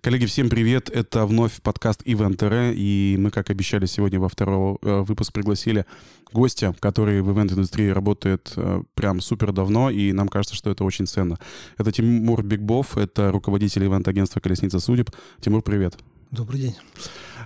Коллеги, 0.00 0.26
всем 0.26 0.48
привет. 0.48 0.90
Это 0.90 1.26
вновь 1.26 1.60
подкаст 1.60 2.02
РЭ, 2.06 2.72
и 2.72 3.16
мы, 3.18 3.30
как 3.30 3.50
обещали, 3.50 3.86
сегодня 3.86 4.20
во 4.20 4.28
второй 4.28 4.78
э, 4.80 5.00
выпуск 5.00 5.32
пригласили 5.32 5.86
гостя, 6.32 6.72
который 6.78 7.20
в 7.20 7.32
ивент-индустрии 7.32 7.88
работает 7.88 8.52
э, 8.56 8.82
прям 8.94 9.20
супер 9.20 9.50
давно, 9.52 9.90
и 9.90 10.12
нам 10.12 10.28
кажется, 10.28 10.54
что 10.54 10.70
это 10.70 10.84
очень 10.84 11.08
ценно. 11.08 11.36
Это 11.78 11.90
Тимур 11.90 12.44
Бигбов, 12.44 12.96
это 12.96 13.32
руководитель 13.32 13.86
ивент-агентства 13.86 14.38
«Колесница 14.38 14.78
судеб». 14.78 15.10
Тимур, 15.40 15.62
привет. 15.62 15.98
Добрый 16.30 16.60
день. 16.60 16.76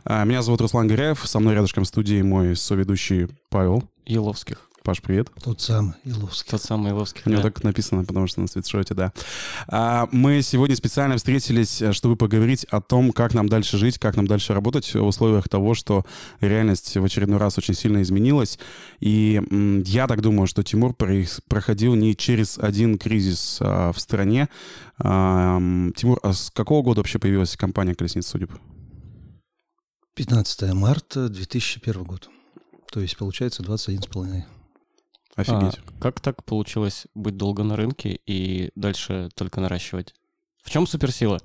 А, 0.05 0.25
меня 0.25 0.43
зовут 0.43 0.61
Руслан 0.61 0.89
Горяев, 0.89 1.27
со 1.27 1.41
мной 1.41 1.55
рядышком 1.55 1.84
в 1.84 1.89
студии 1.89 2.21
мой 2.21 2.55
соведущий 2.55 3.29
Павел. 3.48 3.89
Еловских. 4.05 4.69
Паш, 4.85 5.01
привет. 5.01 5.30
Тот 5.41 5.61
самый 5.61 5.95
Иловский. 6.03 6.51
Тот 6.51 6.61
самый 6.61 6.91
Иловский. 6.91 7.23
У 7.25 7.31
него 7.31 7.41
да. 7.41 7.51
так 7.51 7.62
написано, 7.62 8.05
потому 8.05 8.27
что 8.27 8.41
на 8.41 8.49
свитшоте, 8.49 8.95
да. 8.95 9.12
А, 9.69 10.09
мы 10.11 10.43
сегодня 10.43 10.75
специально 10.75 11.17
встретились, 11.17 11.81
э, 11.81 11.93
чтобы 11.93 12.17
поговорить 12.17 12.64
о 12.64 12.81
том, 12.81 13.13
как 13.13 13.32
нам 13.32 13.49
дальше 13.49 13.79
жить, 13.79 14.00
как 14.00 14.17
нам 14.17 14.27
дальше 14.27 14.55
работать 14.55 14.93
в 14.93 15.05
условиях 15.05 15.49
того, 15.49 15.75
что 15.75 16.05
реальность 16.41 16.96
в 16.96 17.05
очередной 17.05 17.39
раз 17.39 17.58
очень 17.58 17.75
сильно 17.75 18.03
изменилась. 18.03 18.58
И 18.99 19.41
м, 19.53 19.82
я 19.82 20.08
так 20.08 20.21
думаю, 20.21 20.49
что 20.49 20.64
Тимур 20.64 20.94
проходил 20.94 21.94
не 21.94 22.17
через 22.17 22.58
один 22.58 22.99
кризис 22.99 23.58
а, 23.61 23.93
в 23.93 24.00
стране. 24.00 24.49
А, 24.99 25.58
Тимур, 25.94 26.19
а 26.25 26.33
с 26.33 26.50
какого 26.50 26.83
года 26.83 27.00
вообще 27.00 27.21
появилась 27.21 27.57
компания 27.57 27.94
«Колесница 27.94 28.30
судеб»? 28.30 28.50
15 30.17 30.72
марта 30.75 31.29
2001 31.29 32.03
год. 32.03 32.28
То 32.91 32.98
есть, 32.98 33.17
получается, 33.17 33.62
21 33.62 34.03
с 34.03 34.06
половиной. 34.06 34.44
Офигеть. 35.34 35.78
А 35.78 36.00
как 36.00 36.20
так 36.20 36.45
получилось 36.45 37.06
быть 37.14 37.36
долго 37.36 37.62
на 37.62 37.77
рынке 37.77 38.20
и 38.27 38.70
дальше 38.75 39.31
только 39.34 39.61
наращивать? 39.61 40.14
В 40.62 40.70
чем 40.70 40.86
суперсила? 40.86 41.41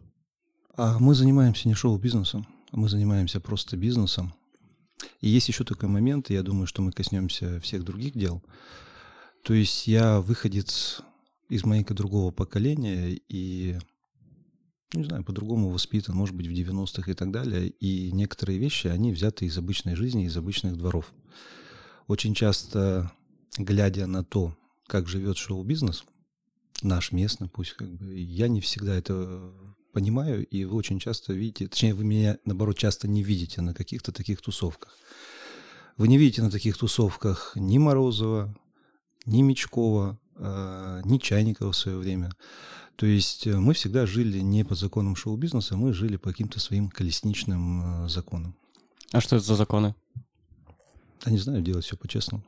А 0.76 1.00
мы 1.00 1.16
занимаемся 1.16 1.68
не 1.68 1.73
шоу-бизнесом, 1.73 2.46
мы 2.72 2.90
занимаемся 2.90 3.40
просто 3.40 3.77
бизнесом. 3.77 4.34
И 5.21 5.30
есть 5.30 5.48
еще 5.48 5.63
такой 5.63 5.90
момент, 5.90 6.30
я 6.30 6.43
думаю, 6.43 6.68
что 6.68 6.82
мы 6.82 6.91
коснемся 6.91 7.60
всех 7.62 7.84
других 7.84 8.13
дел. 8.13 8.43
То 9.43 9.54
есть 9.54 9.88
я 9.88 10.20
выходец 10.20 11.02
из 11.49 11.63
маленько 11.63 11.93
другого 11.93 12.32
поколения 12.32 13.18
и, 13.30 13.77
не 14.93 15.04
знаю, 15.05 15.24
по-другому 15.24 15.70
воспитан, 15.70 16.15
может 16.15 16.35
быть, 16.35 16.48
в 16.48 16.52
90-х 16.52 17.10
и 17.10 17.13
так 17.13 17.32
далее. 17.32 17.70
И 17.70 18.12
некоторые 18.12 18.60
вещи, 18.60 18.88
они 18.88 19.13
взяты 19.13 19.46
из 19.46 19.58
обычной 19.58 19.96
жизни, 19.96 20.26
из 20.26 20.35
обычных 20.35 20.76
дворов. 20.77 21.13
Очень 22.08 22.34
часто 22.34 23.12
глядя 23.58 24.08
на 24.08 24.24
то, 24.24 24.55
как 24.88 25.08
живет 25.08 25.38
шоу-бизнес, 25.38 26.04
наш 26.82 27.12
местный, 27.12 27.50
пусть 27.50 27.74
как 27.74 27.90
бы, 27.91 28.14
я 28.18 28.48
не 28.48 28.62
всегда 28.62 28.96
это 28.96 29.52
понимаю, 29.94 30.46
и 30.46 30.66
вы 30.66 30.76
очень 30.76 30.99
часто 30.99 31.34
видите, 31.34 31.68
точнее, 31.68 31.94
вы 31.94 32.04
меня, 32.04 32.38
наоборот, 32.46 32.77
часто 32.77 33.08
не 33.08 33.24
видите 33.24 33.62
на 33.62 33.74
каких-то 33.74 34.12
таких 34.12 34.41
тусовках. 34.41 34.98
Вы 35.98 36.08
не 36.08 36.18
видите 36.18 36.44
на 36.44 36.52
таких 36.52 36.77
тусовках 36.77 37.54
ни 37.55 37.80
Морозова, 37.80 38.55
ни 39.26 39.41
Мечкова, 39.41 40.20
э, 40.36 41.02
ни 41.04 41.18
Чайникова 41.18 41.71
в 41.71 41.77
свое 41.77 41.98
время. 41.98 42.32
То 42.96 43.08
есть 43.08 43.48
э, 43.48 43.58
мы 43.58 43.74
всегда 43.74 44.05
жили 44.05 44.40
не 44.40 44.64
по 44.64 44.76
законам 44.76 45.16
шоу-бизнеса, 45.16 45.76
мы 45.76 45.94
жили 45.94 46.18
по 46.18 46.30
каким-то 46.30 46.60
своим 46.60 46.90
колесничным 46.90 48.05
э, 48.05 48.10
законам. 48.10 48.55
А 49.12 49.21
что 49.21 49.38
это 49.38 49.46
за 49.46 49.55
законы? 49.55 49.96
Да 51.26 51.32
не 51.32 51.40
знаю, 51.40 51.62
делать 51.62 51.86
все 51.86 51.98
по-честному. 51.98 52.44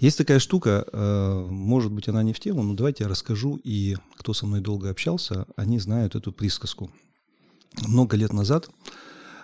Есть 0.00 0.18
такая 0.18 0.38
штука, 0.38 0.84
э, 0.92 1.46
может 1.50 1.92
быть, 1.92 2.08
она 2.08 2.22
не 2.22 2.32
в 2.32 2.40
тему, 2.40 2.62
но 2.62 2.74
давайте 2.74 3.04
я 3.04 3.10
расскажу, 3.10 3.60
и 3.62 3.96
кто 4.16 4.34
со 4.34 4.46
мной 4.46 4.60
долго 4.60 4.90
общался, 4.90 5.46
они 5.56 5.78
знают 5.78 6.14
эту 6.14 6.32
присказку. 6.32 6.90
Много 7.86 8.16
лет 8.16 8.32
назад 8.32 8.68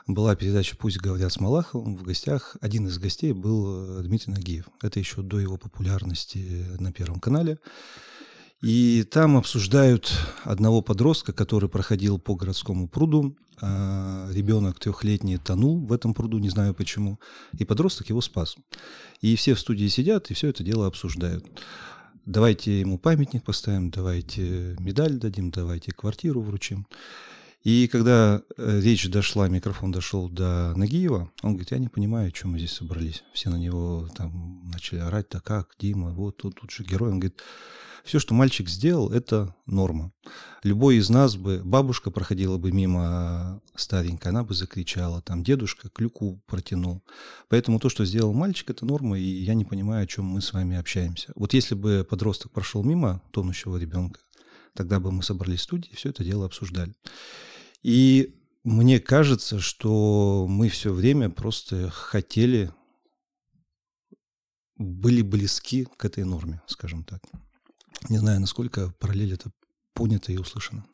была 0.06 0.34
передача 0.36 0.76
«Пусть 0.76 0.98
говорят 0.98 1.32
с 1.32 1.40
Малаховым». 1.40 1.96
В 1.96 2.02
гостях 2.02 2.56
один 2.60 2.86
из 2.86 2.98
гостей 2.98 3.32
был 3.32 4.02
Дмитрий 4.02 4.32
Нагиев. 4.32 4.66
Это 4.82 4.98
еще 4.98 5.22
до 5.22 5.38
его 5.38 5.56
популярности 5.56 6.66
на 6.78 6.92
Первом 6.92 7.20
канале. 7.20 7.58
И 8.62 9.04
там 9.04 9.36
обсуждают 9.36 10.12
одного 10.44 10.82
подростка, 10.82 11.32
который 11.32 11.68
проходил 11.68 12.18
по 12.18 12.34
городскому 12.34 12.88
пруду. 12.88 13.36
А, 13.62 14.28
ребенок 14.32 14.78
трехлетний 14.78 15.38
тонул 15.38 15.78
в 15.84 15.92
этом 15.92 16.12
пруду, 16.12 16.38
не 16.38 16.50
знаю 16.50 16.74
почему. 16.74 17.18
И 17.58 17.64
подросток 17.64 18.10
его 18.10 18.20
спас. 18.20 18.56
И 19.22 19.34
все 19.36 19.54
в 19.54 19.60
студии 19.60 19.86
сидят 19.88 20.30
и 20.30 20.34
все 20.34 20.48
это 20.48 20.62
дело 20.62 20.86
обсуждают. 20.86 21.46
Давайте 22.26 22.80
ему 22.80 22.98
памятник 22.98 23.44
поставим, 23.44 23.90
давайте 23.90 24.76
медаль 24.78 25.14
дадим, 25.14 25.50
давайте 25.50 25.92
квартиру 25.92 26.42
вручим. 26.42 26.86
И 27.62 27.88
когда 27.88 28.42
э, 28.56 28.80
речь 28.80 29.08
дошла, 29.08 29.48
микрофон 29.48 29.92
дошел 29.92 30.30
до 30.30 30.72
Нагиева, 30.76 31.30
он 31.42 31.50
говорит, 31.52 31.72
я 31.72 31.78
не 31.78 31.88
понимаю, 31.88 32.28
о 32.28 32.32
чем 32.32 32.52
мы 32.52 32.58
здесь 32.58 32.72
собрались. 32.72 33.22
Все 33.34 33.50
на 33.50 33.56
него 33.56 34.08
там 34.16 34.62
начали 34.70 35.00
орать, 35.00 35.28
так 35.28 35.44
как, 35.44 35.74
Дима, 35.78 36.10
вот 36.10 36.38
тут, 36.38 36.58
тут 36.58 36.70
же 36.70 36.84
герой. 36.84 37.10
Он 37.10 37.20
говорит, 37.20 37.42
все, 38.02 38.18
что 38.18 38.32
мальчик 38.34 38.68
сделал, 38.68 39.12
это 39.12 39.54
норма. 39.66 40.12
Любой 40.62 40.96
из 40.96 41.10
нас 41.10 41.36
бы, 41.36 41.60
бабушка 41.62 42.10
проходила 42.10 42.56
бы 42.56 42.72
мимо 42.72 43.60
старенькая, 43.74 44.30
она 44.30 44.42
бы 44.42 44.54
закричала, 44.54 45.20
там 45.20 45.44
дедушка 45.44 45.90
клюку 45.90 46.40
протянул. 46.46 47.02
Поэтому 47.48 47.78
то, 47.78 47.88
что 47.90 48.06
сделал 48.06 48.32
мальчик, 48.32 48.70
это 48.70 48.86
норма, 48.86 49.18
и 49.18 49.22
я 49.22 49.52
не 49.54 49.64
понимаю, 49.64 50.04
о 50.04 50.06
чем 50.06 50.24
мы 50.24 50.40
с 50.40 50.52
вами 50.52 50.76
общаемся. 50.76 51.32
Вот 51.34 51.52
если 51.52 51.74
бы 51.74 52.06
подросток 52.08 52.52
прошел 52.52 52.82
мимо 52.82 53.22
тонущего 53.32 53.76
ребенка, 53.76 54.20
тогда 54.80 54.98
бы 54.98 55.12
мы 55.12 55.22
собрались 55.22 55.60
в 55.60 55.64
студии 55.64 55.90
и 55.90 55.94
все 55.94 56.08
это 56.08 56.24
дело 56.24 56.46
обсуждали. 56.46 56.94
И 57.82 58.34
мне 58.64 58.98
кажется, 58.98 59.60
что 59.60 60.46
мы 60.48 60.70
все 60.70 60.90
время 60.90 61.28
просто 61.28 61.90
хотели, 61.90 62.72
были 64.76 65.20
близки 65.20 65.86
к 65.98 66.06
этой 66.06 66.24
норме, 66.24 66.62
скажем 66.66 67.04
так. 67.04 67.20
Не 68.08 68.16
знаю, 68.16 68.40
насколько 68.40 68.94
параллель 68.98 69.34
это 69.34 69.52
понято 69.92 70.32
и 70.32 70.38
услышано. 70.38 70.86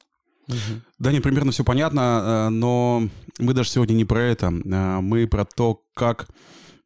Угу. 0.48 0.80
Да, 0.98 1.12
не, 1.12 1.20
примерно 1.20 1.52
все 1.52 1.62
понятно, 1.62 2.00
э, 2.00 2.48
но 2.48 3.08
мы 3.38 3.54
даже 3.54 3.70
сегодня 3.70 3.94
не 3.94 4.04
про 4.04 4.20
это. 4.20 4.46
Э, 4.46 5.00
мы 5.00 5.28
про 5.28 5.44
то, 5.44 5.80
как 5.94 6.28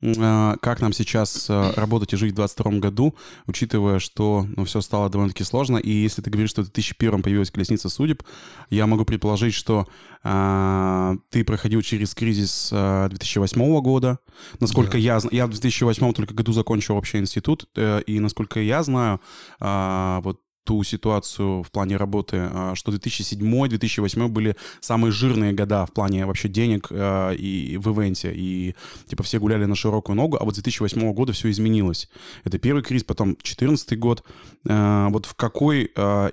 как 0.01 0.81
нам 0.81 0.93
сейчас 0.95 1.47
а, 1.51 1.73
работать 1.77 2.15
и 2.15 2.17
жить 2.17 2.33
в 2.33 2.37
2022 2.37 2.81
году, 2.81 3.15
учитывая, 3.47 3.99
что 3.99 4.47
ну, 4.57 4.65
все 4.65 4.81
стало 4.81 5.11
довольно-таки 5.11 5.45
сложно. 5.45 5.77
И 5.77 5.91
если 5.91 6.23
ты 6.23 6.31
говоришь, 6.31 6.51
что 6.51 6.63
в 6.63 6.67
2001 6.67 7.23
появилась 7.23 7.51
колесница 7.51 7.91
судеб, 7.91 8.23
я 8.71 8.87
могу 8.87 9.05
предположить, 9.05 9.53
что 9.53 9.87
а, 10.23 11.17
ты 11.29 11.45
проходил 11.45 11.83
через 11.83 12.15
кризис 12.15 12.71
а, 12.73 13.09
2008 13.09 13.81
года. 13.81 14.19
Насколько 14.59 14.93
да. 14.93 14.99
я 14.99 15.21
знаю, 15.21 15.37
я 15.37 15.47
в 15.47 15.51
2008 15.51 16.13
только 16.15 16.33
году 16.35 16.53
закончил 16.53 16.95
вообще 16.95 17.19
институт, 17.19 17.69
э, 17.77 18.01
и 18.07 18.21
насколько 18.21 18.61
я 18.61 18.83
знаю, 18.83 19.21
а, 19.61 20.21
вот 20.23 20.41
ту 20.71 20.85
ситуацию 20.85 21.65
в 21.65 21.73
плане 21.73 21.97
работы, 21.97 22.37
а, 22.39 22.77
что 22.77 22.93
2007-2008 22.93 24.29
были 24.29 24.55
самые 24.81 25.11
жирные 25.11 25.53
года 25.53 25.85
в 25.85 25.93
плане 25.93 26.27
вообще 26.27 26.49
денег 26.49 26.87
а, 26.93 27.33
и 27.33 27.77
в 27.77 27.91
ивенте, 27.91 28.33
и 28.33 28.77
типа 29.09 29.25
все 29.25 29.41
гуляли 29.41 29.65
на 29.65 29.75
широкую 29.75 30.15
ногу, 30.15 30.37
а 30.41 30.45
вот 30.45 30.55
с 30.55 30.63
2008 30.63 31.13
года 31.13 31.33
все 31.33 31.51
изменилось. 31.51 32.09
Это 32.45 32.61
первый 32.61 32.85
кризис, 32.85 33.03
потом 33.03 33.31
2014 33.31 33.99
год. 33.99 34.23
А, 34.69 35.09
вот 35.09 35.27
в 35.27 35.35
какой 35.35 35.87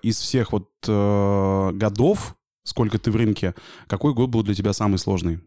из 0.03 0.19
всех 0.19 0.51
вот 0.51 0.69
годов, 0.85 2.35
сколько 2.63 2.99
ты 2.99 3.09
в 3.09 3.15
рынке, 3.15 3.55
какой 3.87 4.13
год 4.13 4.29
был 4.29 4.43
для 4.43 4.53
тебя 4.53 4.71
самый 4.73 4.99
сложный? 4.99 5.39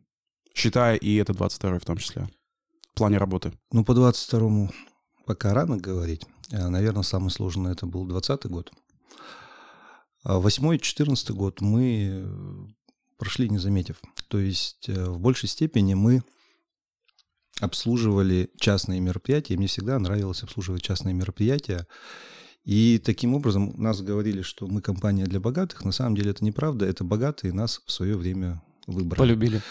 Считая 0.52 0.96
и 0.96 1.14
это 1.14 1.32
22 1.32 1.78
в 1.78 1.84
том 1.84 1.96
числе, 1.96 2.28
в 2.92 2.98
плане 2.98 3.18
работы. 3.18 3.52
Ну, 3.70 3.84
по 3.84 3.94
22 3.94 4.68
пока 5.26 5.54
рано 5.54 5.76
говорить. 5.76 6.26
Э, 6.50 6.68
Наверное, 6.68 7.02
самый 7.02 7.30
сложный 7.30 7.72
это 7.72 7.86
был 7.86 8.06
20 8.06 8.46
год. 8.46 8.72
А 10.22 10.38
8 10.38 10.78
14 10.78 11.30
год 11.30 11.60
мы 11.60 12.10
э, 12.12 12.66
прошли 13.18 13.48
не 13.48 13.58
заметив. 13.58 14.00
То 14.28 14.38
есть 14.38 14.88
э, 14.88 15.06
в 15.06 15.18
большей 15.18 15.48
степени 15.48 15.94
мы 15.94 16.22
обслуживали 17.60 18.50
частные 18.58 19.00
мероприятия. 19.00 19.56
Мне 19.56 19.66
всегда 19.66 19.98
нравилось 19.98 20.42
обслуживать 20.42 20.82
частные 20.82 21.14
мероприятия. 21.14 21.86
И 22.64 23.00
таким 23.02 23.34
образом 23.34 23.74
нас 23.78 24.02
говорили, 24.02 24.42
что 24.42 24.66
мы 24.66 24.82
компания 24.82 25.24
для 25.24 25.40
богатых. 25.40 25.84
На 25.84 25.92
самом 25.92 26.16
деле 26.16 26.30
это 26.30 26.44
неправда. 26.44 26.84
Это 26.84 27.04
богатые 27.04 27.52
нас 27.52 27.82
в 27.86 27.92
свое 27.92 28.16
время 28.16 28.62
выбрали. 28.86 29.18
Полюбили. 29.18 29.62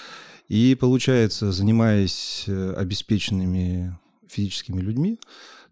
И 0.48 0.76
получается, 0.80 1.52
занимаясь 1.52 2.46
обеспеченными 2.48 3.96
физическими 4.28 4.82
людьми, 4.82 5.20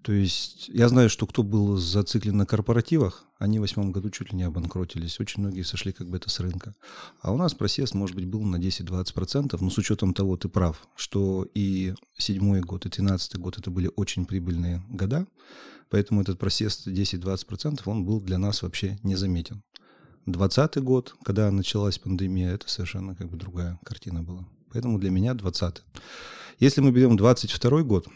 то 0.02 0.14
есть 0.14 0.70
я 0.70 0.88
знаю, 0.90 1.10
что 1.10 1.28
кто 1.28 1.44
был 1.44 1.78
зациклен 1.78 2.38
на 2.38 2.46
корпоративах, 2.46 3.26
они 3.40 3.60
в 3.60 3.62
восьмом 3.62 3.92
году 3.92 4.10
чуть 4.10 4.32
ли 4.32 4.38
не 4.38 4.44
обанкротились. 4.44 5.20
Очень 5.20 5.42
многие 5.42 5.64
сошли 5.64 5.92
как 5.92 6.10
бы 6.10 6.18
это 6.18 6.30
с 6.30 6.40
рынка. 6.40 6.76
А 7.22 7.32
у 7.32 7.38
нас 7.38 7.54
просест, 7.54 7.94
может 7.94 8.16
быть, 8.16 8.26
был 8.26 8.42
на 8.44 8.58
10-20%, 8.58 9.58
но 9.60 9.70
с 9.70 9.78
учетом 9.78 10.14
того, 10.14 10.38
ты 10.38 10.50
прав, 10.50 10.88
что 10.96 11.48
и 11.54 11.94
седьмой 12.18 12.62
год, 12.62 12.86
и 12.86 12.90
тринадцатый 12.90 13.40
год 13.40 13.58
это 13.58 13.70
были 13.70 13.92
очень 13.96 14.26
прибыльные 14.26 14.84
года, 14.90 15.28
поэтому 15.90 16.22
этот 16.22 16.40
просест 16.40 16.88
10-20%, 16.88 17.82
он 17.86 18.06
был 18.06 18.22
для 18.22 18.38
нас 18.38 18.62
вообще 18.62 18.98
незаметен. 19.04 19.62
20 20.26 20.78
год, 20.84 21.16
когда 21.24 21.50
началась 21.52 22.00
пандемия, 22.00 22.54
это 22.54 22.70
совершенно 22.70 23.16
как 23.16 23.30
бы 23.30 23.38
другая 23.38 23.80
картина 23.84 24.24
была. 24.24 24.46
Поэтому 24.74 25.00
для 25.00 25.10
меня 25.10 25.34
20 25.34 25.82
Если 26.60 26.82
мы 26.82 26.92
берем 26.92 27.16
22 27.16 27.84
год, 27.84 28.08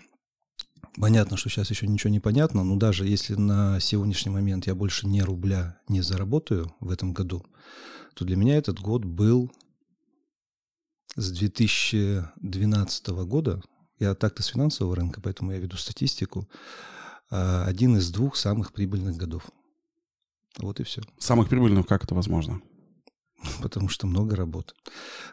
понятно, 0.95 1.37
что 1.37 1.49
сейчас 1.49 1.69
еще 1.69 1.87
ничего 1.87 2.11
не 2.11 2.19
понятно, 2.19 2.63
но 2.63 2.75
даже 2.75 3.07
если 3.07 3.35
на 3.35 3.79
сегодняшний 3.79 4.31
момент 4.31 4.67
я 4.67 4.75
больше 4.75 5.07
ни 5.07 5.21
рубля 5.21 5.79
не 5.87 6.01
заработаю 6.01 6.73
в 6.79 6.91
этом 6.91 7.13
году, 7.13 7.45
то 8.13 8.25
для 8.25 8.35
меня 8.35 8.57
этот 8.57 8.79
год 8.79 9.05
был 9.05 9.51
с 11.15 11.31
2012 11.31 13.07
года, 13.25 13.61
я 13.99 14.15
так-то 14.15 14.43
с 14.43 14.47
финансового 14.47 14.95
рынка, 14.95 15.21
поэтому 15.21 15.51
я 15.51 15.59
веду 15.59 15.77
статистику, 15.77 16.49
а, 17.29 17.65
один 17.65 17.97
из 17.97 18.11
двух 18.11 18.35
самых 18.35 18.73
прибыльных 18.73 19.15
годов. 19.15 19.49
Вот 20.57 20.79
и 20.79 20.83
все. 20.83 21.01
Самых 21.17 21.49
прибыльных, 21.49 21.87
как 21.87 22.03
это 22.03 22.15
возможно? 22.15 22.61
Потому 23.61 23.89
что 23.89 24.07
много 24.07 24.35
работы. 24.35 24.73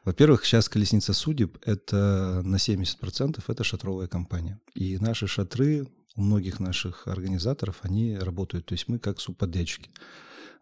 Во-первых, 0.04 0.44
сейчас 0.44 0.68
колесница 0.68 1.12
судеб 1.12 1.58
это 1.64 2.42
на 2.44 2.56
70% 2.56 3.42
это 3.46 3.64
шатровая 3.64 4.06
компания. 4.06 4.60
И 4.74 4.98
наши 4.98 5.26
шатры 5.26 5.86
у 6.16 6.22
многих 6.22 6.58
наших 6.58 7.06
организаторов, 7.06 7.78
они 7.82 8.16
работают. 8.16 8.66
То 8.66 8.72
есть 8.72 8.88
мы 8.88 8.98
как 8.98 9.20
субподрядчики. 9.20 9.90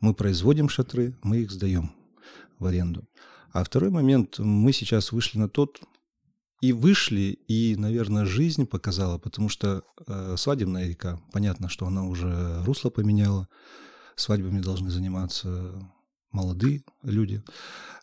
Мы 0.01 0.13
производим 0.15 0.69
шатры, 0.69 1.17
мы 1.23 1.39
их 1.39 1.51
сдаем 1.51 1.93
в 2.59 2.67
аренду. 2.67 3.09
А 3.53 3.65
второй 3.65 3.91
момент, 3.91 4.39
мы 4.39 4.73
сейчас 4.73 5.13
вышли 5.13 5.39
на 5.39 5.49
тот, 5.49 5.81
и 6.61 6.73
вышли, 6.73 7.39
и, 7.49 7.77
наверное, 7.77 8.25
жизнь 8.25 8.67
показала, 8.67 9.19
потому 9.19 9.49
что 9.49 9.83
э, 10.07 10.35
свадебная 10.39 10.89
река, 10.89 11.21
понятно, 11.33 11.69
что 11.69 11.87
она 11.87 12.05
уже 12.05 12.63
русло 12.65 12.91
поменяла, 12.91 13.49
свадьбами 14.15 14.61
должны 14.61 14.91
заниматься 14.91 15.75
молодые 16.37 16.85
люди. 17.03 17.43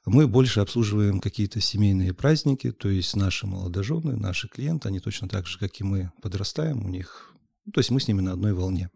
Мы 0.05 0.27
больше 0.27 0.59
обслуживаем 0.59 1.21
какие-то 1.21 1.61
семейные 1.61 2.13
праздники, 2.13 2.71
то 2.71 2.89
есть 2.89 3.15
наши 3.15 3.47
молодожены, 3.47 4.17
наши 4.17 4.47
клиенты, 4.49 4.89
они 4.89 4.99
точно 4.99 5.29
так 5.29 5.47
же, 5.47 5.59
как 5.59 5.79
и 5.79 5.83
мы, 5.83 6.11
подрастаем 6.21 6.83
у 6.83 6.89
них, 6.89 7.33
то 7.73 7.79
есть 7.79 7.91
мы 7.91 7.99
с 7.99 8.07
ними 8.07 8.21
на 8.21 8.33
одной 8.33 8.53
волне. 8.53 8.89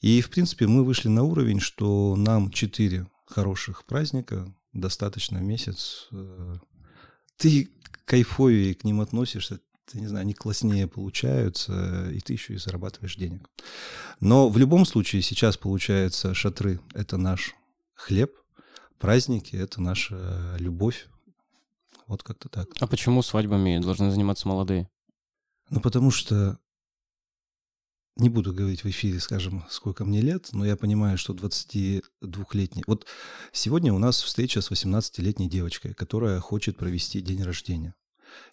И, 0.00 0.20
в 0.20 0.30
принципе, 0.30 0.66
мы 0.66 0.84
вышли 0.84 1.08
на 1.08 1.22
уровень, 1.22 1.60
что 1.60 2.16
нам 2.16 2.50
четыре 2.50 3.06
хороших 3.26 3.84
праздника 3.84 4.52
достаточно 4.72 5.38
месяц. 5.38 6.08
Э, 6.12 6.56
ты 7.36 7.68
кайфовее 8.04 8.74
к 8.74 8.84
ним 8.84 9.00
относишься, 9.00 9.60
ты, 9.90 10.00
не 10.00 10.06
знаю, 10.06 10.22
они 10.22 10.34
класснее 10.34 10.88
получаются, 10.88 12.10
и 12.10 12.20
ты 12.20 12.32
еще 12.32 12.54
и 12.54 12.58
зарабатываешь 12.58 13.16
денег. 13.16 13.48
Но 14.20 14.48
в 14.48 14.56
любом 14.56 14.86
случае 14.86 15.22
сейчас 15.22 15.56
получается 15.56 16.34
шатры– 16.34 16.80
это 16.94 17.16
наш 17.16 17.54
хлеб, 17.94 18.32
праздники– 19.02 19.56
это 19.64 19.82
наша 19.82 20.56
любовь. 20.58 21.08
Вот 22.06 22.22
как-то 22.22 22.48
так. 22.48 22.68
А 22.78 22.86
почему 22.86 23.22
свадьбами 23.22 23.78
должны 23.78 24.12
заниматься 24.12 24.46
молодые? 24.46 24.88
Ну, 25.70 25.80
потому 25.80 26.12
что 26.12 26.58
не 28.16 28.28
буду 28.28 28.54
говорить 28.54 28.84
в 28.84 28.88
эфире, 28.90 29.18
скажем, 29.18 29.64
сколько 29.68 30.04
мне 30.04 30.20
лет, 30.20 30.50
но 30.52 30.64
я 30.64 30.76
понимаю, 30.76 31.18
что 31.18 31.34
22-летний... 31.34 32.84
Вот 32.86 33.06
сегодня 33.50 33.92
у 33.92 33.98
нас 33.98 34.22
встреча 34.22 34.60
с 34.60 34.70
18-летней 34.70 35.48
девочкой, 35.48 35.94
которая 35.94 36.38
хочет 36.38 36.76
провести 36.76 37.20
день 37.20 37.42
рождения. 37.42 37.96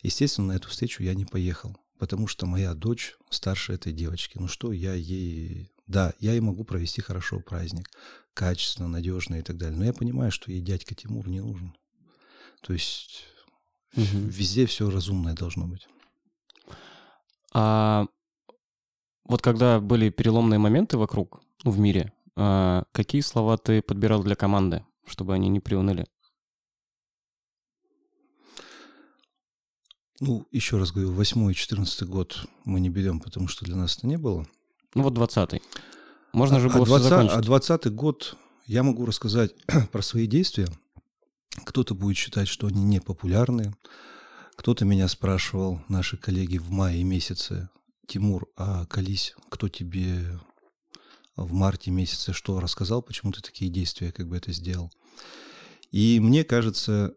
Естественно, 0.02 0.48
на 0.48 0.54
эту 0.54 0.70
встречу 0.70 1.04
я 1.04 1.14
не 1.14 1.26
поехал, 1.26 1.78
потому 2.00 2.28
что 2.28 2.46
моя 2.46 2.74
дочь 2.74 3.18
старше 3.30 3.74
этой 3.74 3.94
девочки. 3.94 4.38
Ну 4.40 4.48
что, 4.48 4.72
я 4.72 4.94
ей... 4.94 5.70
Да, 5.86 6.14
я 6.20 6.32
ей 6.32 6.40
могу 6.40 6.64
провести 6.64 7.02
хорошо 7.02 7.40
праздник, 7.40 7.90
качественно, 8.34 8.88
надежно 8.88 9.36
и 9.36 9.42
так 9.42 9.58
далее. 9.58 9.78
Но 9.78 9.86
я 9.86 9.94
понимаю, 9.94 10.32
что 10.32 10.52
ей 10.52 10.62
дядька 10.62 10.96
Тимур 10.96 11.28
не 11.28 11.42
нужен. 11.42 11.76
То 12.62 12.74
есть 12.74 13.26
угу. 13.96 14.06
везде 14.06 14.66
все 14.66 14.90
разумное 14.90 15.34
должно 15.34 15.68
быть. 15.68 15.88
А 17.54 18.06
вот 19.26 19.42
когда 19.42 19.80
были 19.80 20.10
переломные 20.10 20.60
моменты 20.60 20.98
вокруг, 20.98 21.42
ну, 21.64 21.72
в 21.72 21.80
мире, 21.80 22.14
э, 22.36 22.84
какие 22.92 23.22
слова 23.22 23.58
ты 23.58 23.82
подбирал 23.82 24.24
для 24.24 24.36
команды, 24.36 24.86
чтобы 25.06 25.34
они 25.34 25.50
не 25.50 25.60
приуныли? 25.60 26.06
Ну, 30.20 30.46
еще 30.52 30.78
раз 30.78 30.92
говорю, 30.92 31.14
восьмой 31.14 31.54
и 31.54 31.56
четырнадцатый 31.56 32.08
год 32.08 32.46
мы 32.66 32.80
не 32.80 32.90
берем, 32.90 33.20
потому 33.20 33.48
что 33.48 33.66
для 33.66 33.76
нас 33.76 33.98
это 33.98 34.08
не 34.08 34.18
было. 34.18 34.46
Ну 34.96 35.04
вот 35.04 35.14
двадцатый. 35.14 35.62
Можно 36.34 36.58
а, 36.58 36.60
же 36.60 36.70
было 36.70 36.84
а 36.84 36.86
20, 36.86 37.00
все 37.00 37.10
закончить. 37.10 37.38
А 37.38 37.42
двадцатый 37.42 37.92
год 37.92 38.36
я 38.66 38.84
могу 38.84 39.06
рассказать 39.06 39.54
про 39.92 40.02
свои 40.02 40.28
действия. 40.28 40.68
Кто-то 41.66 41.96
будет 41.96 42.18
считать, 42.18 42.48
что 42.48 42.68
они 42.68 42.84
не 42.84 43.00
популярные. 43.00 43.74
Кто-то 44.56 44.84
меня 44.84 45.08
спрашивал, 45.08 45.82
наши 45.88 46.18
коллеги 46.18 46.58
в 46.58 46.70
мае 46.70 47.04
месяце, 47.04 47.70
Тимур, 48.08 48.48
а 48.58 48.86
колись, 48.88 49.36
кто 49.50 49.70
тебе 49.70 50.40
в 51.38 51.54
марте 51.54 51.92
месяце 51.92 52.34
что 52.34 52.60
рассказал, 52.60 53.02
почему 53.02 53.32
ты 53.32 53.42
такие 53.42 53.72
действия 53.72 54.12
как 54.12 54.28
бы 54.28 54.36
это 54.36 54.52
сделал? 54.52 54.92
И 55.92 56.20
мне 56.20 56.44
кажется, 56.44 57.16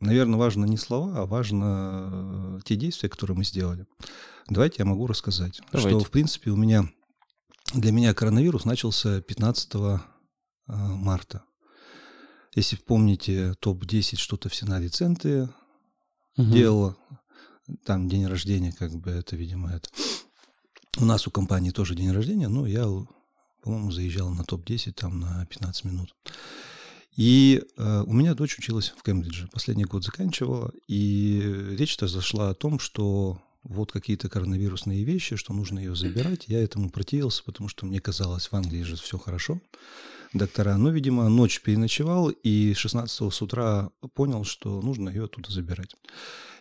наверное, 0.00 0.38
важно 0.38 0.64
не 0.64 0.76
слова, 0.76 1.22
а 1.22 1.26
важно 1.26 2.58
э, 2.58 2.60
те 2.64 2.76
действия, 2.76 3.08
которые 3.08 3.36
мы 3.36 3.44
сделали. 3.44 3.86
Давайте 4.48 4.76
я 4.78 4.84
могу 4.84 5.06
рассказать, 5.06 5.60
Давайте. 5.70 5.90
что, 5.90 6.00
в 6.00 6.10
принципе, 6.10 6.50
у 6.50 6.56
меня 6.56 6.88
для 7.74 7.92
меня 7.92 8.14
коронавирус 8.14 8.64
начался 8.64 9.20
15 9.20 9.74
э, 9.74 9.98
марта. 10.66 11.44
Если 12.54 12.76
помните, 12.76 13.54
топ-10 13.60 14.16
что-то 14.16 14.48
в 14.48 14.54
Сенаре 14.54 14.88
Центы 14.88 15.48
угу. 16.36 16.50
делала 16.50 16.96
там 17.84 18.08
день 18.08 18.26
рождения, 18.26 18.72
как 18.72 18.92
бы 18.92 19.10
это, 19.10 19.36
видимо, 19.36 19.70
это. 19.70 19.88
У 20.98 21.04
нас 21.04 21.26
у 21.26 21.30
компании 21.30 21.70
тоже 21.70 21.94
день 21.94 22.10
рождения, 22.10 22.48
но 22.48 22.66
я, 22.66 22.84
по-моему, 23.62 23.92
заезжал 23.92 24.30
на 24.30 24.44
топ-10 24.44 24.92
там 24.92 25.20
на 25.20 25.46
15 25.46 25.84
минут. 25.84 26.16
И 27.16 27.62
э, 27.76 28.04
у 28.06 28.12
меня 28.12 28.34
дочь 28.34 28.58
училась 28.58 28.94
в 28.96 29.02
Кембридже, 29.02 29.48
последний 29.52 29.84
год 29.84 30.04
заканчивала, 30.04 30.72
и 30.86 31.74
речь-то 31.76 32.06
зашла 32.06 32.50
о 32.50 32.54
том, 32.54 32.78
что 32.78 33.40
вот 33.62 33.92
какие-то 33.92 34.28
коронавирусные 34.28 35.04
вещи, 35.04 35.36
что 35.36 35.52
нужно 35.52 35.78
ее 35.78 35.94
забирать. 35.94 36.44
Я 36.46 36.62
этому 36.62 36.90
противился, 36.90 37.42
потому 37.44 37.68
что 37.68 37.86
мне 37.86 38.00
казалось, 38.00 38.46
в 38.46 38.54
Англии 38.54 38.82
же 38.82 38.96
все 38.96 39.18
хорошо. 39.18 39.60
Доктора, 40.32 40.76
но, 40.76 40.90
видимо, 40.90 41.28
ночь 41.28 41.60
переночевал, 41.60 42.30
и 42.30 42.72
16 42.74 43.32
с 43.32 43.42
утра 43.42 43.90
понял, 44.14 44.44
что 44.44 44.80
нужно 44.80 45.08
ее 45.08 45.24
оттуда 45.24 45.50
забирать. 45.50 45.96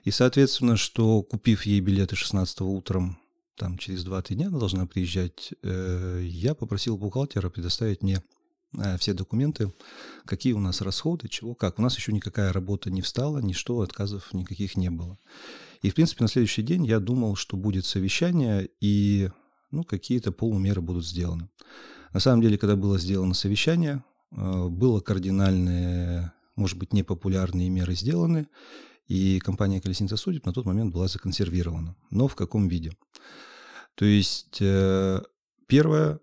И, 0.03 0.11
соответственно, 0.11 0.75
что 0.75 1.21
купив 1.21 1.65
ей 1.65 1.79
билеты 1.79 2.15
16 2.15 2.61
утром, 2.61 3.19
там 3.55 3.77
через 3.77 4.05
2-3 4.05 4.33
дня 4.35 4.47
она 4.47 4.57
должна 4.57 4.87
приезжать, 4.87 5.53
э, 5.61 6.21
я 6.25 6.55
попросил 6.55 6.97
бухгалтера 6.97 7.49
предоставить 7.49 8.01
мне 8.01 8.23
все 8.99 9.13
документы, 9.13 9.73
какие 10.25 10.53
у 10.53 10.59
нас 10.59 10.81
расходы, 10.81 11.27
чего, 11.27 11.55
как. 11.55 11.79
У 11.79 11.81
нас 11.81 11.97
еще 11.97 12.13
никакая 12.13 12.53
работа 12.53 12.91
не 12.91 13.01
встала, 13.01 13.39
ничто, 13.39 13.81
отказов 13.81 14.33
никаких 14.33 14.77
не 14.77 14.89
было. 14.89 15.17
И, 15.81 15.89
в 15.89 15.95
принципе, 15.95 16.23
на 16.23 16.27
следующий 16.27 16.61
день 16.61 16.85
я 16.85 16.99
думал, 16.99 17.35
что 17.35 17.57
будет 17.57 17.85
совещание, 17.85 18.69
и 18.79 19.29
ну, 19.71 19.83
какие-то 19.83 20.31
полумеры 20.31 20.81
будут 20.81 21.05
сделаны. 21.05 21.49
На 22.13 22.19
самом 22.19 22.41
деле, 22.41 22.57
когда 22.57 22.75
было 22.75 22.99
сделано 22.99 23.33
совещание, 23.33 24.03
э, 24.31 24.67
было 24.67 24.99
кардинальные, 24.99 26.31
может 26.55 26.77
быть, 26.77 26.93
непопулярные 26.93 27.69
меры 27.69 27.95
сделаны, 27.95 28.47
и 29.07 29.39
компания 29.39 29.81
«Колесница 29.81 30.17
судеб» 30.17 30.45
на 30.45 30.53
тот 30.53 30.65
момент 30.65 30.93
была 30.93 31.07
законсервирована. 31.07 31.95
Но 32.11 32.27
в 32.27 32.35
каком 32.35 32.67
виде? 32.67 32.91
То 33.95 34.05
есть 34.05 34.57
э, 34.61 35.21
первая, 35.67 36.19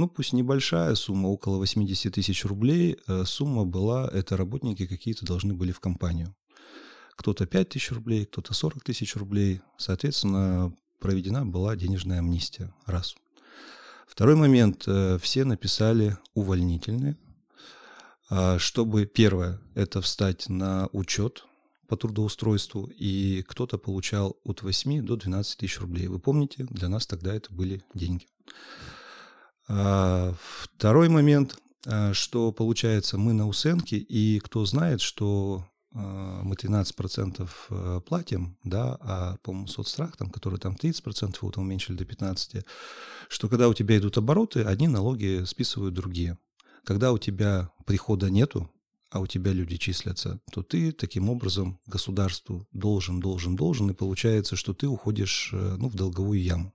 ну 0.00 0.08
пусть 0.08 0.32
небольшая 0.32 0.94
сумма, 0.94 1.28
около 1.28 1.58
80 1.58 2.14
тысяч 2.14 2.46
рублей, 2.46 2.96
э, 3.06 3.24
сумма 3.26 3.66
была, 3.66 4.08
это 4.10 4.34
работники 4.34 4.86
какие-то 4.86 5.26
должны 5.26 5.52
были 5.52 5.72
в 5.72 5.80
компанию. 5.80 6.34
Кто-то 7.16 7.46
5 7.46 7.68
тысяч 7.68 7.92
рублей, 7.92 8.24
кто-то 8.24 8.54
40 8.54 8.82
тысяч 8.82 9.14
рублей. 9.14 9.60
Соответственно, 9.76 10.74
проведена 11.00 11.44
была 11.44 11.76
денежная 11.76 12.20
амнистия. 12.20 12.72
Раз. 12.86 13.14
Второй 14.08 14.36
момент. 14.36 14.84
Э, 14.86 15.18
все 15.20 15.44
написали 15.44 16.16
увольнительные, 16.32 17.18
а, 18.30 18.58
чтобы, 18.58 19.04
первое, 19.04 19.60
это 19.74 20.00
встать 20.00 20.48
на 20.48 20.88
учет 20.92 21.44
по 21.88 21.96
трудоустройству, 21.98 22.86
и 22.86 23.42
кто-то 23.42 23.76
получал 23.76 24.38
от 24.44 24.62
8 24.62 25.02
до 25.02 25.16
12 25.16 25.58
тысяч 25.58 25.78
рублей. 25.78 26.06
Вы 26.08 26.20
помните, 26.20 26.66
для 26.70 26.88
нас 26.88 27.06
тогда 27.06 27.34
это 27.34 27.52
были 27.52 27.82
деньги. 27.92 28.26
А, 29.72 30.34
второй 30.40 31.08
момент, 31.08 31.56
а, 31.86 32.12
что 32.12 32.50
получается, 32.50 33.18
мы 33.18 33.32
на 33.32 33.46
усенке, 33.46 33.98
и 33.98 34.40
кто 34.40 34.64
знает, 34.64 35.00
что 35.00 35.64
а, 35.94 36.42
мы 36.42 36.56
13% 36.56 38.00
платим, 38.02 38.56
да, 38.64 38.98
а, 39.00 39.36
по-моему, 39.42 39.68
соцстрах, 39.68 40.16
там, 40.16 40.30
который 40.30 40.58
там 40.58 40.74
30%, 40.74 41.36
вот 41.42 41.56
уменьшили 41.56 41.96
до 41.96 42.04
15%, 42.04 42.64
что 43.28 43.48
когда 43.48 43.68
у 43.68 43.74
тебя 43.74 43.96
идут 43.96 44.18
обороты, 44.18 44.62
одни 44.62 44.88
налоги 44.88 45.44
списывают 45.46 45.94
другие. 45.94 46.36
Когда 46.84 47.12
у 47.12 47.18
тебя 47.18 47.70
прихода 47.86 48.28
нету, 48.28 48.68
а 49.10 49.20
у 49.20 49.26
тебя 49.26 49.52
люди 49.52 49.76
числятся, 49.76 50.40
то 50.52 50.62
ты 50.62 50.90
таким 50.92 51.30
образом 51.30 51.78
государству 51.86 52.66
должен, 52.72 53.20
должен, 53.20 53.54
должен, 53.54 53.90
и 53.90 53.94
получается, 53.94 54.56
что 54.56 54.72
ты 54.72 54.86
уходишь 54.86 55.50
э, 55.52 55.76
ну, 55.78 55.88
в 55.88 55.94
долговую 55.94 56.40
яму. 56.40 56.72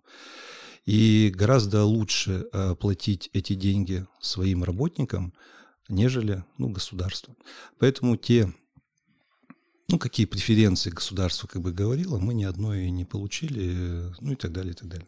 И 0.85 1.31
гораздо 1.33 1.83
лучше 1.83 2.47
э, 2.51 2.75
платить 2.75 3.29
эти 3.33 3.53
деньги 3.53 4.05
своим 4.21 4.63
работникам, 4.63 5.33
нежели 5.89 6.43
ну, 6.57 6.69
государству. 6.69 7.35
Поэтому 7.79 8.17
те, 8.17 8.53
ну, 9.87 9.97
какие 9.97 10.27
преференции 10.27 10.91
государство 10.91 11.47
как 11.47 11.61
бы 11.61 11.71
говорило, 11.71 12.19
мы 12.19 12.33
ни 12.35 12.43
одной 12.43 12.89
не 12.91 13.03
получили, 13.03 14.13
ну 14.19 14.33
и 14.33 14.35
так 14.35 14.51
далее, 14.51 14.73
и 14.73 14.75
так 14.75 14.87
далее. 14.87 15.07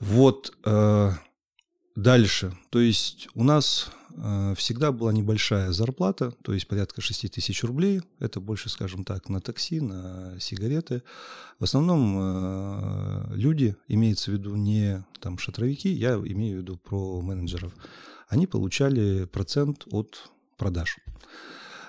Вот 0.00 0.56
э, 0.64 1.12
дальше. 1.94 2.56
То 2.70 2.80
есть 2.80 3.28
у 3.34 3.44
нас 3.44 3.90
всегда 4.56 4.92
была 4.92 5.12
небольшая 5.12 5.72
зарплата, 5.72 6.32
то 6.42 6.52
есть 6.52 6.66
порядка 6.66 7.00
6 7.00 7.30
тысяч 7.32 7.62
рублей. 7.62 8.02
Это 8.18 8.40
больше, 8.40 8.68
скажем 8.68 9.04
так, 9.04 9.28
на 9.28 9.40
такси, 9.40 9.80
на 9.80 10.38
сигареты. 10.40 11.02
В 11.58 11.64
основном 11.64 12.16
э, 12.18 13.34
люди, 13.34 13.76
имеется 13.88 14.30
в 14.30 14.34
виду 14.34 14.56
не 14.56 15.04
там 15.20 15.38
шатровики, 15.38 15.88
я 15.88 16.14
имею 16.14 16.58
в 16.58 16.62
виду 16.62 16.76
про 16.76 17.20
менеджеров, 17.20 17.72
они 18.28 18.46
получали 18.46 19.24
процент 19.24 19.84
от 19.90 20.30
продаж. 20.56 20.98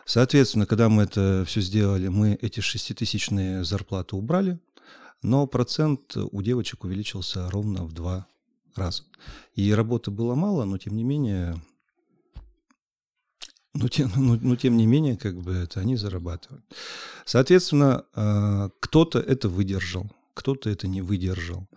Соответственно, 0.05 0.65
когда 0.65 0.89
мы 0.89 1.03
это 1.03 1.43
все 1.45 1.61
сделали, 1.61 2.07
мы 2.07 2.37
эти 2.41 2.61
шеститысячные 2.61 3.63
зарплаты 3.63 4.15
убрали, 4.15 4.59
но 5.21 5.45
процент 5.47 6.15
у 6.15 6.41
девочек 6.41 6.83
увеличился 6.83 7.49
ровно 7.49 7.83
в 7.83 7.93
два 7.93 8.25
раза. 8.75 9.03
И 9.55 9.71
работы 9.73 10.09
было 10.09 10.35
мало, 10.35 10.65
но 10.65 10.77
тем 10.77 10.95
не 10.95 11.03
менее, 11.03 11.61
но 13.73 13.87
тем, 13.87 14.11
но, 14.15 14.35
но 14.35 14.55
тем 14.55 14.77
не 14.77 14.85
менее, 14.85 15.17
как 15.17 15.39
бы 15.41 15.53
это 15.53 15.79
они 15.79 15.95
зарабатывают. 15.95 16.65
Соответственно, 17.25 18.05
а, 18.13 18.69
кто-то 18.79 19.19
это 19.19 19.49
выдержал, 19.49 20.09
кто-то 20.33 20.69
это 20.69 20.87
не 20.87 21.01
выдержал. 21.01 21.67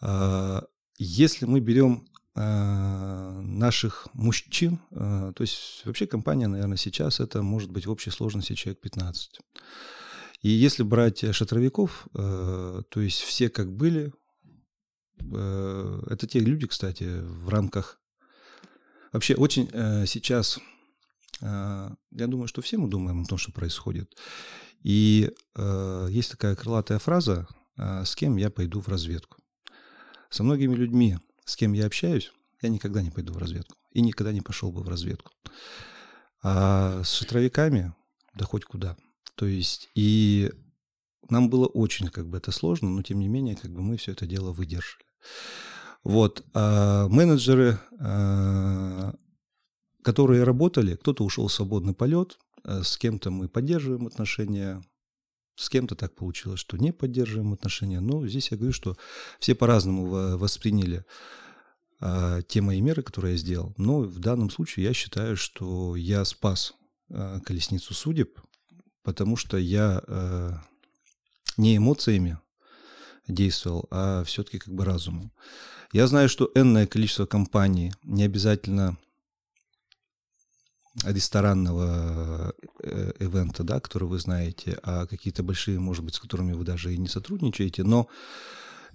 А, 0.00 0.64
если 0.98 1.46
мы 1.46 1.60
берем 1.60 2.06
а, 2.34 3.40
наших 3.42 4.08
мужчин, 4.12 4.78
то 4.90 5.34
есть 5.40 5.82
вообще 5.84 6.06
компания, 6.06 6.46
наверное, 6.46 6.76
сейчас 6.76 7.20
это 7.20 7.42
может 7.42 7.70
быть 7.70 7.86
в 7.86 7.90
общей 7.90 8.10
сложности 8.10 8.54
человек 8.54 8.80
15. 8.80 9.40
И 10.42 10.48
если 10.48 10.82
брать 10.82 11.34
шатровиков, 11.34 12.06
то 12.14 12.86
есть 12.96 13.20
все 13.20 13.50
как 13.50 13.70
были, 13.70 14.10
это 15.18 16.26
те 16.26 16.38
люди, 16.38 16.66
кстати, 16.66 17.20
в 17.20 17.50
рамках... 17.50 18.00
Вообще 19.12 19.34
очень 19.34 19.68
сейчас 20.06 20.58
я 21.40 22.26
думаю, 22.26 22.48
что 22.48 22.62
все 22.62 22.78
мы 22.78 22.88
думаем 22.88 23.22
о 23.22 23.26
том, 23.26 23.38
что 23.38 23.52
происходит. 23.52 24.14
И 24.82 25.30
э, 25.56 26.08
есть 26.10 26.30
такая 26.30 26.56
крылатая 26.56 26.98
фраза 26.98 27.46
э, 27.76 28.04
«с 28.04 28.14
кем 28.14 28.36
я 28.36 28.50
пойду 28.50 28.80
в 28.80 28.88
разведку?». 28.88 29.38
Со 30.30 30.42
многими 30.42 30.74
людьми, 30.74 31.18
с 31.44 31.56
кем 31.56 31.72
я 31.72 31.86
общаюсь, 31.86 32.32
я 32.62 32.68
никогда 32.68 33.02
не 33.02 33.10
пойду 33.10 33.32
в 33.32 33.38
разведку. 33.38 33.76
И 33.92 34.00
никогда 34.00 34.32
не 34.32 34.40
пошел 34.40 34.72
бы 34.72 34.82
в 34.82 34.88
разведку. 34.88 35.32
А 36.42 37.02
с 37.02 37.12
шатровиками, 37.12 37.92
да 38.34 38.44
хоть 38.44 38.64
куда. 38.64 38.96
То 39.34 39.46
есть, 39.46 39.90
и 39.94 40.50
нам 41.28 41.50
было 41.50 41.66
очень 41.66 42.08
как 42.08 42.28
бы 42.28 42.38
это 42.38 42.52
сложно, 42.52 42.88
но 42.88 43.02
тем 43.02 43.18
не 43.20 43.28
менее, 43.28 43.56
как 43.56 43.72
бы 43.72 43.82
мы 43.82 43.96
все 43.96 44.12
это 44.12 44.26
дело 44.26 44.52
выдержали. 44.52 45.04
Вот. 46.04 46.44
А 46.54 47.08
менеджеры 47.08 47.78
которые 50.02 50.44
работали, 50.44 50.96
кто-то 50.96 51.24
ушел 51.24 51.48
в 51.48 51.52
свободный 51.52 51.94
полет, 51.94 52.38
э, 52.64 52.82
с 52.82 52.96
кем-то 52.96 53.30
мы 53.30 53.48
поддерживаем 53.48 54.06
отношения, 54.06 54.82
с 55.56 55.68
кем-то 55.68 55.94
так 55.94 56.14
получилось, 56.14 56.60
что 56.60 56.76
не 56.78 56.92
поддерживаем 56.92 57.52
отношения. 57.52 58.00
Но 58.00 58.26
здесь 58.26 58.50
я 58.50 58.56
говорю, 58.56 58.72
что 58.72 58.96
все 59.38 59.54
по-разному 59.54 60.38
восприняли 60.38 61.04
а, 62.00 62.40
те 62.42 62.62
мои 62.62 62.80
меры, 62.80 63.02
которые 63.02 63.32
я 63.32 63.38
сделал. 63.38 63.74
Но 63.76 64.00
в 64.00 64.18
данном 64.18 64.50
случае 64.50 64.86
я 64.86 64.94
считаю, 64.94 65.36
что 65.36 65.96
я 65.96 66.24
спас 66.24 66.74
а, 67.10 67.40
колесницу 67.40 67.92
судеб, 67.92 68.40
потому 69.02 69.36
что 69.36 69.58
я 69.58 70.02
а, 70.06 70.62
не 71.58 71.76
эмоциями 71.76 72.38
действовал, 73.28 73.86
а 73.90 74.24
все-таки 74.24 74.58
как 74.58 74.72
бы 74.72 74.84
разумом. 74.84 75.30
Я 75.92 76.06
знаю, 76.06 76.28
что 76.28 76.50
энное 76.54 76.86
количество 76.86 77.26
компаний, 77.26 77.92
не 78.02 78.24
обязательно 78.24 78.96
ресторанного 81.04 82.52
э, 82.82 83.12
ивента, 83.20 83.62
да, 83.62 83.80
который 83.80 84.08
вы 84.08 84.18
знаете, 84.18 84.78
а 84.82 85.06
какие-то 85.06 85.42
большие, 85.42 85.78
может 85.78 86.04
быть, 86.04 86.14
с 86.14 86.20
которыми 86.20 86.52
вы 86.52 86.64
даже 86.64 86.92
и 86.92 86.98
не 86.98 87.08
сотрудничаете, 87.08 87.84
но 87.84 88.08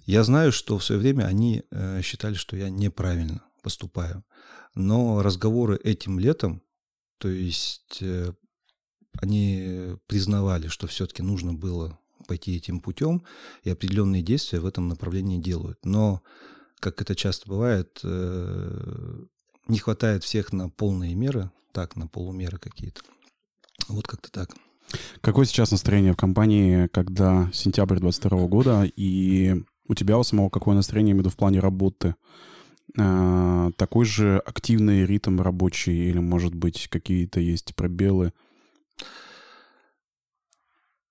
я 0.04 0.22
знаю, 0.22 0.52
что 0.52 0.78
в 0.78 0.84
свое 0.84 1.00
время 1.00 1.24
они 1.24 1.64
э, 1.70 2.02
считали, 2.02 2.34
что 2.34 2.56
я 2.56 2.68
неправильно 2.70 3.42
поступаю. 3.62 4.24
Но 4.74 5.22
разговоры 5.22 5.76
этим 5.82 6.18
летом, 6.18 6.62
то 7.18 7.28
есть 7.28 7.98
э, 8.02 8.32
они 9.20 9.96
признавали, 10.06 10.68
что 10.68 10.86
все-таки 10.86 11.22
нужно 11.22 11.54
было 11.54 11.98
пойти 12.28 12.56
этим 12.56 12.80
путем, 12.80 13.24
и 13.62 13.70
определенные 13.70 14.22
действия 14.22 14.60
в 14.60 14.66
этом 14.66 14.88
направлении 14.88 15.38
делают. 15.38 15.78
Но, 15.84 16.22
как 16.78 17.00
это 17.00 17.14
часто 17.14 17.48
бывает, 17.48 18.00
не 19.68 19.78
хватает 19.78 20.24
всех 20.24 20.52
на 20.52 20.68
полные 20.68 21.14
меры, 21.14 21.50
так, 21.72 21.96
на 21.96 22.06
полумеры 22.06 22.58
какие-то. 22.58 23.02
Вот 23.88 24.06
как-то 24.06 24.30
так. 24.30 24.50
Какое 25.20 25.44
сейчас 25.46 25.70
настроение 25.70 26.12
в 26.12 26.16
компании, 26.16 26.86
когда 26.88 27.50
сентябрь 27.52 27.98
22 27.98 28.46
года, 28.46 28.84
и 28.84 29.54
у 29.88 29.94
тебя 29.94 30.18
у 30.18 30.22
самого 30.22 30.48
какое 30.48 30.74
настроение, 30.74 31.14
виду, 31.14 31.30
в 31.30 31.36
плане 31.36 31.60
работы? 31.60 32.14
А, 32.98 33.70
такой 33.76 34.04
же 34.04 34.38
активный 34.38 35.04
ритм 35.04 35.40
рабочий 35.40 36.08
или, 36.08 36.18
может 36.18 36.54
быть, 36.54 36.88
какие-то 36.88 37.40
есть 37.40 37.74
пробелы? 37.74 38.32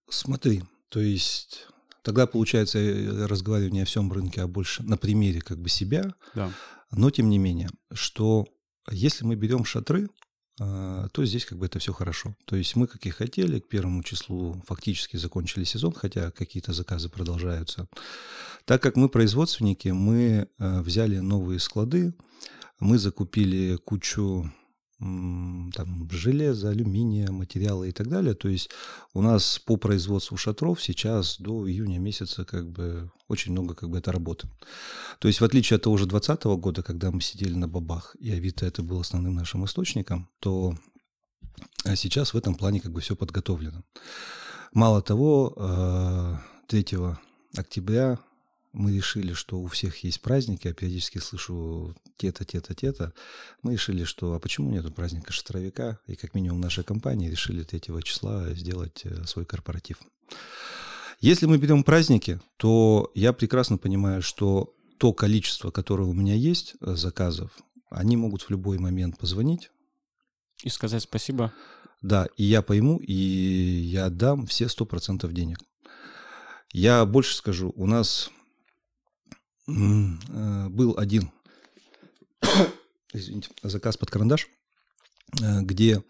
Смотри, 0.09 0.63
то 0.89 0.99
есть 0.99 1.67
тогда 2.05 2.27
получается 2.27 2.79
разговаривание 3.27 3.83
о 3.83 3.87
всем 3.87 4.11
рынке, 4.13 4.43
а 4.43 4.47
больше 4.47 4.83
на 4.83 4.95
примере 4.95 5.41
как 5.41 5.57
бы 5.57 5.69
себя. 5.69 6.13
Да. 6.35 6.51
Но 6.91 7.09
тем 7.09 7.29
не 7.29 7.39
менее, 7.39 7.69
что 7.91 8.45
если 8.91 9.25
мы 9.25 9.35
берем 9.35 9.65
шатры, 9.65 10.07
а, 10.61 11.09
то 11.09 11.25
здесь 11.25 11.45
как 11.45 11.57
бы 11.57 11.65
это 11.65 11.79
все 11.79 11.93
хорошо. 11.93 12.35
То 12.45 12.55
есть 12.55 12.75
мы, 12.75 12.85
как 12.85 13.05
и 13.07 13.09
хотели, 13.09 13.59
к 13.59 13.67
первому 13.67 14.03
числу 14.03 14.61
фактически 14.67 15.17
закончили 15.17 15.63
сезон, 15.63 15.93
хотя 15.93 16.29
какие-то 16.29 16.73
заказы 16.73 17.09
продолжаются. 17.09 17.87
Так 18.65 18.83
как 18.83 18.95
мы 18.95 19.09
производственники, 19.09 19.89
мы 19.89 20.47
а, 20.59 20.83
взяли 20.83 21.17
новые 21.17 21.59
склады, 21.59 22.13
мы 22.79 22.99
закупили 22.99 23.77
кучу 23.83 24.53
там, 24.99 26.09
железа, 26.09 26.69
алюминия, 26.69 27.31
материалы 27.31 27.89
и 27.89 27.91
так 27.91 28.07
далее. 28.07 28.33
То 28.33 28.47
есть 28.47 28.69
у 29.13 29.21
нас 29.21 29.59
по 29.59 29.77
производству 29.77 30.37
шатров 30.37 30.81
сейчас 30.81 31.37
до 31.39 31.69
июня 31.69 31.99
месяца 31.99 32.45
как 32.45 32.69
бы 32.69 33.11
очень 33.27 33.51
много 33.51 33.75
как 33.75 33.89
бы 33.89 33.97
это 33.97 34.11
работы. 34.11 34.47
То 35.19 35.27
есть 35.27 35.41
в 35.41 35.45
отличие 35.45 35.75
от 35.75 35.83
того 35.83 35.97
же 35.97 36.05
2020 36.05 36.45
года, 36.61 36.83
когда 36.83 37.11
мы 37.11 37.21
сидели 37.21 37.53
на 37.53 37.67
бабах, 37.67 38.15
и 38.19 38.31
Авито 38.31 38.65
это 38.65 38.83
был 38.83 38.99
основным 39.01 39.35
нашим 39.35 39.65
источником, 39.65 40.29
то 40.39 40.75
а 41.83 41.95
сейчас 41.95 42.33
в 42.33 42.37
этом 42.37 42.55
плане 42.55 42.79
как 42.79 42.91
бы 42.91 43.01
все 43.01 43.15
подготовлено. 43.15 43.83
Мало 44.73 45.01
того, 45.01 46.41
3 46.67 46.85
э, 46.91 47.15
октября 47.55 48.19
мы 48.75 48.93
решили, 48.93 49.33
что 49.33 49.59
у 49.59 49.67
всех 49.67 50.03
есть 50.03 50.21
праздники, 50.21 50.67
я 50.67 50.73
периодически 50.73 51.19
слышу 51.19 51.95
те-то, 52.17 52.43
те-то, 52.43 52.75
те-то. 52.75 53.13
Мы 53.63 53.73
решили, 53.73 54.03
что 54.03 54.33
а 54.33 54.39
почему 54.39 54.69
нету 54.69 54.91
праздника 54.91 55.31
шестровика? 55.31 55.97
И 56.07 56.15
как 56.15 56.35
минимум 56.35 56.59
наша 56.59 56.83
компания 56.83 57.31
решили 57.31 57.63
3 57.63 57.81
числа 58.03 58.53
сделать 58.53 59.01
э, 59.05 59.23
свой 59.25 59.45
корпоратив. 59.45 60.01
Если 61.21 61.45
мы 61.45 61.57
берем 61.57 61.83
праздники, 61.85 62.41
то 62.57 63.11
я 63.15 63.31
прекрасно 63.31 63.77
понимаю, 63.77 64.21
что 64.21 64.75
то 64.97 65.13
количество, 65.13 65.71
которое 65.71 66.03
у 66.03 66.13
меня 66.13 66.35
есть 66.35 66.75
э, 66.81 66.95
заказов, 66.95 67.51
они 67.89 68.17
могут 68.17 68.41
в 68.41 68.49
любой 68.49 68.77
момент 68.77 69.17
позвонить. 69.17 69.71
И 70.63 70.69
сказать 70.69 71.03
спасибо. 71.03 71.53
Да, 72.01 72.27
и 72.35 72.43
я 72.43 72.61
пойму, 72.61 72.97
и 72.97 73.13
я 73.13 74.07
отдам 74.07 74.45
все 74.47 74.65
100% 74.65 75.31
денег. 75.31 75.59
Я 76.73 77.05
больше 77.05 77.35
скажу, 77.35 77.71
у 77.77 77.87
нас 77.87 78.29
был 79.67 80.95
один 80.97 81.31
извините, 83.13 83.49
заказ 83.63 83.97
под 83.97 84.09
карандаш, 84.11 84.47
э, 85.41 85.61
где 85.61 86.03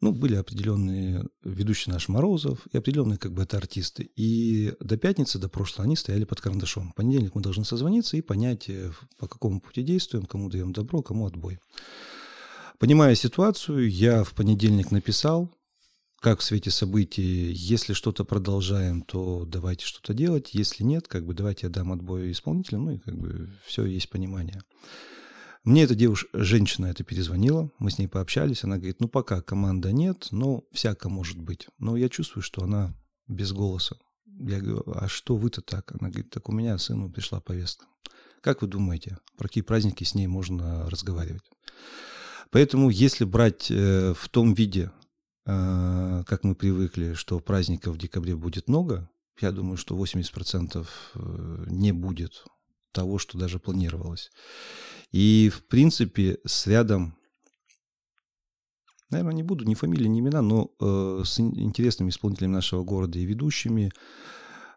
ну, 0.00 0.12
были 0.12 0.36
определенные 0.36 1.26
ведущие 1.42 1.92
наш 1.92 2.08
Морозов 2.08 2.66
и 2.72 2.78
определенные 2.78 3.18
как 3.18 3.32
бы 3.32 3.42
это 3.42 3.58
артисты. 3.58 4.10
И 4.16 4.72
до 4.80 4.96
пятницы, 4.96 5.38
до 5.38 5.48
прошлого 5.48 5.84
они 5.84 5.96
стояли 5.96 6.24
под 6.24 6.40
карандашом. 6.40 6.90
В 6.90 6.94
понедельник 6.94 7.34
мы 7.34 7.42
должны 7.42 7.64
созвониться 7.64 8.16
и 8.16 8.22
понять, 8.22 8.68
э, 8.68 8.92
по 9.18 9.28
какому 9.28 9.60
пути 9.60 9.82
действуем, 9.82 10.26
кому 10.26 10.48
даем 10.48 10.72
добро, 10.72 11.02
кому 11.02 11.26
отбой. 11.26 11.58
Понимая 12.78 13.14
ситуацию, 13.14 13.90
я 13.90 14.24
в 14.24 14.32
понедельник 14.32 14.90
написал, 14.90 15.54
как 16.20 16.40
в 16.40 16.44
свете 16.44 16.70
событий, 16.70 17.50
если 17.52 17.94
что-то 17.94 18.24
продолжаем, 18.24 19.00
то 19.02 19.44
давайте 19.46 19.86
что-то 19.86 20.12
делать, 20.12 20.50
если 20.52 20.84
нет, 20.84 21.08
как 21.08 21.24
бы 21.24 21.32
давайте 21.32 21.66
я 21.66 21.72
дам 21.72 21.92
отбой 21.92 22.30
исполнителям, 22.30 22.84
ну 22.84 22.90
и 22.92 22.98
как 22.98 23.16
бы 23.16 23.50
все 23.64 23.86
есть 23.86 24.10
понимание. 24.10 24.62
Мне 25.64 25.84
эта 25.84 25.94
девушка, 25.94 26.28
женщина 26.34 26.86
это 26.86 27.04
перезвонила, 27.04 27.70
мы 27.78 27.90
с 27.90 27.98
ней 27.98 28.06
пообщались, 28.06 28.64
она 28.64 28.76
говорит, 28.76 29.00
ну 29.00 29.08
пока 29.08 29.40
команда 29.40 29.92
нет, 29.92 30.28
но 30.30 30.64
всяко 30.72 31.08
может 31.08 31.38
быть. 31.38 31.66
Но 31.78 31.96
я 31.96 32.08
чувствую, 32.08 32.42
что 32.42 32.62
она 32.62 32.94
без 33.26 33.52
голоса. 33.52 33.96
Я 34.26 34.60
говорю, 34.60 34.82
а 34.94 35.08
что 35.08 35.36
вы-то 35.36 35.62
так? 35.62 35.92
Она 35.92 36.10
говорит, 36.10 36.30
так 36.30 36.48
у 36.48 36.52
меня 36.52 36.76
сыну 36.78 37.10
пришла 37.10 37.40
повестка. 37.40 37.86
Как 38.42 38.62
вы 38.62 38.68
думаете, 38.68 39.18
про 39.36 39.48
какие 39.48 39.62
праздники 39.62 40.04
с 40.04 40.14
ней 40.14 40.26
можно 40.26 40.88
разговаривать? 40.88 41.44
Поэтому 42.50 42.90
если 42.90 43.24
брать 43.24 43.70
э, 43.70 44.14
в 44.16 44.28
том 44.30 44.54
виде, 44.54 44.90
как 45.44 46.44
мы 46.44 46.54
привыкли, 46.54 47.14
что 47.14 47.40
праздников 47.40 47.94
в 47.94 47.98
декабре 47.98 48.36
будет 48.36 48.68
много, 48.68 49.08
я 49.40 49.52
думаю, 49.52 49.76
что 49.76 49.96
80% 49.96 50.86
э, 51.14 51.64
не 51.68 51.92
будет 51.92 52.44
того, 52.92 53.18
что 53.18 53.38
даже 53.38 53.58
планировалось. 53.58 54.30
И, 55.12 55.50
в 55.52 55.64
принципе, 55.66 56.38
с 56.44 56.66
рядом, 56.66 57.16
наверное, 59.10 59.34
не 59.34 59.42
буду 59.42 59.64
ни 59.64 59.74
фамилии, 59.74 60.08
ни 60.08 60.20
имена, 60.20 60.42
но 60.42 60.70
э, 60.80 61.22
с 61.24 61.40
интересными 61.40 62.10
исполнителями 62.10 62.52
нашего 62.52 62.84
города 62.84 63.18
и 63.18 63.24
ведущими. 63.24 63.92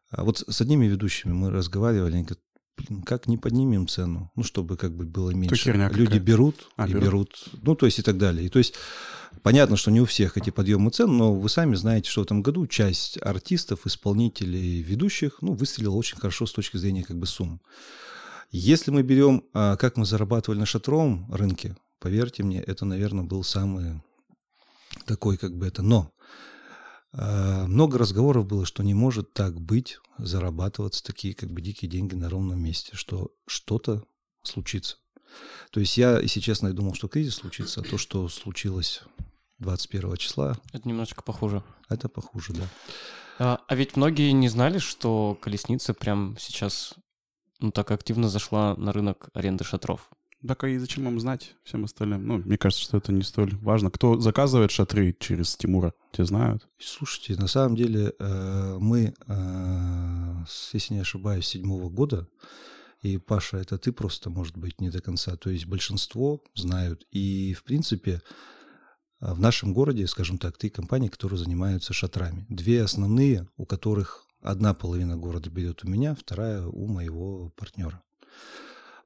А 0.10 0.24
вот 0.24 0.44
с 0.48 0.62
одними 0.62 0.86
ведущими 0.86 1.34
мы 1.34 1.50
разговаривали, 1.50 2.14
они 2.14 2.24
говорят, 2.24 2.44
блин, 2.78 3.04
как 3.04 3.28
не 3.28 3.38
поднимем 3.38 3.88
цену, 3.88 4.32
ну, 4.36 4.44
чтобы 4.44 4.78
как 4.78 4.96
бы 4.96 5.06
было 5.06 5.32
меньше. 5.32 5.72
Люди 5.72 6.18
берут 6.18 6.70
а, 6.76 6.88
и 6.88 6.94
берут. 6.94 7.04
берут, 7.04 7.46
ну, 7.62 7.76
то 7.76 7.86
есть 7.86 8.00
и 8.00 8.02
так 8.02 8.18
далее. 8.18 8.46
И 8.46 8.50
то 8.50 8.60
есть 8.60 8.74
понятно, 9.42 9.78
что 9.78 9.92
не 9.92 10.02
у 10.02 10.06
всех 10.06 10.38
эти 10.38 10.50
подъемы 10.50 10.92
цен, 10.92 11.16
но 11.16 11.34
вы 11.34 11.50
сами 11.50 11.76
знаете, 11.76 12.10
что 12.10 12.22
в 12.22 12.26
этом 12.26 12.42
году 12.42 12.68
часть 12.68 13.18
артистов, 13.22 13.86
исполнителей, 13.86 14.82
ведущих, 14.82 15.42
ну, 15.42 15.54
выстрелила 15.54 15.96
очень 15.96 16.18
хорошо 16.18 16.46
с 16.46 16.54
точки 16.54 16.78
зрения 16.78 17.04
как 17.04 17.18
бы 17.18 17.26
сумм. 17.26 17.62
Если 18.52 18.92
мы 18.92 19.02
берем, 19.02 19.44
а, 19.54 19.78
как 19.78 19.98
мы 19.98 20.06
зарабатывали 20.06 20.60
на 20.60 20.66
шатровом 20.66 21.32
рынке, 21.34 21.76
поверьте 22.00 22.44
мне, 22.44 22.62
это, 22.62 22.86
наверное, 22.86 23.24
был 23.24 23.44
самый 23.44 24.02
такой, 25.06 25.38
как 25.38 25.56
бы 25.56 25.66
это, 25.66 25.82
но 25.82 26.13
много 27.14 28.00
разговоров 28.00 28.48
было, 28.48 28.66
что 28.66 28.84
не 28.84 28.94
может 28.94 29.34
так 29.34 29.62
быть, 29.62 30.00
зарабатываться 30.18 31.04
такие 31.04 31.34
как 31.34 31.52
бы 31.52 31.62
дикие 31.62 31.90
деньги 31.90 32.16
на 32.16 32.30
ровном 32.30 32.60
месте, 32.60 32.96
что 32.96 33.32
что-то 33.46 34.04
случится. 34.42 34.98
То 35.72 35.80
есть 35.80 35.98
я, 35.98 36.20
если 36.20 36.40
честно, 36.40 36.68
я 36.68 36.74
думал, 36.74 36.94
что 36.94 37.08
кризис 37.08 37.36
случится, 37.36 37.82
а 37.82 37.84
то, 37.84 37.98
что 37.98 38.28
случилось 38.30 39.04
21 39.60 40.18
числа... 40.18 40.58
Это 40.72 40.88
немножечко 40.88 41.24
похуже. 41.24 41.64
Это 41.90 42.10
похуже, 42.10 42.54
да. 42.54 42.68
А, 43.40 43.62
а 43.68 43.76
ведь 43.76 43.96
многие 43.96 44.32
не 44.32 44.50
знали, 44.50 44.78
что 44.78 45.38
колесница 45.42 45.94
прям 45.94 46.36
сейчас 46.40 46.96
ну, 47.60 47.72
так 47.72 47.92
активно 47.92 48.30
зашла 48.30 48.76
на 48.76 48.92
рынок 48.92 49.30
аренды 49.34 49.64
шатров. 49.64 50.10
Так 50.46 50.64
и 50.66 50.78
зачем 50.78 51.06
вам 51.06 51.20
знать 51.20 51.56
всем 51.64 51.86
остальным? 51.86 52.28
Ну, 52.28 52.38
мне 52.40 52.58
кажется, 52.58 52.84
что 52.84 52.98
это 52.98 53.12
не 53.12 53.24
столь 53.24 53.56
важно. 53.58 53.90
Кто 53.90 54.20
заказывает 54.20 54.72
шатры 54.72 55.16
через 55.20 55.56
Тимура, 55.56 55.94
те 56.12 56.26
знают. 56.26 56.68
Слушайте, 56.80 57.40
на 57.40 57.48
самом 57.48 57.76
деле 57.76 58.14
э, 58.20 58.78
мы, 58.80 59.14
э, 59.28 60.46
если 60.74 60.96
не 60.96 61.00
ошибаюсь, 61.00 61.48
седьмого 61.48 61.90
года, 61.90 62.28
и 63.02 63.18
Паша, 63.18 63.58
это 63.58 63.78
ты 63.78 63.92
просто, 63.92 64.30
может 64.30 64.58
быть, 64.58 64.80
не 64.80 64.90
до 64.90 65.02
конца. 65.02 65.36
То 65.36 65.50
есть 65.50 65.66
большинство 65.66 66.42
знают. 66.56 67.06
И, 67.12 67.54
в 67.54 67.64
принципе, 67.64 68.22
в 69.20 69.40
нашем 69.40 69.74
городе, 69.74 70.08
скажем 70.08 70.38
так, 70.38 70.58
три 70.58 70.70
компании, 70.70 71.10
которые 71.10 71.40
занимаются 71.40 71.94
шатрами. 71.94 72.46
Две 72.50 72.84
основные, 72.84 73.48
у 73.58 73.66
которых 73.66 74.24
Одна 74.44 74.74
половина 74.74 75.16
города 75.16 75.50
берет 75.50 75.86
у 75.86 75.88
меня, 75.88 76.16
вторая 76.16 76.66
у 76.66 76.86
моего 76.86 77.50
партнера. 77.56 78.04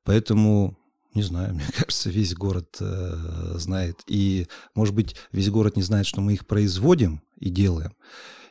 Поэтому, 0.03 0.75
не 1.17 1.23
знаю, 1.23 1.53
мне 1.55 1.65
кажется, 1.73 2.09
весь 2.09 2.33
город 2.33 2.77
э, 2.79 3.55
знает. 3.55 4.01
И, 4.07 4.47
может 4.75 4.95
быть, 4.95 5.15
весь 5.31 5.49
город 5.49 5.75
не 5.75 5.83
знает, 5.83 6.05
что 6.05 6.21
мы 6.21 6.33
их 6.33 6.45
производим 6.47 7.21
и 7.39 7.49
делаем. 7.49 7.93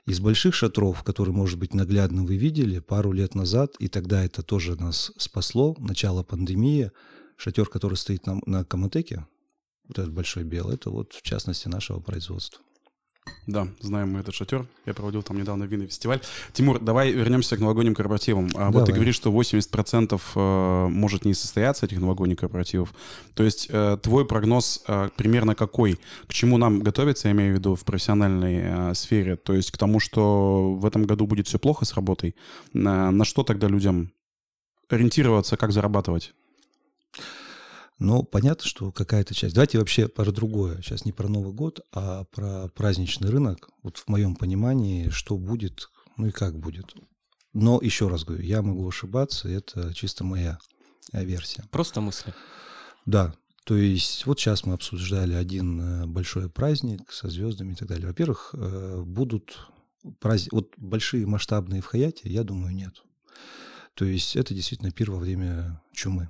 Из 0.04 0.20
больших 0.20 0.54
шатров, 0.54 1.02
которые, 1.02 1.34
может 1.34 1.58
быть, 1.58 1.74
наглядно 1.74 2.24
вы 2.24 2.36
видели 2.36 2.78
пару 2.78 3.12
лет 3.12 3.34
назад, 3.34 3.74
и 3.80 3.88
тогда 3.88 4.24
это 4.24 4.42
тоже 4.42 4.76
нас 4.76 5.12
спасло, 5.16 5.74
начало 5.78 6.22
пандемии, 6.22 6.92
шатер, 7.36 7.66
который 7.66 7.96
стоит 7.96 8.26
на, 8.26 8.40
на 8.46 8.64
Коматеке, 8.64 9.26
вот 9.88 9.98
этот 9.98 10.12
большой 10.12 10.44
белый, 10.44 10.74
это 10.74 10.90
вот 10.90 11.12
в 11.12 11.22
частности 11.22 11.68
нашего 11.68 12.00
производства. 12.00 12.62
Да, 13.46 13.68
знаем 13.80 14.12
мы 14.12 14.20
этот 14.20 14.34
шатер. 14.34 14.66
Я 14.86 14.94
проводил 14.94 15.22
там 15.22 15.38
недавно 15.38 15.64
винный 15.64 15.86
фестиваль. 15.86 16.20
Тимур, 16.52 16.80
давай 16.80 17.12
вернемся 17.12 17.56
к 17.56 17.60
новогодним 17.60 17.94
корпоративам. 17.94 18.48
Давай. 18.48 18.72
Вот 18.72 18.86
ты 18.86 18.92
говоришь, 18.92 19.14
что 19.14 19.30
80% 19.30 20.20
э, 20.34 20.88
может 20.88 21.24
не 21.24 21.32
состояться 21.32 21.86
этих 21.86 22.00
новогодних 22.00 22.38
корпоративов. 22.38 22.92
То 23.34 23.44
есть 23.44 23.68
э, 23.70 23.98
твой 24.02 24.26
прогноз 24.26 24.82
э, 24.88 25.10
примерно 25.16 25.54
какой? 25.54 25.98
К 26.26 26.32
чему 26.32 26.58
нам 26.58 26.80
готовиться, 26.80 27.28
я 27.28 27.34
имею 27.34 27.54
в 27.54 27.58
виду, 27.58 27.76
в 27.76 27.84
профессиональной 27.84 28.94
сфере? 28.96 29.36
То 29.36 29.52
есть 29.52 29.70
к 29.70 29.78
тому, 29.78 30.00
что 30.00 30.74
в 30.74 30.84
этом 30.84 31.04
году 31.04 31.26
будет 31.26 31.46
все 31.46 31.60
плохо 31.60 31.84
с 31.84 31.94
работой? 31.94 32.34
На 32.72 33.24
что 33.24 33.44
тогда 33.44 33.68
людям 33.68 34.12
ориентироваться, 34.88 35.56
как 35.56 35.70
зарабатывать? 35.70 36.34
Но 37.98 38.22
понятно, 38.22 38.66
что 38.66 38.92
какая-то 38.92 39.34
часть. 39.34 39.54
Давайте 39.54 39.78
вообще 39.78 40.06
про 40.06 40.30
другое. 40.30 40.82
Сейчас 40.82 41.04
не 41.04 41.12
про 41.12 41.28
Новый 41.28 41.54
год, 41.54 41.80
а 41.92 42.24
про 42.24 42.68
праздничный 42.68 43.30
рынок. 43.30 43.70
Вот 43.82 43.98
в 43.98 44.08
моем 44.08 44.36
понимании, 44.36 45.08
что 45.08 45.38
будет, 45.38 45.88
ну 46.16 46.26
и 46.26 46.30
как 46.30 46.58
будет. 46.58 46.94
Но 47.54 47.80
еще 47.80 48.08
раз 48.08 48.24
говорю, 48.24 48.42
я 48.42 48.60
могу 48.60 48.86
ошибаться, 48.86 49.48
это 49.48 49.94
чисто 49.94 50.24
моя 50.24 50.58
э, 51.12 51.24
версия. 51.24 51.64
Просто 51.70 52.02
мысли. 52.02 52.34
Да. 53.06 53.34
То 53.64 53.76
есть 53.76 54.26
вот 54.26 54.38
сейчас 54.38 54.66
мы 54.66 54.74
обсуждали 54.74 55.32
один 55.32 55.80
э, 55.80 56.06
большой 56.06 56.50
праздник 56.50 57.10
со 57.10 57.30
звездами 57.30 57.72
и 57.72 57.76
так 57.76 57.88
далее. 57.88 58.08
Во-первых, 58.08 58.50
э, 58.52 59.02
будут 59.06 59.68
праздники, 60.20 60.54
вот 60.54 60.74
большие 60.76 61.26
масштабные 61.26 61.80
в 61.80 61.86
Хаяте, 61.86 62.28
я 62.28 62.44
думаю, 62.44 62.74
нет. 62.74 63.02
То 63.94 64.04
есть 64.04 64.36
это 64.36 64.52
действительно 64.52 64.90
первое 64.90 65.18
время 65.18 65.82
чумы. 65.94 66.28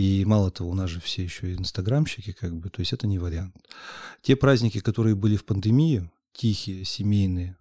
И 0.00 0.24
мало 0.24 0.50
того, 0.50 0.70
у 0.70 0.74
нас 0.74 0.88
же 0.88 0.98
все 0.98 1.22
еще 1.22 1.50
и 1.50 1.54
инстаграмщики, 1.54 2.32
как 2.32 2.56
бы, 2.56 2.70
то 2.70 2.80
есть 2.80 2.94
это 2.94 3.06
не 3.06 3.18
вариант. 3.18 3.54
Те 4.22 4.34
праздники, 4.34 4.80
которые 4.80 5.14
были 5.14 5.36
в 5.36 5.44
пандемию, 5.44 6.10
тихие, 6.32 6.86
семейные, 6.86 7.58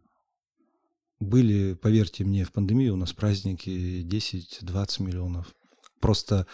были, 1.19 1.73
поверьте 1.73 2.23
мне, 2.23 2.45
в 2.45 2.54
пандемию 2.54 2.93
у 2.93 2.95
нас 2.95 3.12
праздники 3.12 3.69
10-20 3.69 5.04
миллионов. 5.04 5.54
Просто 5.99 6.47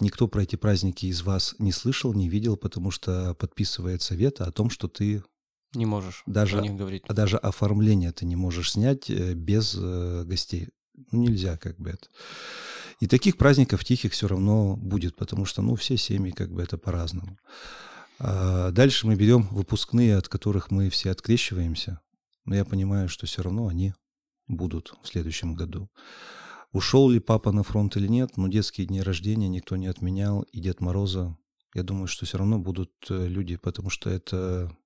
никто 0.00 0.26
про 0.26 0.42
эти 0.42 0.56
праздники 0.56 1.06
из 1.06 1.22
вас 1.22 1.54
не 1.60 1.70
слышал, 1.70 2.12
не 2.14 2.28
видел, 2.28 2.56
потому 2.56 2.90
что 2.90 3.34
подписывает 3.34 4.02
совета 4.02 4.44
о 4.44 4.50
том, 4.50 4.70
что 4.70 4.88
ты 4.88 5.22
не 5.72 5.86
можешь 5.86 6.24
даже, 6.26 6.58
о 6.58 6.62
них 6.62 6.74
говорить. 6.74 7.04
Даже 7.08 7.36
оформление 7.36 8.10
ты 8.10 8.26
не 8.26 8.34
можешь 8.34 8.72
снять 8.72 9.08
э, 9.08 9.34
без 9.34 9.76
э, 9.78 10.24
гостей. 10.24 10.70
Нельзя 11.12 11.56
как 11.58 11.76
бы 11.78 11.90
это. 11.90 12.08
И 13.00 13.06
таких 13.06 13.36
праздников 13.36 13.84
тихих 13.84 14.12
все 14.12 14.26
равно 14.26 14.76
будет, 14.76 15.16
потому 15.16 15.44
что, 15.44 15.62
ну, 15.62 15.76
все 15.76 15.96
семьи 15.96 16.32
как 16.32 16.52
бы 16.52 16.62
это 16.62 16.78
по-разному. 16.78 17.38
А 18.18 18.72
дальше 18.72 19.06
мы 19.06 19.14
берем 19.14 19.42
выпускные, 19.50 20.16
от 20.16 20.28
которых 20.28 20.70
мы 20.70 20.90
все 20.90 21.10
открещиваемся. 21.10 22.00
Но 22.44 22.56
я 22.56 22.64
понимаю, 22.64 23.08
что 23.08 23.26
все 23.26 23.42
равно 23.42 23.68
они 23.68 23.94
будут 24.48 24.94
в 25.02 25.08
следующем 25.08 25.54
году. 25.54 25.88
Ушел 26.72 27.08
ли 27.08 27.20
папа 27.20 27.52
на 27.52 27.62
фронт 27.62 27.96
или 27.96 28.08
нет, 28.08 28.36
но 28.36 28.48
детские 28.48 28.86
дни 28.86 29.00
рождения 29.00 29.48
никто 29.48 29.76
не 29.76 29.86
отменял, 29.86 30.42
и 30.42 30.60
Дед 30.60 30.80
Мороза, 30.80 31.36
я 31.74 31.82
думаю, 31.82 32.08
что 32.08 32.26
все 32.26 32.38
равно 32.38 32.58
будут 32.58 32.90
э, 33.08 33.26
люди, 33.28 33.56
потому 33.56 33.90
что 33.90 34.10
это 34.10 34.76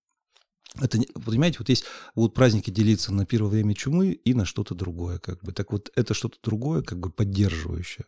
это, 0.81 0.98
понимаете, 1.25 1.59
вот 1.59 1.68
есть 1.68 1.85
будут 2.14 2.35
праздники 2.35 2.70
делиться 2.70 3.12
на 3.12 3.27
первое 3.27 3.51
время 3.51 3.75
чумы 3.75 4.12
и 4.12 4.35
на 4.35 4.44
что-то 4.44 4.75
другое, 4.75 5.18
как 5.18 5.42
бы. 5.42 5.53
Так 5.53 5.72
вот, 5.72 5.90
это 5.96 6.14
что-то 6.14 6.38
другое, 6.42 6.83
как 6.83 6.98
бы 6.98 7.11
поддерживающее. 7.11 8.07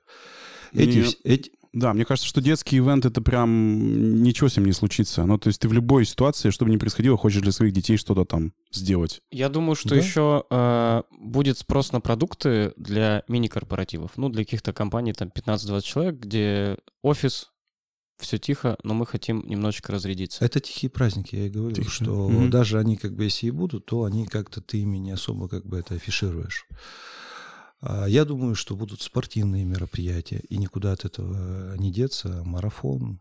Эти, 0.72 0.98
Мне... 0.98 1.08
эти... 1.24 1.52
Да, 1.74 1.92
мне 1.92 2.04
кажется, 2.04 2.28
что 2.28 2.40
детский 2.40 2.78
ивент 2.78 3.04
это 3.04 3.20
прям 3.20 4.22
ничего 4.22 4.48
с 4.48 4.56
ним 4.56 4.66
не 4.66 4.72
случится. 4.72 5.24
Ну, 5.24 5.38
то 5.38 5.48
есть 5.48 5.60
ты 5.60 5.68
в 5.68 5.72
любой 5.72 6.04
ситуации, 6.04 6.50
что 6.50 6.64
бы 6.64 6.70
ни 6.70 6.76
происходило, 6.76 7.16
хочешь 7.16 7.42
для 7.42 7.50
своих 7.50 7.72
детей 7.72 7.96
что-то 7.96 8.24
там 8.24 8.52
сделать. 8.72 9.20
Я 9.32 9.48
думаю, 9.48 9.74
что 9.74 9.88
да? 9.88 9.96
еще 9.96 10.44
э, 10.48 11.02
будет 11.18 11.58
спрос 11.58 11.90
на 11.90 12.00
продукты 12.00 12.72
для 12.76 13.24
мини-корпоративов. 13.26 14.12
Ну, 14.16 14.28
для 14.28 14.44
каких-то 14.44 14.72
компаний, 14.72 15.14
там 15.14 15.32
15-20 15.34 15.82
человек, 15.82 16.14
где 16.14 16.76
офис, 17.02 17.50
все 18.18 18.38
тихо, 18.38 18.76
но 18.82 18.94
мы 18.94 19.06
хотим 19.06 19.40
немножечко 19.46 19.92
разрядиться. 19.92 20.44
Это 20.44 20.60
тихие 20.60 20.90
праздники, 20.90 21.34
я 21.36 21.46
и 21.46 21.50
говорю, 21.50 21.74
Тихо. 21.76 21.90
что 21.90 22.28
Мгм. 22.28 22.50
даже 22.50 22.78
они 22.78 22.96
как 22.96 23.14
бы 23.14 23.24
если 23.24 23.46
и 23.46 23.50
будут, 23.50 23.86
то 23.86 24.04
они 24.04 24.26
как-то 24.26 24.60
ты 24.60 24.78
ими 24.82 24.98
не 24.98 25.10
особо 25.10 25.48
как 25.48 25.66
бы 25.66 25.78
это 25.78 25.94
афишируешь. 25.94 26.66
А 27.80 28.06
Я 28.06 28.24
думаю, 28.24 28.54
что 28.54 28.76
будут 28.76 29.02
спортивные 29.02 29.64
мероприятия, 29.64 30.38
и 30.48 30.56
никуда 30.56 30.92
от 30.92 31.04
этого 31.04 31.76
не 31.76 31.92
деться. 31.92 32.42
Марафон. 32.44 33.20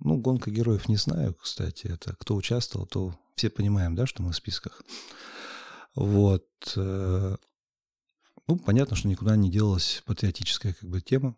Ну, 0.00 0.16
гонка 0.18 0.50
героев 0.50 0.88
не 0.88 0.96
знаю, 0.96 1.34
кстати, 1.34 1.86
это 1.86 2.14
кто 2.18 2.34
участвовал, 2.34 2.86
то 2.86 3.14
все 3.36 3.50
понимаем, 3.50 3.94
да, 3.94 4.06
что 4.06 4.22
мы 4.22 4.32
в 4.32 4.36
списках. 4.36 4.82
Вот. 5.94 6.46
э, 6.76 7.36
Ну, 8.46 8.56
понятно, 8.56 8.96
что 8.96 9.08
никуда 9.08 9.36
не 9.36 9.50
делалась 9.50 10.02
патриотическая 10.06 10.74
как 10.74 10.88
бы 10.88 11.00
тема, 11.00 11.36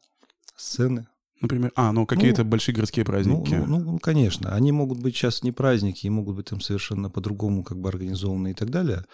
сцены, 0.57 1.07
Например, 1.41 1.73
а, 1.77 1.93
ну 1.93 2.07
какие-то 2.07 2.45
большие 2.45 2.75
городские 2.75 3.05
ну, 3.05 3.13
праздники. 3.13 3.55
ну, 3.55 3.67
ну, 3.67 3.79
ну, 3.79 3.99
конечно. 3.99 4.55
Они 4.55 4.73
могут 4.73 5.01
быть 5.01 5.15
сейчас 5.15 5.43
не 5.43 5.53
праздники, 5.53 6.07
и 6.07 6.11
могут 6.11 6.37
быть 6.37 6.47
там 6.47 6.61
совершенно 6.61 7.11
по-другому 7.11 7.63
как 7.63 7.79
бы 7.79 7.89
организованы 7.89 8.53
и 8.53 8.55
так 8.55 8.71
далее. 8.71 9.05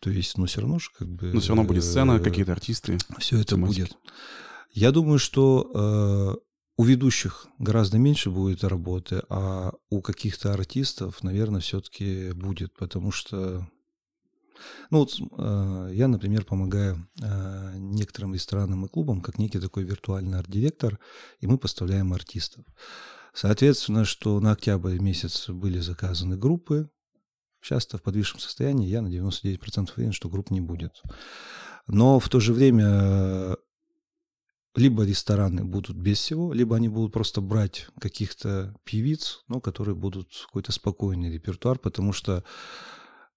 То 0.00 0.10
есть, 0.10 0.38
ну, 0.38 0.46
все 0.46 0.60
равно 0.60 0.78
же 0.78 0.90
как 0.96 1.08
бы... 1.08 1.32
Но 1.32 1.40
все 1.40 1.48
равно 1.48 1.64
будет 1.64 1.82
сцена, 1.82 2.12
э, 2.12 2.20
какие-то 2.20 2.52
артисты. 2.52 2.98
Все 3.18 3.36
это 3.36 3.56
тематики. 3.56 3.80
будет. 3.80 3.98
Я 4.72 4.92
думаю, 4.92 5.18
что 5.18 6.38
э, 6.38 6.48
у 6.76 6.84
ведущих 6.84 7.48
гораздо 7.58 7.98
меньше 7.98 8.30
будет 8.30 8.62
работы, 8.62 9.22
а 9.28 9.72
у 9.90 10.00
каких-то 10.00 10.52
артистов, 10.52 11.24
наверное, 11.24 11.60
все-таки 11.60 12.30
будет, 12.32 12.72
потому 12.76 13.10
что... 13.10 13.68
Ну, 14.90 14.98
вот 14.98 15.14
э, 15.18 15.90
я, 15.94 16.08
например, 16.08 16.44
помогаю 16.44 17.08
э, 17.22 17.74
некоторым 17.76 18.34
ресторанам 18.34 18.84
и 18.84 18.88
клубам 18.88 19.20
как 19.20 19.38
некий 19.38 19.60
такой 19.60 19.84
виртуальный 19.84 20.38
арт-директор, 20.38 20.98
и 21.40 21.46
мы 21.46 21.58
поставляем 21.58 22.12
артистов. 22.12 22.64
Соответственно, 23.34 24.04
что 24.04 24.40
на 24.40 24.52
октябрь 24.52 24.98
месяц 24.98 25.48
были 25.48 25.78
заказаны 25.78 26.36
группы, 26.36 26.90
часто 27.60 27.98
в 27.98 28.02
подвижном 28.02 28.40
состоянии, 28.40 28.88
я 28.88 29.02
на 29.02 29.08
99% 29.08 29.90
уверен, 29.96 30.12
что 30.12 30.28
групп 30.28 30.50
не 30.50 30.60
будет. 30.60 31.02
Но 31.86 32.18
в 32.18 32.28
то 32.28 32.40
же 32.40 32.52
время 32.52 32.86
э, 32.88 33.56
либо 34.74 35.04
рестораны 35.04 35.64
будут 35.64 35.96
без 35.96 36.18
всего, 36.18 36.52
либо 36.52 36.76
они 36.76 36.88
будут 36.88 37.12
просто 37.12 37.40
брать 37.40 37.88
каких-то 38.00 38.74
певиц, 38.84 39.42
ну, 39.48 39.60
которые 39.60 39.94
будут 39.94 40.28
какой-то 40.46 40.72
спокойный 40.72 41.32
репертуар, 41.32 41.78
потому 41.78 42.12
что 42.12 42.44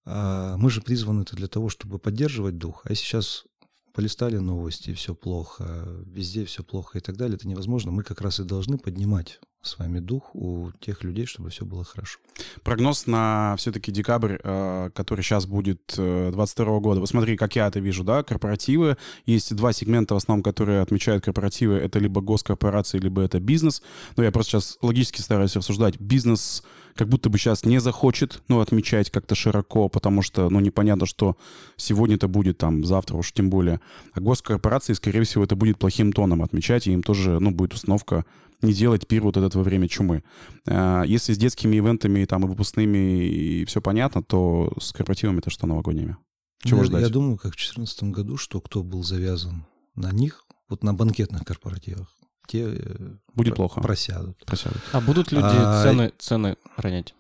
мы 0.05 0.69
же 0.69 0.81
призваны 0.81 1.21
это 1.21 1.35
для 1.35 1.47
того, 1.47 1.69
чтобы 1.69 1.99
поддерживать 1.99 2.57
дух. 2.57 2.81
А 2.85 2.95
сейчас 2.95 3.45
полистали 3.93 4.37
новости, 4.37 4.93
все 4.93 5.13
плохо, 5.13 5.85
везде 6.05 6.45
все 6.45 6.63
плохо 6.63 6.97
и 6.97 7.01
так 7.01 7.17
далее, 7.17 7.35
это 7.35 7.47
невозможно. 7.47 7.91
Мы 7.91 8.03
как 8.03 8.21
раз 8.21 8.39
и 8.39 8.43
должны 8.43 8.77
поднимать 8.77 9.39
с 9.61 9.77
вами 9.77 9.99
дух 9.99 10.33
у 10.33 10.71
тех 10.79 11.03
людей, 11.03 11.25
чтобы 11.25 11.49
все 11.49 11.65
было 11.65 11.83
хорошо. 11.83 12.19
Прогноз 12.63 13.05
на 13.05 13.55
все-таки 13.57 13.91
декабрь, 13.91 14.37
э, 14.43 14.89
который 14.95 15.21
сейчас 15.21 15.45
будет 15.45 15.93
э, 15.97 16.31
22 16.31 16.79
года. 16.79 16.99
Вот 16.99 17.09
смотри, 17.09 17.37
как 17.37 17.55
я 17.55 17.67
это 17.67 17.79
вижу, 17.79 18.03
да, 18.03 18.23
корпоративы. 18.23 18.97
Есть 19.25 19.55
два 19.55 19.71
сегмента 19.71 20.15
в 20.15 20.17
основном, 20.17 20.41
которые 20.41 20.81
отмечают 20.81 21.23
корпоративы. 21.23 21.75
Это 21.75 21.99
либо 21.99 22.21
госкорпорации, 22.21 22.97
либо 22.97 23.21
это 23.21 23.39
бизнес. 23.39 23.83
Но 24.17 24.23
я 24.23 24.31
просто 24.31 24.53
сейчас 24.53 24.77
логически 24.81 25.21
стараюсь 25.21 25.55
рассуждать. 25.55 25.99
Бизнес 25.99 26.63
как 26.95 27.07
будто 27.07 27.29
бы 27.29 27.37
сейчас 27.37 27.63
не 27.63 27.79
захочет, 27.79 28.41
ну, 28.47 28.59
отмечать 28.59 29.11
как-то 29.11 29.35
широко, 29.35 29.89
потому 29.89 30.21
что, 30.21 30.49
ну, 30.49 30.59
непонятно, 30.59 31.05
что 31.05 31.37
сегодня-то 31.77 32.27
будет, 32.27 32.57
там, 32.57 32.83
завтра 32.83 33.15
уж 33.15 33.31
тем 33.31 33.49
более. 33.49 33.79
А 34.13 34.19
госкорпорации, 34.19 34.93
скорее 34.93 35.23
всего, 35.23 35.43
это 35.43 35.55
будет 35.55 35.77
плохим 35.77 36.11
тоном 36.11 36.41
отмечать, 36.41 36.87
и 36.87 36.91
им 36.91 37.03
тоже, 37.03 37.39
ну, 37.39 37.51
будет 37.51 37.73
установка 37.73 38.25
не 38.61 38.73
делать 38.73 39.07
пир 39.07 39.23
вот 39.23 39.37
этот 39.37 39.55
во 39.55 39.63
время 39.63 39.87
чумы. 39.87 40.23
А, 40.67 41.03
Если 41.03 41.33
с 41.33 41.37
детскими 41.37 41.77
ивентами 41.77 42.25
там, 42.25 42.45
и 42.45 42.47
выпускными 42.47 43.25
и 43.27 43.65
все 43.65 43.81
понятно, 43.81 44.21
то 44.23 44.71
с 44.79 44.91
корпоративами 44.91 45.39
это 45.39 45.49
что 45.49 45.67
новогодними? 45.67 46.17
Чего 46.63 46.79
я, 46.81 46.85
ждать? 46.85 47.01
Я 47.01 47.09
думаю, 47.09 47.37
как 47.37 47.53
в 47.53 47.57
2014 47.57 48.03
году, 48.03 48.37
что 48.37 48.61
кто 48.61 48.83
был 48.83 49.03
завязан 49.03 49.65
на 49.95 50.11
них, 50.11 50.43
вот 50.69 50.83
на 50.83 50.93
банкетных 50.93 51.43
корпоративах, 51.43 52.07
те 52.47 52.65
э, 52.67 53.15
Будет 53.33 53.49
про- 53.55 53.67
плохо. 53.67 53.81
просядут. 53.81 54.37
Просядут. 54.45 54.81
А 54.91 55.01
будут 55.01 55.31
люди 55.31 55.45
А, 55.47 55.83
цены, 55.83 56.11
цены 56.19 56.57
ронять? 56.77 57.15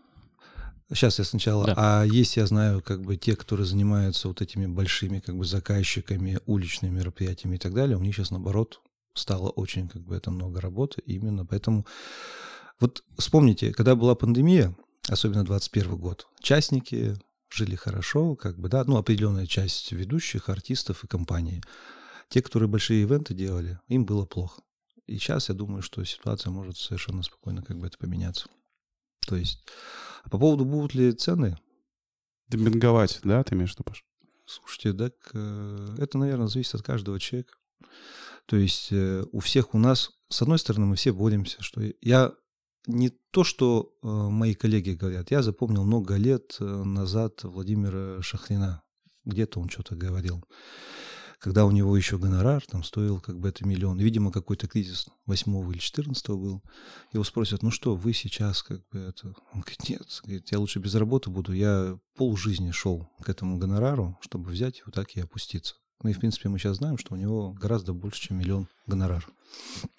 Сейчас 0.93 1.19
я 1.19 1.25
сначала. 1.25 1.67
Да. 1.67 1.73
А 1.77 2.03
есть, 2.03 2.35
я 2.35 2.45
знаю, 2.45 2.81
как 2.81 3.01
бы 3.01 3.15
те, 3.15 3.35
которые 3.35 3.65
занимаются 3.65 4.27
вот 4.27 4.41
этими 4.41 4.65
большими 4.67 5.19
как 5.19 5.37
бы 5.37 5.45
заказчиками, 5.45 6.39
уличными 6.45 6.97
мероприятиями 6.97 7.55
и 7.55 7.59
так 7.59 7.73
далее, 7.73 7.97
у 7.97 8.01
них 8.01 8.13
сейчас 8.15 8.29
наоборот 8.31 8.81
стало 9.13 9.49
очень 9.49 9.87
как 9.87 10.03
бы 10.03 10.15
это 10.15 10.31
много 10.31 10.61
работы. 10.61 11.01
Именно 11.05 11.45
поэтому... 11.45 11.85
Вот 12.79 13.03
вспомните, 13.17 13.73
когда 13.73 13.95
была 13.95 14.15
пандемия, 14.15 14.75
особенно 15.07 15.45
21 15.45 15.97
год, 15.97 16.27
частники 16.39 17.15
жили 17.49 17.75
хорошо, 17.75 18.35
как 18.35 18.57
бы, 18.57 18.69
да, 18.69 18.83
ну, 18.85 18.97
определенная 18.97 19.45
часть 19.45 19.91
ведущих, 19.91 20.49
артистов 20.49 21.03
и 21.03 21.07
компаний. 21.07 21.61
Те, 22.29 22.41
которые 22.41 22.69
большие 22.69 23.03
ивенты 23.03 23.35
делали, 23.35 23.79
им 23.87 24.05
было 24.05 24.25
плохо. 24.25 24.61
И 25.05 25.17
сейчас 25.17 25.49
я 25.49 25.55
думаю, 25.55 25.83
что 25.83 26.03
ситуация 26.05 26.49
может 26.49 26.77
совершенно 26.77 27.21
спокойно 27.21 27.61
как 27.61 27.77
бы 27.77 27.85
это 27.85 27.97
поменяться. 27.97 28.47
То 29.27 29.35
есть, 29.35 29.63
а 30.23 30.29
по 30.29 30.39
поводу 30.39 30.65
будут 30.65 30.95
ли 30.95 31.11
цены, 31.11 31.57
Демпинговать, 32.51 33.21
да, 33.23 33.43
ты 33.43 33.55
имеешь 33.55 33.71
в 33.71 33.75
виду, 33.75 33.83
Паш? 33.85 34.03
слушайте, 34.45 34.93
так 34.93 35.13
э, 35.33 35.95
это, 35.99 36.17
наверное, 36.17 36.47
зависит 36.47 36.75
от 36.75 36.83
каждого 36.83 37.19
человека. 37.19 37.53
То 38.51 38.57
есть 38.57 38.89
э, 38.91 39.23
у 39.31 39.39
всех 39.39 39.73
у 39.73 39.77
нас, 39.77 40.11
с 40.27 40.41
одной 40.41 40.59
стороны, 40.59 40.85
мы 40.85 40.97
все 40.97 41.13
боремся, 41.13 41.63
что 41.63 41.81
я 42.01 42.33
не 42.85 43.07
то, 43.07 43.45
что 43.45 43.93
э, 44.03 44.07
мои 44.07 44.55
коллеги 44.55 44.91
говорят, 44.91 45.31
я 45.31 45.41
запомнил 45.41 45.85
много 45.85 46.17
лет 46.17 46.57
э, 46.59 46.65
назад 46.65 47.43
Владимира 47.43 48.21
Шахрина, 48.21 48.83
где-то 49.23 49.61
он 49.61 49.69
что-то 49.69 49.95
говорил, 49.95 50.43
когда 51.39 51.65
у 51.65 51.71
него 51.71 51.95
еще 51.95 52.17
гонорар 52.17 52.61
там 52.69 52.83
стоил 52.83 53.21
как 53.21 53.39
бы 53.39 53.47
это 53.47 53.65
миллион. 53.65 53.97
Видимо, 53.99 54.33
какой-то 54.33 54.67
кризис 54.67 55.07
8 55.27 55.71
или 55.71 55.79
14 55.79 56.27
был. 56.31 56.61
Его 57.13 57.23
спросят, 57.23 57.63
ну 57.63 57.71
что, 57.71 57.95
вы 57.95 58.11
сейчас 58.11 58.63
как 58.63 58.85
бы 58.89 58.99
это... 58.99 59.27
Он 59.53 59.61
говорит, 59.61 59.87
нет, 59.87 60.21
говорит, 60.23 60.51
я 60.51 60.59
лучше 60.59 60.79
без 60.79 60.93
работы 60.95 61.29
буду. 61.29 61.53
Я 61.53 61.97
полжизни 62.17 62.71
шел 62.71 63.09
к 63.23 63.29
этому 63.29 63.59
гонорару, 63.59 64.17
чтобы 64.19 64.49
взять 64.49 64.79
его 64.79 64.91
так 64.91 65.15
и 65.15 65.21
опуститься. 65.21 65.75
Ну 66.03 66.09
и, 66.09 66.13
в 66.13 66.19
принципе, 66.19 66.49
мы 66.49 66.57
сейчас 66.57 66.77
знаем, 66.77 66.97
что 66.97 67.13
у 67.13 67.17
него 67.17 67.53
гораздо 67.53 67.93
больше, 67.93 68.21
чем 68.21 68.39
миллион 68.39 68.67
гонорар. 68.87 69.27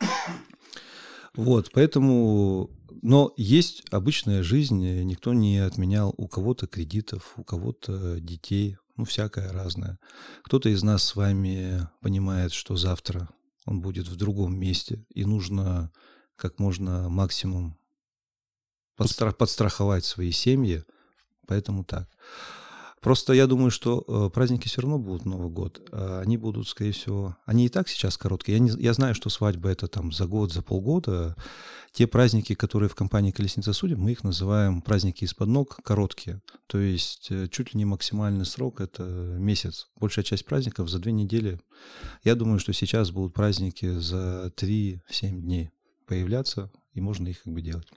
Вот, 1.34 1.70
поэтому... 1.72 2.70
Но 3.00 3.32
есть 3.38 3.84
обычная 3.90 4.42
жизнь, 4.42 5.02
никто 5.02 5.32
не 5.32 5.56
отменял 5.60 6.12
у 6.18 6.28
кого-то 6.28 6.66
кредитов, 6.66 7.32
у 7.38 7.42
кого-то 7.42 8.20
детей, 8.20 8.76
ну, 8.96 9.06
всякое 9.06 9.50
разное. 9.50 9.98
Кто-то 10.42 10.68
из 10.68 10.82
нас 10.82 11.02
с 11.02 11.16
вами 11.16 11.88
понимает, 12.02 12.52
что 12.52 12.76
завтра 12.76 13.30
он 13.64 13.80
будет 13.80 14.08
в 14.08 14.16
другом 14.16 14.58
месте, 14.58 15.06
и 15.14 15.24
нужно 15.24 15.90
как 16.36 16.58
можно 16.58 17.08
максимум 17.08 17.78
подстра- 18.98 19.32
подстраховать 19.32 20.04
свои 20.04 20.32
семьи, 20.32 20.84
поэтому 21.46 21.84
так. 21.84 22.10
Просто 23.02 23.32
я 23.32 23.48
думаю, 23.48 23.72
что 23.72 24.04
э, 24.06 24.30
праздники 24.32 24.68
все 24.68 24.80
равно 24.80 24.96
будут 24.96 25.24
Новый 25.24 25.50
год. 25.50 25.82
А 25.90 26.20
Они 26.20 26.36
будут, 26.36 26.68
скорее 26.68 26.92
всего, 26.92 27.36
они 27.44 27.66
и 27.66 27.68
так 27.68 27.88
сейчас 27.88 28.16
короткие. 28.16 28.58
Я, 28.58 28.62
не, 28.62 28.70
я 28.80 28.92
знаю, 28.92 29.16
что 29.16 29.28
свадьба 29.28 29.70
это 29.70 29.88
там 29.88 30.12
за 30.12 30.26
год, 30.26 30.52
за 30.52 30.62
полгода. 30.62 31.34
Те 31.90 32.06
праздники, 32.06 32.54
которые 32.54 32.88
в 32.88 32.94
компании 32.94 33.32
«Колесница 33.32 33.72
судеб», 33.72 33.98
мы 33.98 34.12
их 34.12 34.22
называем 34.22 34.82
праздники 34.82 35.24
из-под 35.24 35.48
ног 35.48 35.80
короткие. 35.82 36.42
То 36.68 36.78
есть 36.78 37.26
э, 37.30 37.48
чуть 37.48 37.74
ли 37.74 37.78
не 37.78 37.84
максимальный 37.84 38.46
срок– 38.46 38.80
это 38.80 39.02
месяц. 39.02 39.88
Большая 39.96 40.24
часть 40.24 40.44
праздников 40.44 40.88
за 40.88 41.00
две 41.00 41.10
недели. 41.10 41.60
Я 42.22 42.36
думаю, 42.36 42.60
что 42.60 42.72
сейчас 42.72 43.10
будут 43.10 43.34
праздники 43.34 43.98
за 43.98 44.52
3-7 44.56 45.00
дней 45.40 45.70
появляться, 46.06 46.70
и 46.94 47.00
можно 47.00 47.26
их 47.26 47.42
как 47.42 47.52
бы 47.52 47.62
делать. 47.62 47.88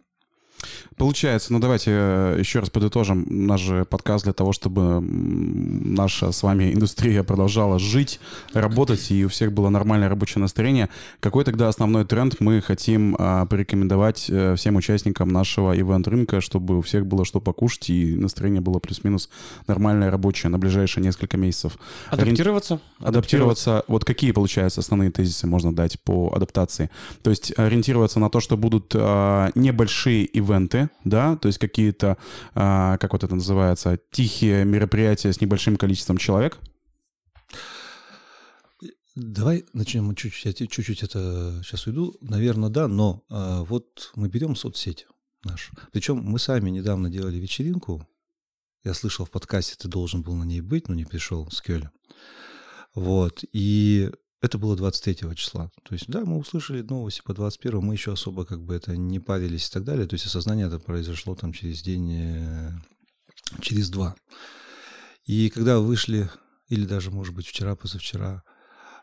Получается, 0.97 1.51
ну 1.51 1.59
давайте 1.59 1.91
э, 1.91 2.35
еще 2.39 2.59
раз 2.59 2.69
подытожим 2.69 3.25
наш 3.27 3.61
же 3.61 3.85
подкаст 3.85 4.23
для 4.23 4.33
того, 4.33 4.53
чтобы 4.53 5.01
наша 5.01 6.31
с 6.31 6.41
вами 6.43 6.73
индустрия 6.73 7.23
продолжала 7.23 7.79
жить, 7.79 8.19
работать, 8.53 9.11
и 9.11 9.25
у 9.25 9.29
всех 9.29 9.51
было 9.51 9.69
нормальное 9.69 10.07
рабочее 10.07 10.41
настроение. 10.41 10.89
Какой 11.19 11.43
тогда 11.43 11.67
основной 11.67 12.05
тренд 12.05 12.39
мы 12.39 12.61
хотим 12.61 13.15
а, 13.19 13.45
порекомендовать 13.45 14.27
э, 14.29 14.55
всем 14.55 14.77
участникам 14.77 15.29
нашего 15.29 15.77
ивент-рынка, 15.77 16.39
чтобы 16.39 16.77
у 16.77 16.81
всех 16.81 17.05
было 17.05 17.25
что 17.25 17.41
покушать, 17.41 17.89
и 17.89 18.15
настроение 18.15 18.61
было 18.61 18.79
плюс-минус 18.79 19.29
нормальное 19.67 20.09
рабочее 20.09 20.49
на 20.49 20.59
ближайшие 20.59 21.03
несколько 21.03 21.37
месяцев? 21.37 21.77
Адаптироваться? 22.09 22.79
Адаптироваться, 22.99 23.83
вот 23.87 24.05
какие, 24.05 24.31
получается, 24.31 24.79
основные 24.79 25.11
тезисы 25.11 25.45
можно 25.45 25.75
дать 25.75 25.99
по 26.01 26.31
адаптации? 26.33 26.89
То 27.21 27.31
есть 27.31 27.53
ориентироваться 27.57 28.19
на 28.19 28.29
то, 28.29 28.39
что 28.39 28.55
будут 28.55 28.93
а, 28.95 29.51
небольшие 29.55 30.25
ивенты, 30.25 30.54
да, 31.03 31.35
то 31.35 31.47
есть 31.47 31.59
какие-то, 31.59 32.17
а, 32.53 32.97
как 32.97 33.13
вот 33.13 33.23
это 33.23 33.35
называется, 33.35 33.99
тихие 34.11 34.65
мероприятия 34.65 35.31
с 35.31 35.41
небольшим 35.41 35.77
количеством 35.77 36.17
человек. 36.17 36.57
Давай 39.15 39.63
начнем 39.71 40.13
чуть-чуть. 40.13 40.45
Я 40.45 40.67
чуть-чуть 40.67 41.03
это 41.03 41.61
сейчас 41.63 41.87
уйду. 41.87 42.15
Наверное, 42.19 42.69
да, 42.69 42.87
но 42.87 43.23
а, 43.29 43.63
вот 43.63 44.11
мы 44.15 44.27
берем 44.27 44.55
соцсеть 44.55 45.07
нашу. 45.43 45.73
Причем 45.93 46.17
мы 46.17 46.37
сами 46.37 46.69
недавно 46.69 47.09
делали 47.09 47.37
вечеринку. 47.37 48.05
Я 48.83 48.93
слышал 48.93 49.25
в 49.25 49.31
подкасте, 49.31 49.75
ты 49.77 49.87
должен 49.87 50.21
был 50.21 50.35
на 50.35 50.43
ней 50.43 50.61
быть, 50.61 50.89
но 50.89 50.95
не 50.95 51.05
пришел 51.05 51.49
с 51.49 51.61
Кёля. 51.61 51.91
Вот. 52.93 53.43
И 53.51 54.11
это 54.41 54.57
было 54.57 54.75
23 54.75 55.35
числа. 55.35 55.71
То 55.83 55.93
есть, 55.93 56.07
да, 56.07 56.23
мы 56.25 56.37
услышали 56.37 56.81
новости 56.81 57.21
по 57.23 57.33
21 57.33 57.79
мы 57.81 57.93
еще 57.93 58.13
особо 58.13 58.45
как 58.45 58.61
бы 58.63 58.75
это 58.75 58.95
не 58.95 59.19
парились 59.19 59.69
и 59.69 59.71
так 59.71 59.83
далее. 59.83 60.07
То 60.07 60.15
есть 60.15 60.25
осознание 60.25 60.67
это 60.67 60.79
произошло 60.79 61.35
там 61.35 61.53
через 61.53 61.81
день, 61.81 62.13
э, 62.13 62.71
через 63.61 63.89
два. 63.89 64.15
И 65.25 65.49
когда 65.49 65.79
вышли, 65.79 66.29
или 66.67 66.85
даже, 66.85 67.11
может 67.11 67.33
быть, 67.33 67.47
вчера, 67.47 67.75
позавчера, 67.75 68.43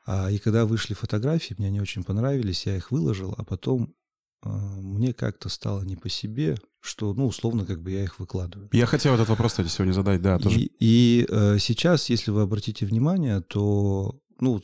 а, 0.06 0.30
и 0.30 0.38
когда 0.38 0.66
вышли 0.66 0.94
фотографии, 0.94 1.54
мне 1.58 1.68
они 1.68 1.80
очень 1.80 2.04
понравились, 2.04 2.66
я 2.66 2.76
их 2.76 2.90
выложил, 2.90 3.34
а 3.38 3.44
потом 3.44 3.94
а, 4.42 4.48
мне 4.48 5.12
как-то 5.12 5.48
стало 5.48 5.82
не 5.82 5.96
по 5.96 6.08
себе, 6.08 6.56
что, 6.80 7.14
ну, 7.14 7.26
условно, 7.26 7.64
как 7.64 7.80
бы 7.82 7.92
я 7.92 8.02
их 8.02 8.18
выкладываю. 8.18 8.68
Я 8.72 8.86
хотел 8.86 9.14
этот 9.14 9.28
вопрос, 9.28 9.52
кстати, 9.52 9.68
сегодня 9.68 9.92
задать, 9.92 10.20
да, 10.20 10.38
тоже. 10.38 10.60
И, 10.60 10.72
и 10.80 11.26
э, 11.28 11.58
сейчас, 11.58 12.10
если 12.10 12.32
вы 12.32 12.42
обратите 12.42 12.84
внимание, 12.84 13.40
то, 13.40 14.20
ну, 14.40 14.60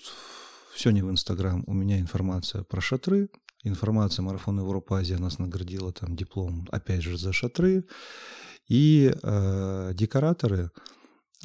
все 0.79 0.91
не 0.91 1.03
в 1.03 1.11
Инстаграм, 1.11 1.65
у 1.67 1.73
меня 1.73 1.99
информация 1.99 2.63
про 2.63 2.81
шатры, 2.81 3.31
информация 3.65 4.23
марафона 4.23 4.61
Европа 4.61 4.99
Азия 4.99 5.19
нас 5.19 5.41
наградила 5.41 5.93
там 5.93 6.15
диплом, 6.15 6.69
опять 6.71 7.03
же, 7.03 7.19
за 7.19 7.33
шатры, 7.33 7.85
и 8.69 9.13
э, 9.13 9.93
декораторы, 9.95 10.71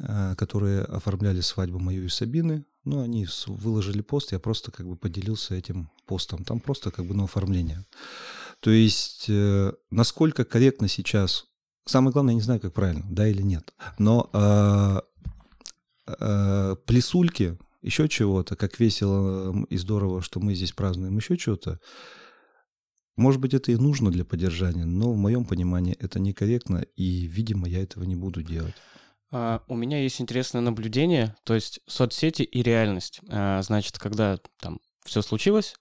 э, 0.00 0.36
которые 0.36 0.82
оформляли 0.82 1.40
свадьбу 1.40 1.80
мою 1.80 2.04
и 2.04 2.08
Сабины, 2.08 2.64
ну, 2.84 3.02
они 3.02 3.26
выложили 3.48 4.02
пост, 4.02 4.30
я 4.30 4.38
просто 4.38 4.70
как 4.70 4.86
бы 4.86 4.94
поделился 4.94 5.56
этим 5.56 5.90
постом. 6.06 6.44
Там 6.44 6.60
просто 6.60 6.92
как 6.92 7.04
бы 7.04 7.14
на 7.14 7.24
оформление. 7.24 7.84
То 8.60 8.70
есть, 8.70 9.26
э, 9.28 9.72
насколько 9.90 10.44
корректно 10.44 10.86
сейчас... 10.86 11.46
Самое 11.86 12.12
главное, 12.12 12.34
я 12.34 12.36
не 12.36 12.42
знаю, 12.42 12.60
как 12.60 12.72
правильно, 12.72 13.04
да 13.10 13.26
или 13.26 13.42
нет. 13.42 13.74
Но 13.98 14.30
э, 14.32 15.00
э, 16.20 16.76
плесульки, 16.86 17.58
еще 17.84 18.08
чего-то, 18.08 18.56
как 18.56 18.80
весело 18.80 19.64
и 19.68 19.76
здорово, 19.76 20.22
что 20.22 20.40
мы 20.40 20.54
здесь 20.54 20.72
празднуем 20.72 21.16
еще 21.16 21.36
чего-то, 21.36 21.78
может 23.16 23.40
быть, 23.40 23.54
это 23.54 23.70
и 23.70 23.76
нужно 23.76 24.10
для 24.10 24.24
поддержания, 24.24 24.84
но 24.84 25.12
в 25.12 25.16
моем 25.16 25.44
понимании 25.44 25.96
это 26.00 26.18
некорректно, 26.18 26.78
и, 26.96 27.26
видимо, 27.26 27.68
я 27.68 27.82
этого 27.82 28.02
не 28.04 28.16
буду 28.16 28.42
делать. 28.42 28.74
Uh, 29.32 29.60
у 29.68 29.76
меня 29.76 30.00
есть 30.00 30.20
интересное 30.20 30.60
наблюдение, 30.60 31.36
то 31.44 31.54
есть 31.54 31.80
соцсети 31.86 32.42
и 32.42 32.62
реальность. 32.62 33.20
Uh, 33.28 33.62
значит, 33.62 33.98
когда 33.98 34.38
там 34.60 34.80
все 35.04 35.22
случилось, 35.22 35.76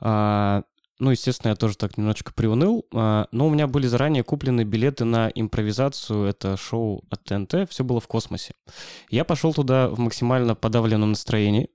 uh, 0.00 0.62
ну, 1.02 1.10
естественно, 1.10 1.50
я 1.50 1.56
тоже 1.56 1.76
так 1.76 1.98
немножечко 1.98 2.32
приуныл, 2.32 2.86
но 2.92 3.26
у 3.32 3.50
меня 3.50 3.66
были 3.66 3.88
заранее 3.88 4.22
куплены 4.22 4.62
билеты 4.62 5.04
на 5.04 5.28
импровизацию, 5.34 6.24
это 6.24 6.56
шоу 6.56 7.02
от 7.10 7.24
ТНТ, 7.24 7.68
все 7.68 7.82
было 7.82 8.00
в 8.00 8.06
космосе. 8.06 8.54
Я 9.10 9.24
пошел 9.24 9.52
туда 9.52 9.88
в 9.88 9.98
максимально 9.98 10.54
подавленном 10.54 11.10
настроении, 11.10 11.70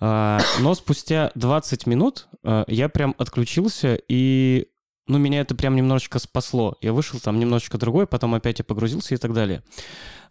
но 0.00 0.74
спустя 0.74 1.30
20 1.36 1.86
минут 1.86 2.26
я 2.66 2.88
прям 2.88 3.14
отключился 3.18 3.98
и 4.08 4.66
ну, 5.08 5.18
меня 5.18 5.40
это 5.40 5.54
прям 5.54 5.76
немножечко 5.76 6.18
спасло. 6.18 6.76
Я 6.80 6.92
вышел 6.92 7.20
там 7.20 7.38
немножечко 7.38 7.78
другой, 7.78 8.08
потом 8.08 8.34
опять 8.34 8.58
я 8.58 8.64
погрузился 8.64 9.14
и 9.14 9.18
так 9.18 9.32
далее. 9.32 9.62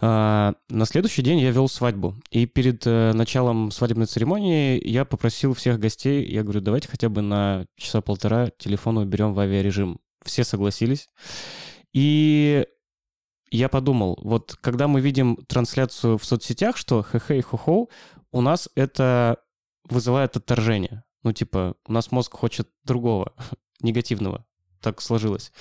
А, 0.01 0.53
на 0.69 0.85
следующий 0.85 1.21
день 1.21 1.39
я 1.39 1.51
вел 1.51 1.69
свадьбу. 1.69 2.15
И 2.29 2.45
перед 2.45 2.85
э, 2.85 3.13
началом 3.13 3.71
свадебной 3.71 4.05
церемонии 4.05 4.81
я 4.85 5.05
попросил 5.05 5.53
всех 5.53 5.79
гостей, 5.79 6.29
я 6.29 6.43
говорю, 6.43 6.59
давайте 6.59 6.89
хотя 6.89 7.07
бы 7.07 7.21
на 7.21 7.67
часа 7.77 8.01
полтора 8.01 8.49
телефон 8.57 8.97
уберем 8.97 9.33
в 9.33 9.39
авиарежим. 9.39 9.99
Все 10.25 10.43
согласились. 10.43 11.07
И 11.93 12.65
я 13.49 13.69
подумал, 13.69 14.19
вот 14.23 14.57
когда 14.59 14.89
мы 14.89 14.99
видим 14.99 15.37
трансляцию 15.47 16.17
в 16.17 16.25
соцсетях, 16.25 16.75
что 16.75 17.01
хе-хе 17.01 17.39
и 17.39 17.41
хо-хо, 17.41 17.89
у 18.33 18.41
нас 18.41 18.67
это 18.75 19.37
вызывает 19.87 20.35
отторжение. 20.35 21.05
Ну, 21.23 21.31
типа, 21.31 21.75
у 21.87 21.93
нас 21.93 22.11
мозг 22.11 22.33
хочет 22.33 22.67
другого, 22.83 23.33
негативного 23.81 24.45
так 24.85 25.01
сложилось. 25.01 25.51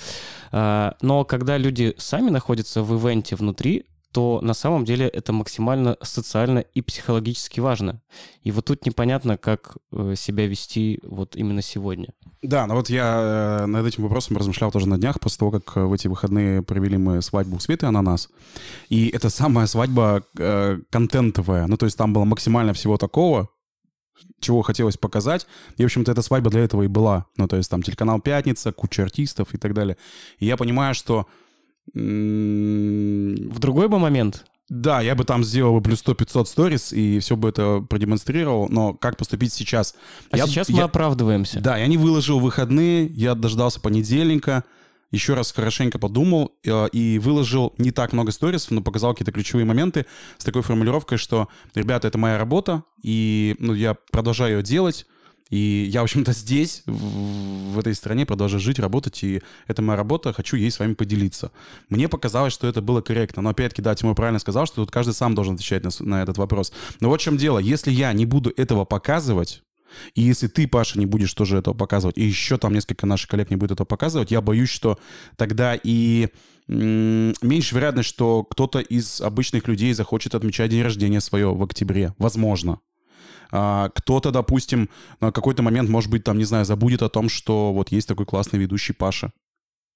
А, 0.52 0.96
но 1.00 1.24
когда 1.24 1.58
люди 1.58 1.94
сами 1.98 2.30
находятся 2.30 2.82
в 2.82 2.94
ивенте 2.94 3.36
внутри, 3.36 3.86
то 4.14 4.38
на 4.42 4.54
самом 4.54 4.84
деле 4.84 5.08
это 5.08 5.32
максимально 5.32 5.96
социально 6.00 6.60
и 6.60 6.82
психологически 6.82 7.58
важно. 7.58 8.00
И 8.44 8.52
вот 8.52 8.64
тут 8.66 8.86
непонятно, 8.86 9.36
как 9.36 9.76
э, 9.90 10.14
себя 10.16 10.46
вести 10.46 11.00
вот 11.02 11.34
именно 11.34 11.62
сегодня. 11.62 12.10
Да, 12.40 12.66
ну 12.68 12.74
вот 12.74 12.90
я 12.90 13.62
э, 13.64 13.66
над 13.66 13.84
этим 13.84 14.04
вопросом 14.04 14.36
размышлял 14.36 14.70
тоже 14.70 14.86
на 14.86 14.98
днях, 14.98 15.18
после 15.18 15.38
того, 15.38 15.50
как 15.50 15.76
э, 15.76 15.80
в 15.80 15.92
эти 15.92 16.06
выходные 16.06 16.62
провели 16.62 16.96
мы 16.96 17.22
свадьбу 17.22 17.58
Светы 17.58 17.86
Ананас. 17.86 18.28
И 18.88 19.08
это 19.08 19.30
самая 19.30 19.66
свадьба 19.66 20.22
контентовая. 20.90 21.66
Ну, 21.66 21.76
то 21.76 21.86
есть 21.86 21.98
там 21.98 22.12
было 22.12 22.24
максимально 22.24 22.72
всего 22.72 22.96
такого, 22.98 23.48
чего 24.40 24.62
хотелось 24.62 24.96
показать. 24.96 25.46
И, 25.76 25.82
в 25.82 25.86
общем-то, 25.86 26.12
эта 26.12 26.22
свадьба 26.22 26.50
для 26.50 26.60
этого 26.60 26.82
и 26.82 26.88
была. 26.88 27.26
Ну, 27.36 27.48
то 27.48 27.56
есть 27.56 27.70
там 27.70 27.82
телеканал 27.82 28.20
«Пятница», 28.20 28.72
куча 28.72 29.02
артистов 29.02 29.54
и 29.54 29.58
так 29.58 29.74
далее. 29.74 29.96
И 30.38 30.46
я 30.46 30.56
понимаю, 30.56 30.94
что... 30.94 31.26
В 31.92 33.58
другой 33.58 33.88
бы 33.88 33.98
момент 33.98 34.46
да, 34.70 35.02
я 35.02 35.14
бы 35.14 35.24
там 35.24 35.44
сделал 35.44 35.74
бы 35.74 35.82
плюс 35.82 36.02
100-500 36.02 36.46
сторис 36.46 36.92
и 36.92 37.18
все 37.18 37.36
бы 37.36 37.50
это 37.50 37.84
продемонстрировал, 37.88 38.68
но 38.70 38.94
как 38.94 39.18
поступить 39.18 39.52
сейчас? 39.52 39.94
А 40.30 40.38
я, 40.38 40.46
сейчас 40.46 40.70
мы 40.70 40.78
я, 40.78 40.84
оправдываемся. 40.84 41.60
Да, 41.60 41.76
я 41.76 41.86
не 41.86 41.98
выложил 41.98 42.40
выходные, 42.40 43.06
я 43.06 43.34
дождался 43.34 43.80
понедельника, 43.80 44.64
еще 45.14 45.34
раз 45.34 45.52
хорошенько 45.52 45.98
подумал 45.98 46.56
э, 46.64 46.88
и 46.92 47.18
выложил 47.18 47.74
не 47.78 47.90
так 47.90 48.12
много 48.12 48.32
сторисов, 48.32 48.72
но 48.72 48.82
показал 48.82 49.12
какие-то 49.12 49.32
ключевые 49.32 49.64
моменты 49.64 50.06
с 50.38 50.44
такой 50.44 50.62
формулировкой, 50.62 51.18
что, 51.18 51.48
ребята, 51.74 52.08
это 52.08 52.18
моя 52.18 52.36
работа, 52.36 52.84
и 53.02 53.56
ну, 53.58 53.74
я 53.74 53.94
продолжаю 53.94 54.58
ее 54.58 54.62
делать, 54.62 55.06
и 55.50 55.88
я, 55.90 56.00
в 56.00 56.04
общем-то, 56.04 56.32
здесь, 56.32 56.82
в, 56.86 57.78
этой 57.78 57.94
стране, 57.94 58.24
продолжаю 58.26 58.60
жить, 58.60 58.78
работать, 58.78 59.22
и 59.22 59.42
это 59.68 59.82
моя 59.82 59.96
работа, 59.96 60.32
хочу 60.32 60.56
ей 60.56 60.70
с 60.70 60.78
вами 60.78 60.94
поделиться. 60.94 61.52
Мне 61.90 62.08
показалось, 62.08 62.52
что 62.52 62.66
это 62.66 62.80
было 62.80 63.02
корректно. 63.02 63.42
Но 63.42 63.50
опять-таки, 63.50 63.82
да, 63.82 63.94
Тимур 63.94 64.14
правильно 64.14 64.38
сказал, 64.38 64.66
что 64.66 64.76
тут 64.76 64.90
каждый 64.90 65.12
сам 65.12 65.34
должен 65.34 65.54
отвечать 65.54 65.84
на, 65.84 65.90
на 66.00 66.22
этот 66.22 66.38
вопрос. 66.38 66.72
Но 67.00 67.10
вот 67.10 67.20
в 67.20 67.24
чем 67.24 67.36
дело. 67.36 67.58
Если 67.58 67.90
я 67.90 68.12
не 68.14 68.24
буду 68.24 68.52
этого 68.56 68.84
показывать, 68.84 69.62
и 70.14 70.22
если 70.22 70.46
ты, 70.46 70.66
Паша, 70.68 70.98
не 70.98 71.06
будешь 71.06 71.32
тоже 71.34 71.58
этого 71.58 71.74
показывать, 71.74 72.18
и 72.18 72.24
еще 72.24 72.58
там 72.58 72.72
несколько 72.72 73.06
наших 73.06 73.30
коллег 73.30 73.50
не 73.50 73.56
будет 73.56 73.72
этого 73.72 73.86
показывать, 73.86 74.30
я 74.30 74.40
боюсь, 74.40 74.70
что 74.70 74.98
тогда 75.36 75.78
и 75.82 76.28
меньше 76.66 77.74
вероятность, 77.74 78.08
что 78.08 78.42
кто-то 78.44 78.78
из 78.78 79.20
обычных 79.20 79.68
людей 79.68 79.92
захочет 79.92 80.34
отмечать 80.34 80.70
день 80.70 80.82
рождения 80.82 81.20
свое 81.20 81.54
в 81.54 81.62
октябре. 81.62 82.14
Возможно. 82.18 82.80
А, 83.50 83.90
кто-то, 83.90 84.30
допустим, 84.30 84.88
на 85.20 85.30
какой-то 85.30 85.62
момент, 85.62 85.88
может 85.88 86.10
быть, 86.10 86.24
там, 86.24 86.38
не 86.38 86.44
знаю, 86.44 86.64
забудет 86.64 87.02
о 87.02 87.08
том, 87.08 87.28
что 87.28 87.72
вот 87.72 87.92
есть 87.92 88.08
такой 88.08 88.26
классный 88.26 88.58
ведущий 88.58 88.94
Паша. 88.94 89.32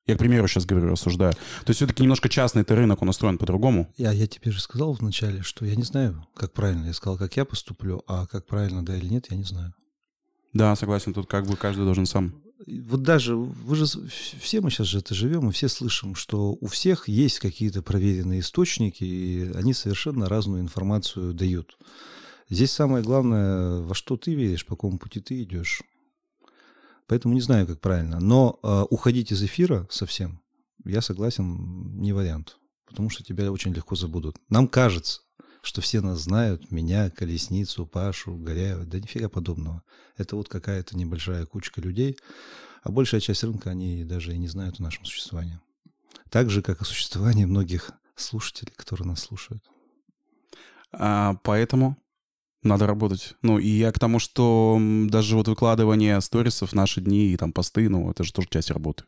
Я, 0.06 0.14
к 0.14 0.18
примеру, 0.18 0.48
сейчас 0.48 0.64
говорю, 0.64 0.88
рассуждаю. 0.88 1.32
То 1.32 1.68
есть 1.68 1.78
все-таки 1.78 2.02
немножко 2.02 2.30
частный 2.30 2.62
это 2.62 2.74
рынок, 2.74 3.02
он 3.02 3.11
устроен 3.11 3.37
по-другому. 3.37 3.92
Я, 3.98 4.11
я 4.12 4.26
тебе 4.26 4.52
же 4.52 4.61
сказал 4.61 4.92
вначале, 4.92 5.42
что 5.42 5.66
я 5.66 5.76
не 5.76 5.82
знаю, 5.82 6.26
как 6.34 6.54
правильно. 6.54 6.87
Я 6.87 6.94
сказал, 6.94 7.18
как 7.18 7.37
я 7.37 7.44
поступлю, 7.44 8.02
а 8.06 8.26
как 8.26 8.46
правильно, 8.46 8.82
да 8.84 8.96
или 8.96 9.06
нет, 9.06 9.26
я 9.30 9.37
не 9.37 9.44
знаю. 9.44 9.74
Да, 10.52 10.74
согласен, 10.76 11.12
тут 11.14 11.26
как 11.26 11.46
бы 11.46 11.56
каждый 11.56 11.84
должен 11.84 12.06
сам. 12.06 12.34
Вот 12.66 13.02
даже, 13.02 13.37
вы 13.37 13.76
же, 13.76 13.87
все 14.40 14.61
мы 14.61 14.70
сейчас 14.70 14.88
же 14.88 14.98
это 14.98 15.14
живем, 15.14 15.48
и 15.48 15.52
все 15.52 15.68
слышим, 15.68 16.14
что 16.14 16.56
у 16.61 16.66
всех 16.66 17.08
есть 17.08 17.38
какие-то 17.38 17.82
проверенные 17.82 18.40
источники, 18.40 19.04
и 19.04 19.52
они 19.54 19.72
совершенно 19.72 20.28
разную 20.28 20.61
информацию 20.61 21.32
дают. 21.34 21.78
Здесь 22.50 22.72
самое 22.72 23.04
главное, 23.04 23.80
во 23.80 23.94
что 23.94 24.16
ты 24.16 24.34
веришь, 24.34 24.66
по 24.66 24.74
какому 24.74 24.98
пути 24.98 25.20
ты 25.20 25.42
идешь. 25.42 25.82
Поэтому 27.06 27.34
не 27.34 27.40
знаю, 27.40 27.66
как 27.66 27.80
правильно. 27.80 28.20
Но 28.20 28.58
э, 28.62 28.84
уходить 28.90 29.32
из 29.32 29.42
эфира 29.42 29.87
совсем, 29.90 30.40
я 30.84 31.00
согласен, 31.00 32.00
не 32.00 32.12
вариант. 32.12 32.58
Потому 32.87 33.11
что 33.11 33.22
тебя 33.22 33.52
очень 33.52 33.72
легко 33.72 33.96
забудут. 33.96 34.37
Нам 34.48 34.66
кажется, 34.66 35.20
что 35.68 35.83
все 35.83 36.00
нас 36.00 36.20
знают, 36.20 36.70
меня, 36.70 37.11
Колесницу, 37.11 37.87
Пашу, 37.87 38.35
Горяева. 38.37 38.87
Да 38.87 38.98
нифига 38.98 39.28
подобного. 39.28 39.83
Это 40.16 40.35
вот 40.35 40.48
какая-то 40.48 40.96
небольшая 40.96 41.44
кучка 41.44 41.83
людей, 41.83 42.16
а 42.83 42.90
большая 42.90 43.20
часть 43.20 43.44
рынка, 43.44 43.70
они 43.70 44.02
даже 44.02 44.33
и 44.33 44.38
не 44.38 44.48
знают 44.48 44.81
о 44.81 44.83
нашем 44.83 45.04
существовании. 45.04 45.61
Так 46.31 46.48
же, 46.48 46.62
как 46.62 46.81
о 46.81 46.87
существовании 46.87 47.44
многих 47.44 47.90
слушателей, 48.16 48.72
которые 48.76 49.09
нас 49.09 49.20
слушают. 49.20 49.62
А, 50.90 51.35
поэтому 51.42 51.98
надо 52.62 52.87
работать. 52.87 53.35
Ну, 53.42 53.59
и 53.59 53.68
я 53.68 53.92
к 53.92 53.98
тому, 53.98 54.18
что 54.18 54.81
даже 54.81 55.37
вот 55.37 55.48
выкладывание 55.48 56.18
сторисов 56.22 56.70
в 56.70 56.74
наши 56.74 57.02
дни 57.02 57.28
и 57.28 57.37
там 57.37 57.52
посты, 57.52 57.90
ну, 57.90 58.11
это 58.11 58.24
же 58.24 58.33
тоже 58.33 58.48
часть 58.50 58.70
работы. 58.70 59.04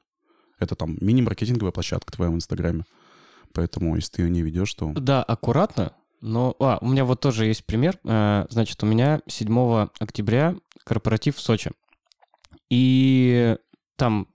Это 0.59 0.75
там 0.75 0.99
мини-маркетинговая 1.01 1.73
площадка 1.73 2.12
твоя 2.12 2.31
в 2.31 2.35
Инстаграме. 2.35 2.85
Поэтому, 3.55 3.96
если 3.96 4.12
ты 4.12 4.23
ее 4.23 4.31
не 4.31 4.42
ведешь, 4.42 4.75
то... 4.75 4.92
Да, 4.92 5.23
аккуратно, 5.23 5.94
Но, 6.20 6.54
а, 6.61 6.78
у 6.80 6.88
меня 6.88 7.04
вот 7.04 7.20
тоже 7.20 7.46
есть 7.46 7.64
пример. 7.64 7.98
Э, 8.04 8.46
значит, 8.50 8.83
у 8.83 8.87
меня 8.87 9.20
7 9.26 9.88
октября 9.98 10.54
корпоратив 10.85 11.37
в 11.37 11.40
Сочи. 11.40 11.70
И 12.68 13.56
там 13.96 14.28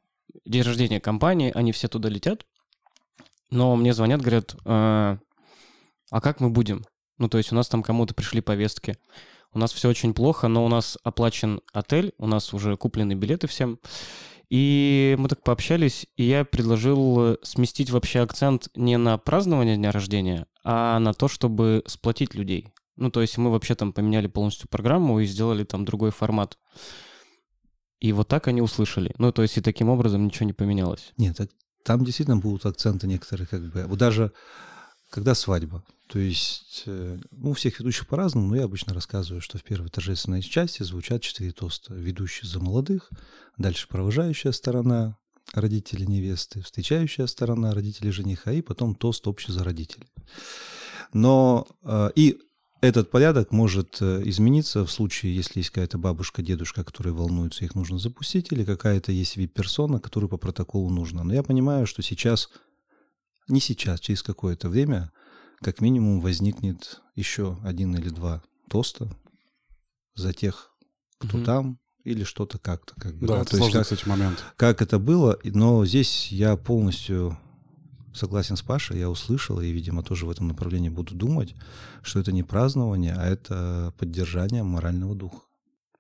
день 0.45 0.63
рождения 0.63 1.00
компании, 1.00 1.52
они 1.54 1.71
все 1.71 1.88
туда 1.88 2.10
летят. 2.10 2.45
Но 3.52 3.76
мне 3.76 3.93
звонят, 3.93 4.21
говорят, 4.21 4.56
а, 4.65 5.19
а 6.10 6.21
как 6.21 6.39
мы 6.39 6.50
будем? 6.50 6.84
Ну, 7.17 7.30
то 7.30 7.38
есть 7.38 7.52
у 7.52 7.56
нас 7.56 7.69
там 7.69 7.84
кому-то 7.84 8.13
пришли 8.13 8.41
повестки. 8.41 8.98
У 9.54 9.60
нас 9.60 9.71
все 9.71 9.88
очень 9.88 10.13
плохо, 10.13 10.48
но 10.48 10.65
у 10.65 10.67
нас 10.67 10.98
оплачен 11.04 11.62
отель, 11.71 12.13
у 12.17 12.28
нас 12.28 12.54
уже 12.54 12.76
куплены 12.76 13.13
билеты 13.13 13.48
всем. 13.48 13.80
И 14.50 15.16
мы 15.18 15.28
так 15.28 15.44
пообщались, 15.44 16.06
и 16.18 16.24
я 16.24 16.46
предложил 16.46 17.38
сместить 17.42 17.90
вообще 17.90 18.20
акцент 18.20 18.70
не 18.76 18.98
на 18.98 19.18
празднование 19.18 19.76
дня 19.76 19.92
рождения, 19.92 20.48
а 20.64 21.00
на 21.00 21.14
то, 21.14 21.28
чтобы 21.28 21.84
сплотить 21.88 22.36
людей. 22.36 22.74
Ну, 22.96 23.12
то 23.12 23.22
есть 23.22 23.38
мы 23.38 23.52
вообще 23.52 23.76
там 23.76 23.92
поменяли 23.92 24.28
полностью 24.28 24.70
программу 24.70 25.20
и 25.20 25.26
сделали 25.26 25.64
там 25.64 25.84
другой 25.84 26.12
формат. 26.12 26.58
И 28.00 28.14
вот 28.14 28.28
так 28.28 28.48
они 28.48 28.62
услышали. 28.62 29.14
Ну, 29.18 29.32
то 29.32 29.42
есть 29.42 29.58
и 29.58 29.62
таким 29.62 29.90
образом 29.90 30.26
ничего 30.26 30.46
не 30.46 30.54
поменялось. 30.54 31.14
Нет, 31.18 31.40
там 31.84 32.04
действительно 32.06 32.38
будут 32.38 32.66
акценты 32.66 33.08
некоторые, 33.08 33.48
как 33.48 33.62
бы. 33.72 33.86
Вот 33.88 34.00
даже 34.00 34.32
когда 35.10 35.36
свадьба. 35.36 35.84
То 36.08 36.20
есть, 36.20 36.84
э, 36.86 37.18
ну, 37.32 37.52
у 37.52 37.54
всех 37.54 37.80
ведущих 37.80 38.08
по-разному, 38.08 38.48
но 38.48 38.56
я 38.56 38.65
обычно 38.65 38.94
рассказываю, 38.94 39.41
что 39.41 39.58
в 39.58 39.63
первой 39.63 39.89
торжественной 39.89 40.41
части 40.41 40.84
звучат 40.84 41.22
четыре 41.22 41.52
тоста. 41.52 41.94
Ведущий 41.94 42.46
за 42.46 42.60
молодых, 42.60 43.10
дальше 43.58 43.88
провожающая 43.88 44.52
сторона, 44.52 45.18
родители 45.54 46.06
невесты, 46.06 46.62
встречающая 46.62 47.26
сторона, 47.28 47.74
родители 47.74 48.10
жениха, 48.12 48.52
и 48.52 48.62
потом 48.62 48.96
тост 48.96 49.28
общий 49.28 49.52
за 49.52 49.63
родителей. 49.63 50.08
Но 51.12 51.68
э, 51.84 52.12
и 52.15 52.39
этот 52.82 53.10
порядок 53.10 53.52
может 53.52 53.98
э, 54.02 54.22
измениться 54.26 54.86
в 54.86 54.91
случае, 54.91 55.36
если 55.36 55.60
есть 55.60 55.72
какая-то 55.72 55.98
бабушка, 55.98 56.44
дедушка, 56.44 56.84
которые 56.84 57.13
волнуются, 57.13 57.65
их 57.65 57.74
нужно 57.74 57.98
запустить, 57.98 58.52
или 58.52 58.63
какая-то 58.63 59.12
есть 59.12 59.38
вип-персона, 59.38 60.00
которую 60.00 60.30
по 60.30 60.38
протоколу 60.38 60.89
нужно. 60.89 61.24
Но 61.24 61.34
я 61.34 61.41
понимаю, 61.41 61.88
что 61.88 62.04
сейчас, 62.04 62.50
не 63.48 63.60
сейчас, 63.60 64.00
через 64.02 64.22
какое-то 64.22 64.70
время, 64.70 65.12
как 65.62 65.82
минимум 65.82 66.22
возникнет 66.22 67.02
еще 67.15 67.58
один 67.63 67.96
или 67.96 68.10
два 68.10 68.44
тоста 68.70 69.10
за 70.15 70.34
тех, 70.34 70.72
кто 71.20 71.38
mm-hmm. 71.38 71.46
там, 71.46 71.80
или 72.04 72.24
что-то 72.24 72.58
как-то. 72.60 72.94
Как 73.00 73.15
бы, 73.15 73.28
да, 73.28 73.36
да, 73.36 73.41
это 73.41 73.58
сложный, 73.58 73.80
есть, 73.80 73.89
как, 73.89 73.98
кстати, 73.98 74.08
момент. 74.08 74.44
Как 74.58 74.82
это 74.82 75.00
было, 75.00 75.39
но 75.44 75.86
здесь 75.86 76.32
я 76.32 76.56
полностью 76.56 77.38
согласен 78.13 78.56
с 78.56 78.62
Пашей, 78.62 79.00
я 79.00 79.10
услышал 79.10 79.60
и, 79.60 79.70
видимо, 79.70 80.04
тоже 80.04 80.26
в 80.26 80.30
этом 80.30 80.48
направлении 80.48 80.89
буду 80.89 81.15
думать, 81.15 81.56
что 82.02 82.20
это 82.20 82.32
не 82.32 82.44
празднование, 82.44 83.13
а 83.13 83.26
это 83.26 83.94
поддержание 83.98 84.63
морального 84.63 85.15
духа. 85.15 85.41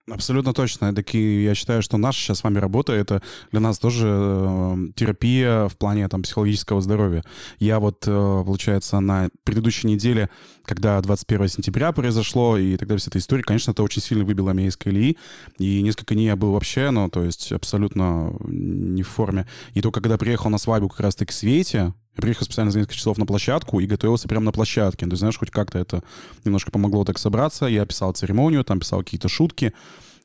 Абсолютно 0.07 0.53
точно. 0.53 0.93
Такие, 0.93 1.43
я 1.43 1.55
считаю, 1.55 1.81
что 1.81 1.97
наша 1.97 2.19
сейчас 2.19 2.39
с 2.39 2.43
вами 2.43 2.59
работа— 2.59 2.93
это 2.93 3.23
для 3.51 3.59
нас 3.59 3.79
тоже 3.79 4.07
э, 4.07 4.75
терапия 4.95 5.67
в 5.67 5.77
плане 5.77 6.07
там, 6.07 6.21
психологического 6.21 6.79
здоровья. 6.79 7.23
Я 7.57 7.79
вот, 7.79 8.03
э, 8.05 8.43
получается, 8.45 8.99
на 8.99 9.29
предыдущей 9.43 9.87
неделе, 9.87 10.29
когда 10.63 11.01
21 11.01 11.47
сентября 11.47 11.91
произошло, 11.91 12.55
и 12.55 12.77
тогда 12.77 12.97
вся 12.97 13.09
эта 13.09 13.17
история, 13.17 13.41
конечно, 13.41 13.71
это 13.71 13.81
очень 13.81 14.01
сильно 14.01 14.25
выбило 14.25 14.51
меня 14.51 14.67
из 14.67 14.77
колеи. 14.77 15.17
И 15.57 15.81
несколько 15.81 16.13
дней 16.13 16.27
я 16.27 16.35
был 16.35 16.51
вообще, 16.51 16.91
ну, 16.91 17.09
то 17.09 17.23
есть 17.23 17.51
абсолютно 17.51 18.31
не 18.47 19.01
в 19.01 19.07
форме. 19.07 19.47
И 19.73 19.81
только 19.81 20.01
когда 20.01 20.19
приехал 20.19 20.51
на 20.51 20.59
свадьбу 20.59 20.87
как 20.87 20.99
раз-таки 20.99 21.31
к 21.31 21.33
Свете, 21.33 21.95
я 22.15 22.21
приехал 22.21 22.45
специально 22.45 22.71
за 22.71 22.79
несколько 22.79 22.95
часов 22.95 23.17
на 23.17 23.25
площадку 23.25 23.79
и 23.79 23.85
готовился 23.85 24.27
прямо 24.27 24.45
на 24.45 24.51
площадке. 24.51 25.05
Ты 25.05 25.15
знаешь, 25.15 25.37
хоть 25.37 25.51
как-то 25.51 25.79
это 25.79 26.03
немножко 26.43 26.71
помогло 26.71 27.03
так 27.03 27.17
собраться. 27.17 27.65
Я 27.65 27.85
писал 27.85 28.13
церемонию, 28.13 28.63
там 28.63 28.79
писал 28.79 28.99
какие-то 28.99 29.27
шутки. 29.27 29.73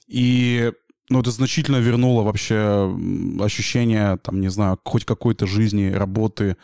И 0.07 0.73
ну, 1.11 1.21
это 1.21 1.33
значительно 1.33 1.79
вернуло 1.79 2.23
вообще 2.23 2.97
ощущение, 3.41 4.17
там, 4.23 4.41
не 4.41 4.49
знаю, 4.49 4.79
хоть 4.85 5.05
какой-то 5.05 5.47
жизни, 5.47 5.91
работы, 5.91 6.57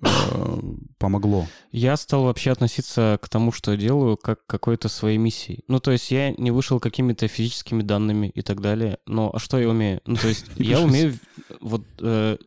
э, 0.00 0.60
помогло. 0.96 1.46
Я 1.70 1.98
стал 1.98 2.24
вообще 2.24 2.50
относиться 2.52 3.18
к 3.20 3.28
тому, 3.28 3.52
что 3.52 3.72
я 3.72 3.76
делаю, 3.76 4.16
как 4.16 4.46
к 4.46 4.48
какой-то 4.48 4.88
своей 4.88 5.18
миссии. 5.18 5.64
Ну, 5.68 5.80
то 5.80 5.90
есть 5.90 6.10
я 6.10 6.32
не 6.32 6.50
вышел 6.50 6.80
какими-то 6.80 7.28
физическими 7.28 7.82
данными 7.82 8.28
и 8.34 8.40
так 8.40 8.62
далее. 8.62 8.96
Но 9.06 9.30
а 9.34 9.38
что 9.38 9.58
я 9.58 9.68
умею? 9.68 10.00
Ну, 10.06 10.16
то 10.16 10.28
есть 10.28 10.46
я 10.56 10.80
умею 10.80 11.18
вот 11.60 11.84
э, 11.98 12.38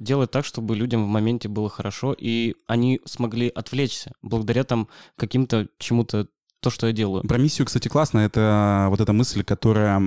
делать 0.00 0.30
так, 0.30 0.44
чтобы 0.44 0.74
людям 0.74 1.04
в 1.04 1.08
моменте 1.08 1.48
было 1.48 1.68
хорошо, 1.68 2.14
и 2.18 2.54
они 2.66 3.00
смогли 3.04 3.48
отвлечься 3.48 4.12
благодаря 4.22 4.64
там 4.64 4.88
каким-то 5.16 5.68
чему-то 5.78 6.26
то, 6.60 6.70
что 6.70 6.86
я 6.86 6.92
делаю. 6.92 7.22
Про 7.26 7.38
миссию, 7.38 7.66
кстати, 7.66 7.88
классно. 7.88 8.18
Это 8.18 8.88
вот 8.90 9.00
эта 9.00 9.12
мысль, 9.12 9.44
которая 9.44 10.02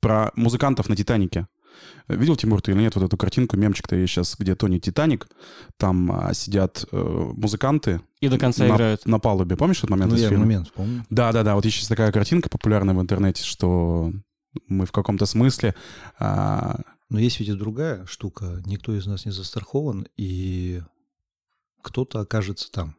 про 0.00 0.32
музыкантов 0.34 0.88
на 0.88 0.96
«Титанике». 0.96 1.46
Видел, 2.08 2.36
Тимур, 2.36 2.60
ты 2.60 2.72
или 2.72 2.80
нет, 2.80 2.94
вот 2.94 3.04
эту 3.04 3.16
картинку, 3.16 3.56
мемчик-то 3.56 3.96
есть 3.96 4.12
сейчас, 4.12 4.36
где 4.38 4.54
Тони 4.54 4.78
Титаник, 4.78 5.28
там 5.78 6.12
а, 6.12 6.34
сидят 6.34 6.84
э, 6.92 7.30
музыканты. 7.34 8.02
И 8.20 8.28
до 8.28 8.38
конца 8.38 8.64
на, 8.64 8.74
играют. 8.74 9.06
На 9.06 9.18
палубе. 9.18 9.56
Помнишь 9.56 9.78
этот 9.78 9.90
момент 9.90 10.10
ну, 10.10 10.16
из 10.16 10.22
я 10.22 10.28
фильма? 10.28 10.44
момент 10.44 10.72
помню. 10.72 11.04
Да-да-да, 11.10 11.54
вот 11.54 11.64
есть 11.64 11.78
сейчас 11.78 11.88
такая 11.88 12.12
картинка 12.12 12.48
популярная 12.48 12.94
в 12.94 13.00
интернете, 13.00 13.42
что 13.42 14.12
мы 14.68 14.84
в 14.84 14.92
каком-то 14.92 15.26
смысле 15.26 15.74
а, 16.18 16.80
но 17.12 17.18
есть 17.18 17.40
ведь 17.40 17.50
и 17.50 17.52
другая 17.52 18.06
штука. 18.06 18.62
Никто 18.64 18.96
из 18.96 19.04
нас 19.04 19.26
не 19.26 19.32
застрахован, 19.32 20.08
и 20.16 20.80
кто-то 21.82 22.20
окажется 22.20 22.72
там. 22.72 22.96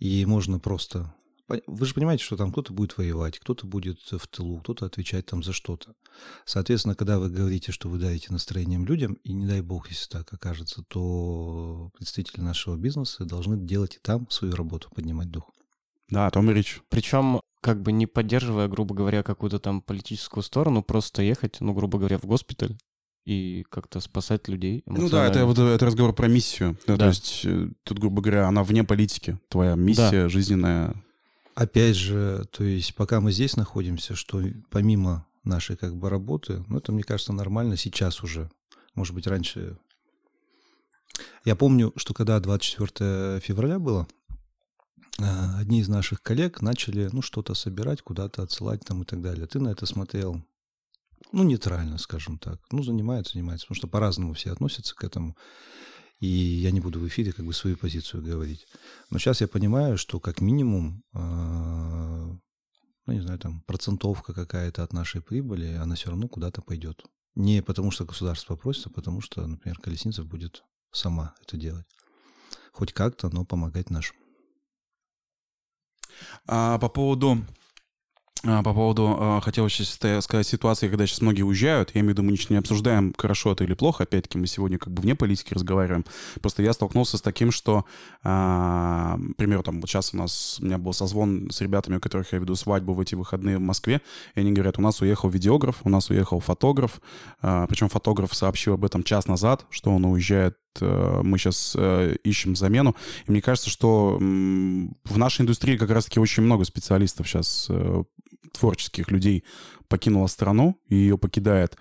И 0.00 0.26
можно 0.26 0.58
просто... 0.58 1.14
Вы 1.46 1.86
же 1.86 1.94
понимаете, 1.94 2.24
что 2.24 2.36
там 2.36 2.50
кто-то 2.50 2.72
будет 2.72 2.98
воевать, 2.98 3.38
кто-то 3.38 3.68
будет 3.68 4.00
в 4.00 4.26
тылу, 4.26 4.58
кто-то 4.58 4.86
отвечать 4.86 5.26
там 5.26 5.44
за 5.44 5.52
что-то. 5.52 5.94
Соответственно, 6.44 6.96
когда 6.96 7.20
вы 7.20 7.30
говорите, 7.30 7.70
что 7.70 7.88
вы 7.88 7.98
даете 7.98 8.32
настроением 8.32 8.84
людям, 8.84 9.14
и 9.22 9.32
не 9.32 9.46
дай 9.46 9.60
бог, 9.60 9.90
если 9.90 10.08
так 10.08 10.32
окажется, 10.32 10.82
то 10.82 11.90
представители 11.96 12.40
нашего 12.40 12.76
бизнеса 12.76 13.24
должны 13.24 13.56
делать 13.56 13.94
и 13.94 14.00
там 14.00 14.28
свою 14.28 14.56
работу, 14.56 14.88
поднимать 14.92 15.30
дух. 15.30 15.52
Да, 16.08 16.26
о 16.26 16.30
том 16.32 16.50
и 16.50 16.54
речь. 16.54 16.80
Причем 16.88 17.40
как 17.60 17.80
бы 17.80 17.92
не 17.92 18.06
поддерживая, 18.06 18.66
грубо 18.66 18.92
говоря, 18.92 19.22
какую-то 19.22 19.60
там 19.60 19.82
политическую 19.82 20.42
сторону, 20.42 20.82
просто 20.82 21.22
ехать, 21.22 21.60
ну, 21.60 21.74
грубо 21.74 21.98
говоря, 21.98 22.18
в 22.18 22.24
госпиталь, 22.24 22.76
и 23.24 23.64
как-то 23.70 24.00
спасать 24.00 24.48
людей. 24.48 24.82
Ну 24.86 25.08
да, 25.08 25.26
это, 25.26 25.40
это 25.40 25.86
разговор 25.86 26.14
про 26.14 26.28
миссию. 26.28 26.78
Да, 26.86 26.96
да. 26.96 27.04
То 27.04 27.06
есть 27.08 27.40
э, 27.44 27.68
тут, 27.82 27.98
грубо 27.98 28.20
говоря, 28.20 28.48
она 28.48 28.62
вне 28.62 28.84
политики. 28.84 29.38
Твоя 29.48 29.74
миссия 29.74 30.24
да. 30.24 30.28
жизненная. 30.28 30.94
Опять 31.54 31.96
же, 31.96 32.44
то 32.50 32.64
есть 32.64 32.94
пока 32.94 33.20
мы 33.20 33.32
здесь 33.32 33.56
находимся, 33.56 34.14
что 34.14 34.42
помимо 34.70 35.26
нашей 35.44 35.76
как 35.76 35.96
бы 35.96 36.10
работы, 36.10 36.64
ну 36.68 36.78
это, 36.78 36.92
мне 36.92 37.02
кажется, 37.02 37.32
нормально 37.32 37.76
сейчас 37.76 38.22
уже. 38.22 38.50
Может 38.94 39.14
быть, 39.14 39.26
раньше... 39.26 39.78
Я 41.44 41.54
помню, 41.56 41.92
что 41.96 42.12
когда 42.12 42.40
24 42.40 43.40
февраля 43.40 43.78
было, 43.78 44.06
э, 45.18 45.24
одни 45.58 45.80
из 45.80 45.88
наших 45.88 46.22
коллег 46.22 46.60
начали, 46.60 47.08
ну, 47.12 47.22
что-то 47.22 47.54
собирать, 47.54 48.02
куда-то 48.02 48.42
отсылать 48.42 48.84
там 48.84 49.02
и 49.02 49.04
так 49.04 49.22
далее. 49.22 49.46
Ты 49.46 49.60
на 49.60 49.68
это 49.68 49.86
смотрел 49.86 50.44
ну, 51.32 51.42
нейтрально, 51.42 51.98
скажем 51.98 52.38
так. 52.38 52.60
Ну, 52.70 52.82
занимается, 52.82 53.34
занимается, 53.34 53.66
потому 53.66 53.76
что 53.76 53.88
по-разному 53.88 54.34
все 54.34 54.52
относятся 54.52 54.94
к 54.94 55.04
этому. 55.04 55.36
И 56.20 56.26
я 56.26 56.70
не 56.70 56.80
буду 56.80 57.00
в 57.00 57.08
эфире 57.08 57.32
как 57.32 57.44
бы 57.44 57.52
свою 57.52 57.76
позицию 57.76 58.22
говорить. 58.22 58.66
Но 59.10 59.18
сейчас 59.18 59.40
я 59.40 59.48
понимаю, 59.48 59.98
что 59.98 60.20
как 60.20 60.40
минимум, 60.40 61.02
э, 61.12 61.18
ну, 61.18 63.12
не 63.12 63.20
знаю, 63.20 63.38
там, 63.38 63.62
процентовка 63.62 64.32
какая-то 64.32 64.82
от 64.82 64.92
нашей 64.92 65.20
прибыли, 65.20 65.74
она 65.74 65.96
все 65.96 66.10
равно 66.10 66.28
куда-то 66.28 66.62
пойдет. 66.62 67.04
Не 67.34 67.62
потому 67.62 67.90
что 67.90 68.04
государство 68.04 68.54
просит, 68.56 68.86
а 68.86 68.90
потому 68.90 69.20
что, 69.20 69.44
например, 69.46 69.78
Колесницев 69.80 70.26
будет 70.26 70.62
сама 70.92 71.34
это 71.42 71.56
делать. 71.56 71.86
Хоть 72.72 72.92
как-то, 72.92 73.28
но 73.28 73.44
помогать 73.44 73.90
нашим. 73.90 74.16
А 76.46 76.78
по 76.78 76.88
поводу 76.88 77.32
а, 77.32 77.63
по 78.44 78.74
поводу, 78.74 79.16
а, 79.18 79.40
хотел 79.40 79.68
сейчас 79.70 79.98
сказать, 80.22 80.46
ситуации, 80.46 80.88
когда 80.88 81.06
сейчас 81.06 81.22
многие 81.22 81.42
уезжают. 81.42 81.90
Я 81.94 82.02
имею 82.02 82.14
в 82.14 82.18
виду, 82.18 82.22
мы 82.22 82.36
не 82.50 82.56
обсуждаем, 82.56 83.14
хорошо 83.16 83.52
это 83.52 83.64
или 83.64 83.72
плохо. 83.72 84.02
Опять-таки, 84.04 84.36
мы 84.36 84.46
сегодня 84.46 84.78
как 84.78 84.92
бы 84.92 85.00
вне 85.00 85.14
политики 85.14 85.54
разговариваем. 85.54 86.04
Просто 86.42 86.62
я 86.62 86.74
столкнулся 86.74 87.16
с 87.16 87.22
таким, 87.22 87.50
что, 87.50 87.86
а, 88.22 89.16
например, 89.16 89.62
там 89.62 89.80
вот 89.80 89.88
сейчас 89.88 90.12
у 90.12 90.18
нас, 90.18 90.58
у 90.60 90.66
меня 90.66 90.76
был 90.76 90.92
созвон 90.92 91.48
с 91.50 91.60
ребятами, 91.62 91.96
у 91.96 92.00
которых 92.00 92.32
я 92.32 92.38
веду 92.38 92.54
свадьбу 92.54 92.92
в 92.92 93.00
эти 93.00 93.14
выходные 93.14 93.56
в 93.56 93.62
Москве, 93.62 94.02
и 94.34 94.40
они 94.40 94.52
говорят, 94.52 94.78
у 94.78 94.82
нас 94.82 95.00
уехал 95.00 95.30
видеограф, 95.30 95.76
у 95.84 95.88
нас 95.88 96.10
уехал 96.10 96.40
фотограф, 96.40 97.00
причем 97.40 97.88
фотограф 97.88 98.34
сообщил 98.34 98.74
об 98.74 98.84
этом 98.84 99.02
час 99.02 99.26
назад, 99.26 99.64
что 99.70 99.90
он 99.90 100.04
уезжает 100.04 100.56
мы 100.80 101.38
сейчас 101.38 101.74
э, 101.78 102.16
ищем 102.24 102.56
замену. 102.56 102.94
И 103.26 103.30
мне 103.30 103.42
кажется, 103.42 103.70
что 103.70 104.16
в 104.18 105.18
нашей 105.18 105.42
индустрии 105.42 105.76
как 105.76 105.90
раз-таки 105.90 106.20
очень 106.20 106.42
много 106.42 106.64
специалистов 106.64 107.28
сейчас, 107.28 107.66
э, 107.70 108.04
творческих 108.52 109.10
людей 109.10 109.44
покинула 109.88 110.28
страну 110.28 110.78
и 110.88 110.94
ее 110.94 111.18
покидает. 111.18 111.76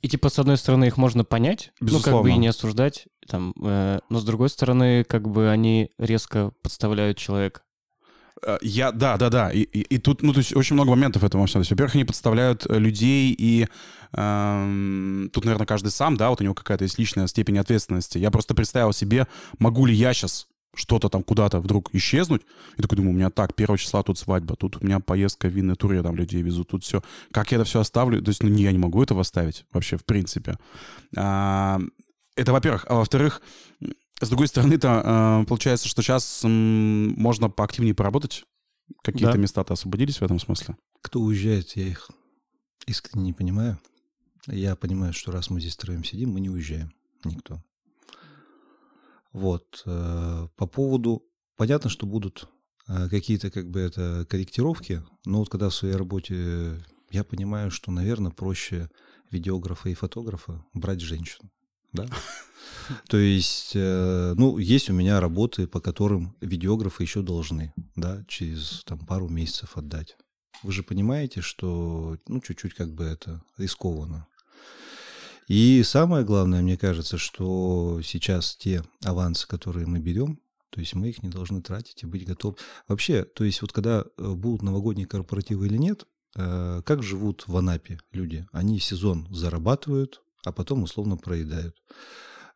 И 0.00 0.08
типа, 0.08 0.28
с 0.28 0.38
одной 0.38 0.56
стороны, 0.56 0.86
их 0.86 0.96
можно 0.96 1.24
понять, 1.24 1.72
Безусловно. 1.80 2.10
ну, 2.10 2.16
как 2.18 2.22
бы 2.22 2.30
и 2.30 2.38
не 2.38 2.48
осуждать. 2.48 3.06
там, 3.28 3.52
э, 3.62 3.98
но 4.08 4.18
с 4.20 4.24
другой 4.24 4.48
стороны, 4.48 5.04
как 5.04 5.28
бы 5.28 5.50
они 5.50 5.90
резко 5.98 6.52
подставляют 6.62 7.18
человека. 7.18 7.62
Э, 8.46 8.58
я, 8.62 8.92
да, 8.92 9.16
да, 9.16 9.30
да. 9.30 9.50
И, 9.50 9.60
и, 9.62 9.80
и 9.80 9.98
тут, 9.98 10.22
ну, 10.22 10.32
то 10.32 10.38
есть 10.38 10.54
очень 10.54 10.74
много 10.74 10.90
моментов 10.90 11.24
этого 11.24 11.46
всего. 11.46 11.60
То 11.60 11.62
есть, 11.62 11.70
во-первых, 11.70 11.94
они 11.94 12.04
подставляют 12.04 12.66
э, 12.68 12.78
людей, 12.78 13.34
и 13.36 13.66
эм, 14.12 15.30
тут, 15.32 15.44
наверное, 15.44 15.66
каждый 15.66 15.90
сам, 15.90 16.16
да, 16.16 16.30
вот 16.30 16.40
у 16.40 16.44
него 16.44 16.54
какая-то 16.54 16.84
есть 16.84 16.98
личная 16.98 17.26
степень 17.26 17.58
ответственности. 17.58 18.18
Я 18.18 18.30
просто 18.30 18.54
представил 18.54 18.92
себе, 18.92 19.26
могу 19.58 19.86
ли 19.86 19.94
я 19.94 20.12
сейчас 20.12 20.46
что-то 20.74 21.08
там 21.08 21.22
куда-то 21.22 21.60
вдруг 21.60 21.90
исчезнуть. 21.92 22.42
И 22.76 22.82
такой 22.82 22.96
думаю, 22.96 23.12
у 23.12 23.16
меня 23.16 23.30
так, 23.30 23.54
первого 23.54 23.78
числа 23.78 24.02
тут 24.02 24.18
свадьба, 24.18 24.54
тут 24.54 24.78
у 24.80 24.84
меня 24.84 25.00
поездка 25.00 25.48
в 25.48 25.52
винный 25.52 25.74
тур, 25.74 25.92
я 25.92 26.02
там 26.02 26.14
людей 26.14 26.42
везу, 26.42 26.64
тут 26.64 26.84
все. 26.84 27.02
Как 27.32 27.50
я 27.50 27.56
это 27.56 27.64
все 27.64 27.80
оставлю? 27.80 28.22
То 28.22 28.28
есть, 28.28 28.42
ну, 28.42 28.54
я 28.54 28.70
не 28.70 28.78
могу 28.78 29.02
этого 29.02 29.22
оставить 29.22 29.64
вообще, 29.72 29.96
в 29.96 30.04
принципе. 30.04 30.56
А, 31.16 31.80
это, 32.36 32.52
во-первых. 32.52 32.86
А 32.88 32.94
во-вторых, 32.94 33.42
с 34.20 34.28
другой 34.28 34.48
стороны-то, 34.48 35.42
э, 35.42 35.46
получается, 35.46 35.88
что 35.88 36.02
сейчас 36.02 36.42
можно 36.44 37.50
поактивнее 37.50 37.94
поработать. 37.94 38.44
Какие-то 39.02 39.34
да. 39.34 39.38
места-то 39.38 39.74
освободились 39.74 40.20
в 40.20 40.22
этом 40.22 40.38
смысле? 40.38 40.76
Кто 41.02 41.20
уезжает, 41.20 41.76
я 41.76 41.86
их 41.86 42.10
искренне 42.86 43.26
не 43.26 43.32
понимаю. 43.32 43.78
Я 44.46 44.76
понимаю, 44.76 45.12
что 45.12 45.30
раз 45.30 45.50
мы 45.50 45.60
здесь 45.60 45.76
троем 45.76 46.04
сидим, 46.04 46.30
мы 46.30 46.40
не 46.40 46.48
уезжаем. 46.48 46.92
Никто. 47.24 47.62
Вот. 49.32 49.82
Э, 49.86 50.48
по 50.56 50.66
поводу... 50.66 51.24
Понятно, 51.56 51.90
что 51.90 52.06
будут 52.06 52.48
э, 52.86 53.08
какие-то 53.08 53.50
как 53.50 53.68
бы 53.68 53.80
это 53.80 54.24
корректировки, 54.28 55.02
но 55.24 55.40
вот 55.40 55.48
когда 55.48 55.68
в 55.68 55.74
своей 55.74 55.96
работе 55.96 56.80
я 57.10 57.24
понимаю, 57.24 57.70
что, 57.70 57.90
наверное, 57.90 58.30
проще 58.30 58.88
видеографа 59.30 59.88
и 59.88 59.94
фотографа 59.94 60.64
брать 60.72 61.00
женщину. 61.00 61.50
Да? 61.92 62.06
То 63.08 63.18
есть, 63.18 63.72
э, 63.74 64.34
ну, 64.36 64.58
есть 64.58 64.88
у 64.90 64.94
меня 64.94 65.20
работы, 65.20 65.66
по 65.66 65.80
которым 65.80 66.36
видеографы 66.40 67.02
еще 67.02 67.22
должны, 67.22 67.72
да, 67.96 68.24
через 68.28 68.82
там 68.84 68.98
пару 69.00 69.28
месяцев 69.28 69.76
отдать. 69.76 70.16
Вы 70.62 70.72
же 70.72 70.82
понимаете, 70.82 71.40
что, 71.40 72.18
ну, 72.26 72.40
чуть-чуть 72.40 72.74
как 72.74 72.92
бы 72.92 73.04
это 73.04 73.42
рискованно. 73.58 74.26
И 75.46 75.82
самое 75.82 76.24
главное, 76.24 76.60
мне 76.60 76.76
кажется, 76.76 77.16
что 77.16 78.00
сейчас 78.02 78.56
те 78.56 78.82
авансы, 79.02 79.46
которые 79.46 79.86
мы 79.86 79.98
берем, 79.98 80.40
то 80.70 80.80
есть 80.80 80.94
мы 80.94 81.08
их 81.08 81.22
не 81.22 81.30
должны 81.30 81.62
тратить 81.62 82.02
и 82.02 82.06
быть 82.06 82.26
готовы. 82.26 82.56
Вообще, 82.86 83.24
то 83.24 83.44
есть 83.44 83.62
вот 83.62 83.72
когда 83.72 84.04
э, 84.04 84.32
будут 84.34 84.62
новогодние 84.62 85.06
корпоративы 85.06 85.66
или 85.66 85.78
нет, 85.78 86.06
э, 86.36 86.82
как 86.84 87.02
живут 87.02 87.44
в 87.46 87.56
Анапе 87.56 87.98
люди? 88.12 88.46
Они 88.52 88.78
сезон 88.78 89.26
зарабатывают, 89.30 90.22
а 90.44 90.52
потом 90.52 90.82
условно 90.82 91.16
проедают. 91.16 91.76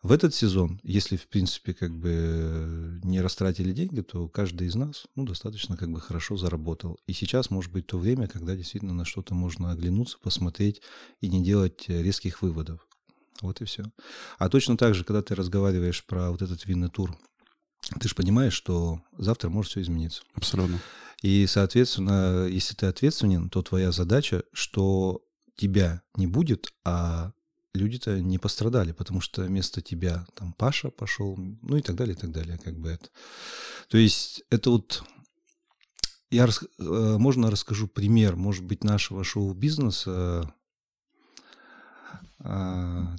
В 0.02 0.10
этот 0.10 0.34
сезон, 0.34 0.80
если, 0.82 1.16
в 1.16 1.28
принципе, 1.28 1.74
как 1.74 1.96
бы 1.96 2.98
не 3.04 3.20
растратили 3.20 3.72
деньги, 3.72 4.00
то 4.00 4.28
каждый 4.28 4.66
из 4.66 4.74
нас, 4.74 5.06
ну, 5.14 5.24
достаточно 5.24 5.76
как 5.76 5.92
бы 5.92 6.00
хорошо 6.00 6.36
заработал. 6.36 6.98
И 7.06 7.12
сейчас 7.12 7.50
может 7.50 7.70
быть 7.70 7.86
то 7.86 7.98
время, 7.98 8.26
когда 8.26 8.56
действительно 8.56 8.94
на 8.94 9.04
что-то 9.04 9.34
можно 9.34 9.70
оглянуться, 9.70 10.18
посмотреть 10.20 10.82
и 11.20 11.28
не 11.28 11.44
делать 11.44 11.88
резких 11.88 12.42
выводов. 12.42 12.84
Вот 13.42 13.60
и 13.60 13.64
все. 13.64 13.84
А 14.38 14.48
точно 14.48 14.76
так 14.76 14.96
же, 14.96 15.04
когда 15.04 15.22
ты 15.22 15.36
разговариваешь 15.36 16.04
про 16.04 16.32
вот 16.32 16.42
этот 16.42 16.66
винный 16.66 16.90
тур, 16.90 17.16
ты 18.00 18.08
же 18.08 18.14
понимаешь, 18.16 18.54
что 18.54 19.00
завтра 19.16 19.50
может 19.50 19.70
все 19.70 19.82
измениться. 19.82 20.22
Абсолютно. 20.34 20.80
И, 21.22 21.46
соответственно, 21.46 22.46
если 22.48 22.74
ты 22.74 22.86
ответственен, 22.86 23.50
то 23.50 23.62
твоя 23.62 23.92
задача, 23.92 24.42
что 24.52 25.22
тебя 25.56 26.02
не 26.16 26.26
будет, 26.26 26.72
а 26.84 27.32
люди-то 27.74 28.20
не 28.20 28.38
пострадали, 28.38 28.92
потому 28.92 29.20
что 29.20 29.42
вместо 29.42 29.80
тебя 29.80 30.26
там 30.34 30.52
Паша 30.52 30.90
пошел, 30.90 31.36
ну 31.36 31.76
и 31.76 31.82
так 31.82 31.96
далее, 31.96 32.14
и 32.14 32.18
так 32.18 32.30
далее, 32.30 32.58
как 32.58 32.78
бы 32.78 32.90
это. 32.90 33.08
То 33.88 33.98
есть 33.98 34.44
это 34.50 34.70
вот 34.70 35.02
я 36.30 36.46
рас... 36.46 36.62
Э, 36.78 37.16
можно 37.18 37.50
расскажу 37.50 37.88
пример, 37.88 38.36
может 38.36 38.64
быть, 38.64 38.84
нашего 38.84 39.24
шоу-бизнеса. 39.24 40.54
А, 42.38 43.16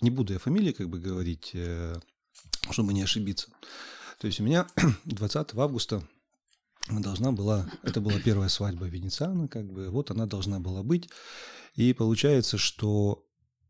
не 0.00 0.10
буду 0.10 0.32
я 0.32 0.38
фамилии 0.38 0.72
как 0.72 0.88
бы 0.88 0.98
говорить, 0.98 1.50
э, 1.54 1.96
чтобы 2.70 2.92
не 2.92 3.02
ошибиться. 3.02 3.48
То 4.18 4.26
есть 4.26 4.40
у 4.40 4.44
меня 4.44 4.66
20 5.04 5.54
августа 5.54 6.06
должна 6.88 7.32
была, 7.32 7.70
это 7.82 8.00
была 8.00 8.18
первая 8.20 8.48
свадьба 8.48 8.86
Венециана, 8.86 9.48
как 9.48 9.70
бы, 9.70 9.90
вот 9.90 10.10
она 10.10 10.26
должна 10.26 10.60
была 10.60 10.82
быть. 10.82 11.08
И 11.74 11.92
получается, 11.92 12.58
что 12.58 13.26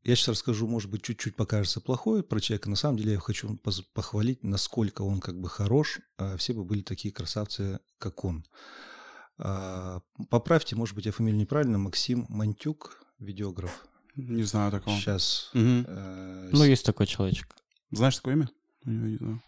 я 0.06 0.14
сейчас 0.14 0.28
расскажу, 0.28 0.68
может 0.68 0.88
быть, 0.88 1.02
чуть-чуть 1.02 1.34
покажется 1.34 1.80
плохое 1.80 2.22
про 2.22 2.38
человека. 2.38 2.70
На 2.70 2.76
самом 2.76 2.96
деле 2.96 3.14
я 3.14 3.18
хочу 3.18 3.58
похвалить, 3.92 4.44
насколько 4.44 5.02
он 5.02 5.20
как 5.20 5.40
бы 5.40 5.48
хорош. 5.48 5.98
А 6.16 6.36
все 6.36 6.52
бы 6.52 6.64
были 6.64 6.82
такие 6.82 7.12
красавцы, 7.12 7.80
как 7.98 8.24
он. 8.24 8.46
А, 9.38 10.00
поправьте, 10.30 10.76
может 10.76 10.94
быть, 10.94 11.06
я 11.06 11.12
фамилию 11.12 11.40
неправильно. 11.40 11.78
Максим 11.78 12.24
Мантюк, 12.28 13.04
видеограф. 13.18 13.84
Не 14.14 14.44
знаю 14.44 14.70
такого. 14.70 14.96
Сейчас. 14.96 15.50
Угу. 15.54 15.84
Э, 15.86 16.50
ну, 16.52 16.64
есть 16.64 16.86
такой 16.86 17.06
человечек. 17.06 17.56
Знаешь 17.90 18.16
такое 18.16 18.34
имя? 18.34 18.50
Не 18.84 19.16
знаю. 19.16 19.42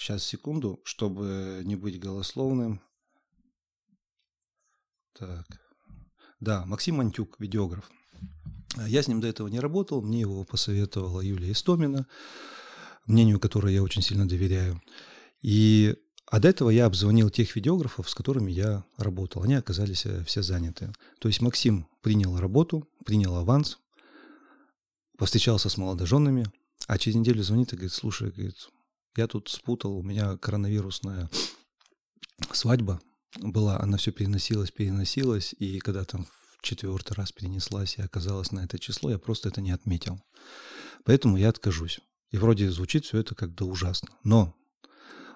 Сейчас, 0.00 0.24
секунду, 0.24 0.80
чтобы 0.82 1.60
не 1.64 1.76
быть 1.76 2.00
голословным. 2.00 2.80
Так. 5.12 5.46
Да, 6.40 6.64
Максим 6.64 6.96
Мантюк, 6.96 7.38
видеограф. 7.38 7.90
Я 8.86 9.02
с 9.02 9.08
ним 9.08 9.20
до 9.20 9.28
этого 9.28 9.48
не 9.48 9.60
работал, 9.60 10.00
мне 10.00 10.20
его 10.20 10.42
посоветовала 10.44 11.20
Юлия 11.20 11.52
Истомина, 11.52 12.06
мнению 13.04 13.38
которой 13.38 13.74
я 13.74 13.82
очень 13.82 14.00
сильно 14.00 14.26
доверяю. 14.26 14.80
И 15.42 15.94
а 16.24 16.40
до 16.40 16.48
этого 16.48 16.70
я 16.70 16.86
обзвонил 16.86 17.28
тех 17.28 17.54
видеографов, 17.54 18.08
с 18.08 18.14
которыми 18.14 18.50
я 18.50 18.86
работал. 18.96 19.42
Они 19.42 19.52
оказались 19.52 20.06
э, 20.06 20.24
все 20.24 20.40
заняты. 20.40 20.94
То 21.18 21.28
есть 21.28 21.42
Максим 21.42 21.86
принял 22.00 22.38
работу, 22.38 22.88
принял 23.04 23.36
аванс, 23.36 23.78
повстречался 25.18 25.68
с 25.68 25.76
молодоженами, 25.76 26.46
а 26.86 26.96
через 26.96 27.16
неделю 27.16 27.42
звонит 27.42 27.74
и 27.74 27.76
говорит, 27.76 27.92
слушай, 27.92 28.30
говорит, 28.30 28.70
я 29.16 29.26
тут 29.26 29.48
спутал, 29.48 29.96
у 29.96 30.02
меня 30.02 30.36
коронавирусная 30.36 31.30
свадьба 32.52 33.00
была, 33.38 33.80
она 33.80 33.96
все 33.96 34.12
переносилась, 34.12 34.70
переносилась, 34.70 35.54
и 35.58 35.78
когда 35.78 36.04
там 36.04 36.26
в 36.58 36.62
четвертый 36.62 37.14
раз 37.14 37.32
перенеслась 37.32 37.96
и 37.96 38.02
оказалась 38.02 38.52
на 38.52 38.60
это 38.60 38.78
число, 38.78 39.10
я 39.10 39.18
просто 39.18 39.48
это 39.48 39.60
не 39.60 39.70
отметил. 39.70 40.20
Поэтому 41.04 41.36
я 41.36 41.48
откажусь. 41.48 42.00
И 42.30 42.38
вроде 42.38 42.70
звучит 42.70 43.04
все 43.04 43.18
это 43.18 43.34
как-то 43.34 43.64
ужасно. 43.64 44.08
Но, 44.24 44.54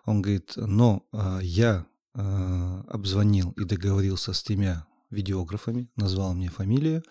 он 0.04 0.22
говорит, 0.22 0.52
но 0.56 1.06
э, 1.12 1.38
я 1.42 1.86
э, 2.14 2.82
обзвонил 2.88 3.52
и 3.52 3.64
договорился 3.64 4.32
с 4.32 4.42
тремя 4.42 4.86
видеографами, 5.10 5.88
назвал 5.96 6.34
мне 6.34 6.48
фамилию, 6.48 7.02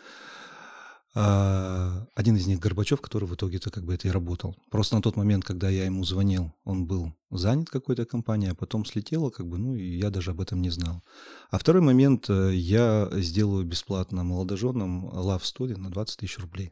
один 1.16 2.36
из 2.36 2.47
них 2.47 2.59
Горбачев, 2.59 2.99
который 2.99 3.26
в 3.26 3.36
итоге-то 3.36 3.70
как 3.70 3.84
бы 3.84 3.93
это 3.93 4.07
и 4.07 4.11
работал. 4.11 4.55
Просто 4.72 4.95
на 4.95 5.01
тот 5.01 5.16
момент, 5.16 5.43
когда 5.43 5.70
я 5.70 5.86
ему 5.86 6.03
звонил, 6.03 6.53
он 6.64 6.88
был 6.88 7.14
занят 7.30 7.70
какой-то 7.70 8.05
компанией, 8.05 8.51
а 8.51 8.55
потом 8.55 8.84
слетело, 8.86 9.30
как 9.30 9.47
бы, 9.47 9.57
ну, 9.57 9.76
и 9.76 9.97
я 9.97 10.09
даже 10.09 10.32
об 10.32 10.41
этом 10.41 10.61
не 10.61 10.72
знал. 10.72 11.03
А 11.51 11.57
второй 11.59 11.82
момент, 11.82 12.30
э, 12.30 12.55
я 12.55 13.09
сделаю 13.14 13.64
бесплатно 13.66 14.24
молодоженам 14.24 15.07
Love 15.09 15.41
Story 15.43 15.78
на 15.78 15.91
20 15.91 16.20
тысяч 16.20 16.39
рублей. 16.39 16.72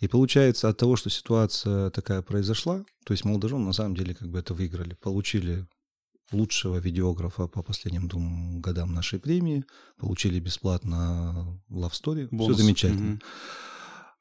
И 0.00 0.08
получается 0.08 0.68
от 0.68 0.76
того, 0.76 0.96
что 0.96 1.10
ситуация 1.10 1.90
такая 1.90 2.22
произошла, 2.22 2.84
то 3.04 3.12
есть 3.12 3.24
молодожены 3.24 3.64
на 3.64 3.72
самом 3.72 3.94
деле 3.94 4.14
как 4.14 4.28
бы 4.28 4.38
это 4.38 4.54
выиграли, 4.54 4.94
получили 4.94 5.66
лучшего 6.32 6.76
видеографа 6.76 7.46
по 7.46 7.62
последним 7.62 8.08
двум 8.08 8.60
годам 8.60 8.94
нашей 8.94 9.18
премии, 9.18 9.64
получили 9.98 10.40
бесплатно 10.40 11.60
Love 11.70 11.92
Story, 11.92 12.28
Бонус. 12.30 12.56
все 12.56 12.64
замечательно. 12.64 13.12
Угу. 13.12 13.20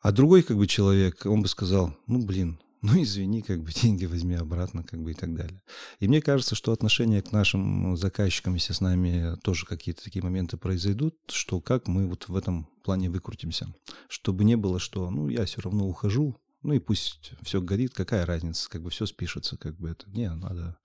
А 0.01 0.11
другой 0.11 0.43
как 0.43 0.57
бы 0.57 0.67
человек, 0.67 1.25
он 1.25 1.41
бы 1.41 1.47
сказал, 1.47 1.95
ну 2.07 2.25
блин, 2.25 2.59
ну 2.81 3.01
извини, 3.01 3.41
как 3.41 3.63
бы 3.63 3.71
деньги 3.71 4.05
возьми 4.05 4.35
обратно, 4.35 4.83
как 4.83 5.01
бы 5.01 5.11
и 5.11 5.13
так 5.13 5.33
далее. 5.35 5.61
И 5.99 6.07
мне 6.07 6.21
кажется, 6.21 6.55
что 6.55 6.71
отношение 6.71 7.21
к 7.21 7.31
нашим 7.31 7.97
заказчикам, 7.97 8.53
если 8.53 8.73
с 8.73 8.81
нами 8.81 9.35
тоже 9.41 9.65
какие-то 9.65 10.03
такие 10.03 10.23
моменты 10.23 10.57
произойдут, 10.57 11.15
что 11.29 11.59
как 11.59 11.87
мы 11.87 12.07
вот 12.07 12.29
в 12.29 12.35
этом 12.35 12.69
плане 12.83 13.09
выкрутимся, 13.09 13.73
чтобы 14.07 14.43
не 14.43 14.55
было, 14.55 14.79
что, 14.79 15.09
ну 15.09 15.27
я 15.27 15.45
все 15.45 15.61
равно 15.61 15.87
ухожу, 15.87 16.37
ну 16.61 16.73
и 16.73 16.79
пусть 16.79 17.31
все 17.41 17.61
горит, 17.61 17.93
какая 17.93 18.25
разница, 18.25 18.69
как 18.69 18.83
бы 18.83 18.89
все 18.89 19.05
спишется, 19.05 19.57
как 19.57 19.77
бы 19.77 19.89
это, 19.89 20.09
не, 20.09 20.29
надо 20.29 20.77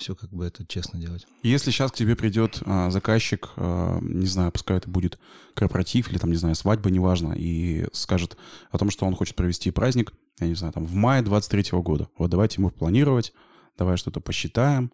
все 0.00 0.14
как 0.14 0.30
бы 0.30 0.44
это 0.44 0.66
честно 0.66 0.98
делать. 0.98 1.26
Если 1.42 1.70
сейчас 1.70 1.92
к 1.92 1.94
тебе 1.94 2.16
придет 2.16 2.60
а, 2.64 2.90
заказчик, 2.90 3.50
а, 3.56 3.98
не 4.00 4.26
знаю, 4.26 4.50
пускай 4.50 4.78
это 4.78 4.88
будет 4.88 5.18
корпоратив 5.54 6.10
или 6.10 6.18
там, 6.18 6.30
не 6.30 6.36
знаю, 6.36 6.54
свадьба, 6.54 6.90
неважно, 6.90 7.34
и 7.36 7.86
скажет 7.92 8.36
о 8.70 8.78
том, 8.78 8.90
что 8.90 9.06
он 9.06 9.14
хочет 9.14 9.36
провести 9.36 9.70
праздник, 9.70 10.12
я 10.40 10.46
не 10.46 10.54
знаю, 10.54 10.72
там 10.72 10.86
в 10.86 10.94
мае 10.94 11.22
23 11.22 11.62
-го 11.72 11.82
года. 11.82 12.08
Вот 12.18 12.30
давайте 12.30 12.56
ему 12.60 12.70
планировать, 12.70 13.32
давай 13.76 13.96
что-то 13.96 14.20
посчитаем. 14.20 14.90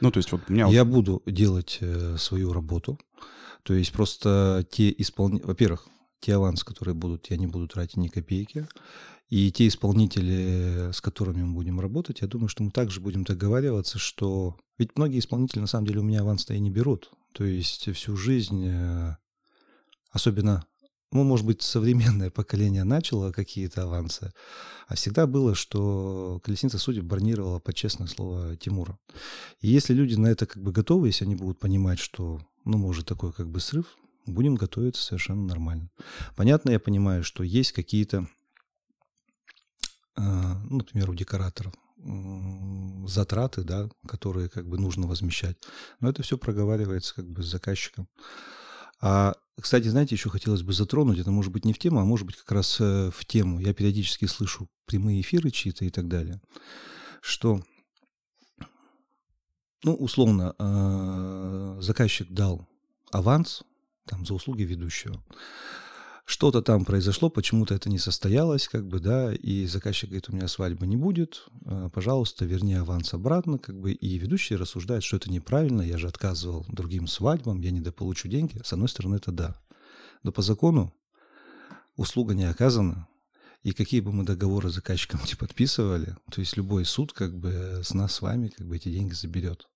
Ну, 0.00 0.10
то 0.10 0.18
есть 0.18 0.30
вот 0.30 0.42
у 0.48 0.52
меня... 0.52 0.68
Я 0.68 0.84
буду 0.84 1.22
делать 1.26 1.78
э, 1.80 2.16
свою 2.16 2.52
работу. 2.52 2.98
То 3.64 3.74
есть 3.74 3.92
просто 3.92 4.64
те 4.70 4.94
исполнения... 4.96 5.44
Во-первых, 5.44 5.88
те 6.20 6.34
авансы, 6.36 6.64
которые 6.64 6.94
будут, 6.94 7.30
я 7.30 7.36
не 7.36 7.46
буду 7.46 7.66
тратить 7.66 7.96
ни 7.96 8.08
копейки. 8.08 8.66
И 9.34 9.50
те 9.50 9.66
исполнители, 9.66 10.92
с 10.92 11.00
которыми 11.00 11.42
мы 11.42 11.54
будем 11.54 11.80
работать, 11.80 12.20
я 12.20 12.28
думаю, 12.28 12.46
что 12.48 12.62
мы 12.62 12.70
также 12.70 13.00
будем 13.00 13.24
договариваться, 13.24 13.98
что... 13.98 14.56
Ведь 14.78 14.96
многие 14.96 15.18
исполнители, 15.18 15.58
на 15.58 15.66
самом 15.66 15.88
деле, 15.88 15.98
у 15.98 16.02
меня 16.04 16.20
аванс-то 16.20 16.54
и 16.54 16.60
не 16.60 16.70
берут. 16.70 17.10
То 17.32 17.42
есть 17.42 17.92
всю 17.96 18.16
жизнь, 18.16 18.64
э, 18.64 19.16
особенно, 20.12 20.64
ну, 21.10 21.24
может 21.24 21.44
быть, 21.44 21.62
современное 21.62 22.30
поколение 22.40 22.84
начало 22.84 23.32
какие-то 23.32 23.82
авансы, 23.82 24.32
а 24.86 24.94
всегда 24.94 25.26
было, 25.26 25.56
что 25.56 26.40
колесница 26.44 26.78
судеб 26.78 27.02
бронировала 27.02 27.58
по 27.58 27.72
честное 27.72 28.06
слово 28.06 28.56
Тимура. 28.56 29.00
И 29.60 29.66
если 29.66 29.94
люди 29.94 30.14
на 30.14 30.28
это 30.28 30.46
как 30.46 30.62
бы 30.62 30.70
готовы, 30.70 31.08
если 31.08 31.24
они 31.24 31.34
будут 31.34 31.58
понимать, 31.58 31.98
что, 31.98 32.40
ну, 32.64 32.78
может, 32.78 33.06
такой 33.06 33.32
как 33.32 33.50
бы 33.50 33.58
срыв, 33.58 33.98
будем 34.26 34.54
готовиться 34.54 35.02
совершенно 35.02 35.42
нормально. 35.42 35.90
Понятно, 36.36 36.70
я 36.70 36.78
понимаю, 36.78 37.24
что 37.24 37.42
есть 37.42 37.72
какие-то 37.72 38.28
ну, 40.16 40.76
например, 40.76 41.10
у 41.10 41.14
декораторов, 41.14 41.74
затраты, 43.06 43.62
да, 43.62 43.88
которые 44.06 44.48
как 44.48 44.68
бы 44.68 44.78
нужно 44.78 45.06
возмещать. 45.06 45.56
Но 46.00 46.08
это 46.08 46.22
все 46.22 46.38
проговаривается 46.38 47.14
как 47.14 47.28
бы 47.28 47.42
с 47.42 47.46
заказчиком. 47.46 48.08
А, 49.00 49.34
кстати, 49.60 49.88
знаете, 49.88 50.14
еще 50.14 50.30
хотелось 50.30 50.62
бы 50.62 50.72
затронуть, 50.72 51.18
это 51.18 51.30
может 51.30 51.52
быть 51.52 51.64
не 51.64 51.72
в 51.72 51.78
тему, 51.78 52.00
а 52.00 52.04
может 52.04 52.26
быть 52.26 52.36
как 52.36 52.52
раз 52.52 52.78
э, 52.80 53.10
в 53.10 53.24
тему. 53.24 53.60
Я 53.60 53.74
периодически 53.74 54.26
слышу 54.26 54.68
прямые 54.86 55.20
эфиры 55.20 55.50
чьи-то 55.50 55.84
и 55.84 55.90
так 55.90 56.08
далее, 56.08 56.40
что, 57.20 57.62
ну, 59.82 59.94
условно, 59.94 60.54
а, 60.58 61.78
заказчик 61.80 62.30
дал 62.30 62.66
аванс 63.12 63.62
там, 64.06 64.26
за 64.26 64.34
услуги 64.34 64.62
ведущего 64.62 65.22
что-то 66.24 66.62
там 66.62 66.84
произошло, 66.84 67.28
почему-то 67.28 67.74
это 67.74 67.90
не 67.90 67.98
состоялось, 67.98 68.66
как 68.68 68.86
бы, 68.86 68.98
да, 68.98 69.34
и 69.34 69.66
заказчик 69.66 70.08
говорит, 70.08 70.30
у 70.30 70.34
меня 70.34 70.48
свадьбы 70.48 70.86
не 70.86 70.96
будет, 70.96 71.46
а, 71.66 71.90
пожалуйста, 71.90 72.46
верни 72.46 72.74
аванс 72.74 73.12
обратно, 73.12 73.58
как 73.58 73.78
бы, 73.78 73.92
и 73.92 74.18
ведущий 74.18 74.56
рассуждает, 74.56 75.04
что 75.04 75.18
это 75.18 75.30
неправильно, 75.30 75.82
я 75.82 75.98
же 75.98 76.08
отказывал 76.08 76.64
другим 76.68 77.06
свадьбам, 77.08 77.60
я 77.60 77.70
недополучу 77.70 78.28
деньги. 78.28 78.60
С 78.64 78.72
одной 78.72 78.88
стороны, 78.88 79.16
это 79.16 79.32
да. 79.32 79.60
Но 80.22 80.32
по 80.32 80.40
закону 80.40 80.94
услуга 81.96 82.34
не 82.34 82.44
оказана, 82.44 83.06
и 83.62 83.72
какие 83.72 84.00
бы 84.00 84.12
мы 84.12 84.24
договоры 84.24 84.70
с 84.70 84.74
заказчиком 84.74 85.20
не 85.26 85.34
подписывали, 85.34 86.16
то 86.30 86.40
есть 86.40 86.56
любой 86.56 86.86
суд 86.86 87.12
как 87.12 87.38
бы 87.38 87.82
с 87.84 87.92
нас 87.92 88.14
с 88.14 88.22
вами 88.22 88.48
как 88.48 88.66
бы 88.66 88.76
эти 88.76 88.88
деньги 88.90 89.12
заберет. 89.12 89.68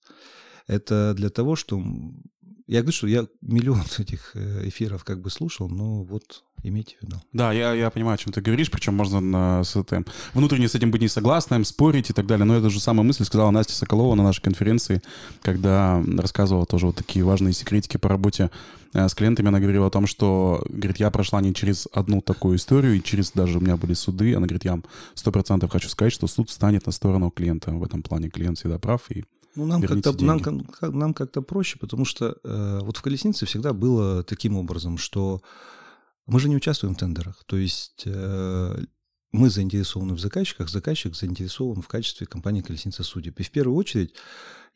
Это 0.67 1.15
для 1.15 1.31
того, 1.31 1.57
что 1.57 1.83
я 2.69 2.83
говорю, 2.83 2.95
что 2.95 3.07
я 3.07 3.27
миллион 3.41 3.83
этих 3.99 4.33
э, 4.35 4.69
эфиров 4.69 5.03
как 5.03 5.21
бы 5.21 5.31
слушал, 5.31 5.69
но 5.69 6.05
вот 6.05 6.45
имейте 6.63 6.97
в 7.01 7.03
виду. 7.03 7.17
Да, 7.33 7.53
я, 7.53 7.73
я 7.73 7.89
понимаю, 7.91 8.15
о 8.15 8.19
чем 8.19 8.33
ты 8.33 8.41
говоришь, 8.41 8.71
причем 8.71 8.95
можно 8.95 9.21
на, 9.21 9.65
с 9.65 9.75
этим, 9.75 10.05
внутренне 10.35 10.69
с 10.69 10.75
этим 10.75 10.91
быть 10.91 11.01
не 11.01 11.09
согласным, 11.09 11.65
спорить 11.65 12.11
и 12.11 12.13
так 12.13 12.27
далее. 12.27 12.45
Но 12.45 12.57
эту 12.57 12.69
же 12.69 12.81
самую 12.81 13.07
мысль 13.07 13.25
сказала 13.25 13.51
Настя 13.51 13.75
Соколова 13.75 14.15
на 14.15 14.23
нашей 14.23 14.43
конференции, 14.43 15.01
когда 15.43 16.03
рассказывала 16.19 16.67
тоже 16.67 16.87
вот 16.87 16.97
такие 16.97 17.25
важные 17.25 17.55
секретики 17.55 17.97
по 17.97 18.09
работе 18.09 18.51
э, 18.93 19.09
с 19.09 19.15
клиентами. 19.15 19.49
Она 19.49 19.61
говорила 19.61 19.87
о 19.87 19.91
том, 19.91 20.07
что, 20.07 20.63
говорит, 20.69 20.99
я 20.99 21.11
прошла 21.11 21.41
не 21.41 21.55
через 21.55 21.89
одну 21.93 22.21
такую 22.21 22.57
историю, 22.57 22.97
и 22.97 23.03
через 23.03 23.31
даже 23.31 23.59
у 23.59 23.61
меня 23.63 23.77
были 23.79 23.95
суды. 23.95 24.35
Она 24.35 24.47
говорит, 24.47 24.65
я 24.65 24.79
сто 25.15 25.33
процентов 25.33 25.71
хочу 25.71 25.89
сказать, 25.89 26.13
что 26.13 26.27
суд 26.27 26.51
станет 26.51 26.85
на 26.85 26.93
сторону 26.93 27.31
клиента 27.31 27.71
в 27.71 27.83
этом 27.83 28.03
плане. 28.03 28.29
Клиент 28.29 28.59
всегда 28.59 28.79
прав, 28.79 29.11
и 29.11 29.25
ну, 29.55 29.67
нам 29.67 29.83
как-то, 29.83 30.13
нам, 30.25 30.41
нам 30.83 31.15
как-то 31.15 31.43
проще, 31.43 31.79
потому 31.79 32.05
что 32.05 32.37
э, 32.45 32.81
вот 32.83 32.97
в 32.97 33.03
колеснице 33.03 33.47
всегда 33.47 33.73
было 33.73 34.23
таким 34.23 34.57
образом, 34.57 34.99
что 34.99 35.43
мы 36.27 36.41
же 36.41 36.49
не 36.49 36.57
участвуем 36.57 36.95
в 36.95 36.99
тендерах. 36.99 37.43
То 37.47 37.57
есть 37.57 38.03
э, 38.05 38.85
мы 39.33 39.51
заинтересованы 39.51 40.15
в 40.15 40.21
заказчиках, 40.21 40.69
заказчик 40.69 41.17
заинтересован 41.17 41.83
в 41.83 41.89
качестве 41.89 42.27
компании 42.27 42.63
«Колесница 42.63 43.03
судеб». 43.03 43.39
И 43.41 43.43
в 43.43 43.51
первую 43.51 43.77
очередь, 43.77 44.15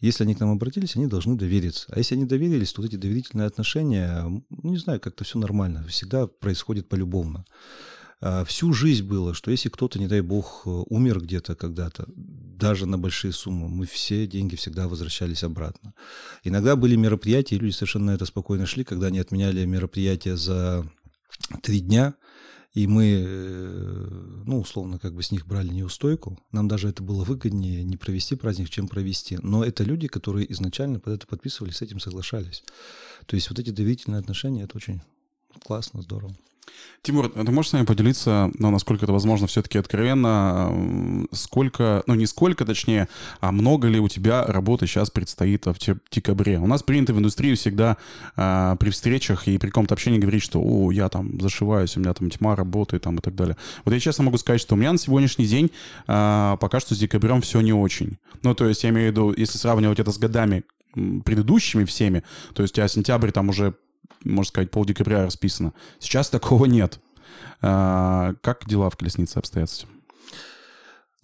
если 0.00 0.24
они 0.24 0.34
к 0.34 0.40
нам 0.40 0.50
обратились, 0.50 0.96
они 0.96 1.06
должны 1.06 1.36
довериться. 1.36 1.86
А 1.90 1.98
если 1.98 2.16
они 2.16 2.24
доверились, 2.24 2.72
то 2.72 2.82
вот 2.82 2.88
эти 2.88 2.96
доверительные 2.96 3.46
отношения, 3.46 4.24
ну, 4.24 4.44
не 4.70 4.78
знаю, 4.78 5.00
как-то 5.00 5.24
все 5.24 5.38
нормально, 5.38 5.86
всегда 5.86 6.26
происходит 6.26 6.88
полюбовно. 6.88 7.44
А, 7.44 7.52
всю 8.46 8.72
жизнь 8.72 9.04
было, 9.04 9.34
что 9.34 9.50
если 9.50 9.68
кто-то, 9.68 9.98
не 9.98 10.06
дай 10.06 10.20
бог, 10.20 10.62
умер 10.64 11.20
где-то 11.20 11.54
когда-то, 11.54 12.06
даже 12.62 12.86
на 12.86 12.98
большие 12.98 13.32
суммы, 13.32 13.68
мы 13.68 13.86
все 13.86 14.26
деньги 14.26 14.54
всегда 14.56 14.86
возвращались 14.86 15.42
обратно. 15.42 15.94
Иногда 16.44 16.76
были 16.76 16.94
мероприятия, 16.94 17.56
и 17.56 17.58
люди 17.58 17.72
совершенно 17.72 18.12
это 18.12 18.24
спокойно 18.24 18.66
шли, 18.66 18.84
когда 18.84 19.08
они 19.08 19.18
отменяли 19.18 19.64
мероприятия 19.64 20.36
за 20.36 20.88
три 21.62 21.80
дня, 21.80 22.14
и 22.74 22.86
мы, 22.86 23.22
э, 23.26 24.42
ну, 24.46 24.60
условно, 24.60 24.98
как 24.98 25.14
бы 25.14 25.22
с 25.22 25.30
них 25.30 25.46
брали 25.46 25.68
неустойку. 25.68 26.38
Нам 26.52 26.68
даже 26.68 26.88
это 26.88 27.02
было 27.02 27.22
выгоднее 27.22 27.84
не 27.84 27.98
провести 27.98 28.34
праздник, 28.34 28.70
чем 28.70 28.88
провести. 28.88 29.38
Но 29.42 29.62
это 29.62 29.84
люди, 29.84 30.08
которые 30.08 30.50
изначально 30.52 30.98
под 30.98 31.14
это 31.14 31.26
подписывались, 31.26 31.76
с 31.76 31.82
этим 31.82 32.00
соглашались. 32.00 32.64
То 33.26 33.36
есть 33.36 33.50
вот 33.50 33.58
эти 33.58 33.70
доверительные 33.70 34.20
отношения, 34.20 34.62
это 34.62 34.78
очень 34.78 35.02
классно, 35.62 36.00
здорово. 36.00 36.34
Тимур, 37.02 37.30
ты 37.30 37.50
можешь 37.50 37.70
с 37.70 37.72
нами 37.72 37.84
поделиться, 37.84 38.52
ну, 38.58 38.70
насколько 38.70 39.04
это 39.04 39.12
возможно, 39.12 39.48
все-таки 39.48 39.76
откровенно, 39.76 41.26
сколько, 41.32 42.04
ну, 42.06 42.14
не 42.14 42.26
сколько, 42.26 42.64
точнее, 42.64 43.08
а 43.40 43.50
много 43.50 43.88
ли 43.88 43.98
у 43.98 44.08
тебя 44.08 44.44
работы 44.44 44.86
сейчас 44.86 45.10
предстоит 45.10 45.66
в 45.66 45.76
декабре? 46.12 46.60
У 46.60 46.66
нас 46.68 46.84
принято 46.84 47.12
в 47.12 47.18
индустрии 47.18 47.54
всегда 47.54 47.96
а, 48.36 48.76
при 48.76 48.90
встречах 48.90 49.48
и 49.48 49.58
при 49.58 49.66
каком-то 49.66 49.94
общении 49.94 50.20
говорить, 50.20 50.44
что, 50.44 50.62
о, 50.62 50.92
я 50.92 51.08
там 51.08 51.40
зашиваюсь, 51.40 51.96
у 51.96 52.00
меня 52.00 52.14
там 52.14 52.30
тьма 52.30 52.54
работы 52.54 53.00
там, 53.00 53.16
и 53.16 53.20
так 53.20 53.34
далее. 53.34 53.56
Вот 53.84 53.92
я 53.92 53.98
честно 53.98 54.22
могу 54.22 54.38
сказать, 54.38 54.60
что 54.60 54.76
у 54.76 54.78
меня 54.78 54.92
на 54.92 54.98
сегодняшний 54.98 55.46
день 55.46 55.72
а, 56.06 56.56
пока 56.58 56.78
что 56.78 56.94
с 56.94 56.98
декабрем 56.98 57.40
все 57.40 57.60
не 57.62 57.72
очень. 57.72 58.18
Ну, 58.44 58.54
то 58.54 58.68
есть 58.68 58.84
я 58.84 58.90
имею 58.90 59.08
в 59.08 59.10
виду, 59.10 59.34
если 59.36 59.58
сравнивать 59.58 59.98
это 59.98 60.12
с 60.12 60.18
годами 60.18 60.62
предыдущими 60.94 61.84
всеми, 61.84 62.22
то 62.54 62.62
есть 62.62 62.74
у 62.74 62.76
тебя 62.76 62.86
сентябрь 62.86 63.32
там 63.32 63.48
уже 63.48 63.74
можно 64.24 64.48
сказать, 64.48 64.70
полдекабря 64.70 65.24
расписано. 65.24 65.72
Сейчас 65.98 66.30
такого 66.30 66.66
нет. 66.66 67.00
А, 67.61 68.34
как 68.42 68.68
дела 68.68 68.90
в 68.90 68.96
колеснице 68.96 69.38
обстоят 69.38 69.86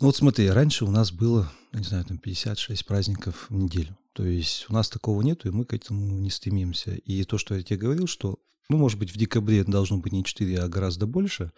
Ну 0.00 0.06
вот 0.06 0.16
смотри, 0.16 0.48
раньше 0.50 0.84
у 0.84 0.90
нас 0.90 1.12
было, 1.12 1.50
не 1.72 1.84
знаю, 1.84 2.04
там 2.04 2.18
56 2.18 2.86
праздников 2.86 3.46
в 3.48 3.54
неделю. 3.54 3.96
То 4.12 4.24
есть 4.24 4.66
у 4.68 4.72
нас 4.72 4.88
такого 4.88 5.22
нету, 5.22 5.48
и 5.48 5.52
мы 5.52 5.64
к 5.64 5.74
этому 5.74 6.00
не 6.00 6.30
стремимся. 6.30 6.92
И 6.94 7.24
то, 7.24 7.38
что 7.38 7.54
я 7.54 7.62
тебе 7.62 7.78
говорил, 7.78 8.06
что, 8.06 8.38
ну, 8.68 8.76
может 8.76 8.98
быть, 8.98 9.12
в 9.12 9.16
декабре 9.16 9.64
должно 9.64 9.98
быть 9.98 10.12
не 10.12 10.24
4, 10.24 10.58
а 10.58 10.68
гораздо 10.68 11.06
больше. 11.06 11.52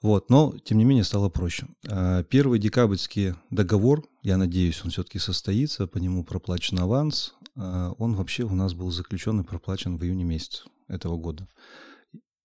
Вот, 0.00 0.30
но, 0.30 0.54
тем 0.64 0.78
не 0.78 0.84
менее, 0.84 1.02
стало 1.02 1.28
проще. 1.28 1.66
А, 1.88 2.22
первый 2.22 2.60
декабрьский 2.60 3.34
договор, 3.50 4.04
я 4.22 4.36
надеюсь, 4.36 4.80
он 4.84 4.90
все-таки 4.90 5.18
состоится, 5.18 5.88
по 5.88 5.98
нему 5.98 6.22
проплачен 6.22 6.78
аванс, 6.78 7.34
он 7.58 8.14
вообще 8.14 8.44
у 8.44 8.54
нас 8.54 8.74
был 8.74 8.90
заключен 8.90 9.40
и 9.40 9.44
проплачен 9.44 9.96
в 9.96 10.04
июне 10.04 10.24
месяце 10.24 10.64
этого 10.86 11.16
года. 11.16 11.48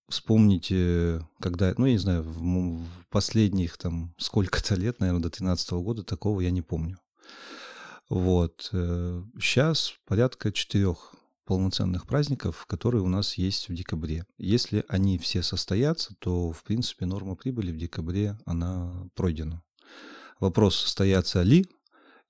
Вспомните, 0.08 1.26
когда, 1.40 1.72
ну, 1.78 1.86
я 1.86 1.92
не 1.92 1.98
знаю, 1.98 2.22
в, 2.22 2.40
в 2.40 3.08
последних 3.08 3.78
там 3.78 4.14
сколько-то 4.18 4.74
лет, 4.74 5.00
наверное, 5.00 5.22
до 5.22 5.28
2013 5.28 5.72
года 5.72 6.04
такого 6.04 6.40
я 6.40 6.50
не 6.50 6.62
помню. 6.62 6.98
Вот. 8.10 8.68
Сейчас 8.70 9.90
э, 9.90 9.92
порядка 10.06 10.52
четырех 10.52 11.14
полноценных 11.46 12.06
праздников, 12.06 12.66
которые 12.66 13.02
у 13.02 13.08
нас 13.08 13.34
есть 13.38 13.68
в 13.68 13.74
декабре. 13.74 14.26
Если 14.38 14.84
они 14.88 15.18
все 15.18 15.42
состоятся, 15.42 16.14
то, 16.18 16.52
в 16.52 16.62
принципе, 16.64 17.06
норма 17.06 17.34
прибыли 17.34 17.72
в 17.72 17.78
декабре, 17.78 18.38
она 18.46 19.08
пройдена. 19.14 19.62
Вопрос, 20.40 20.76
состоятся 20.76 21.42
ли 21.42 21.66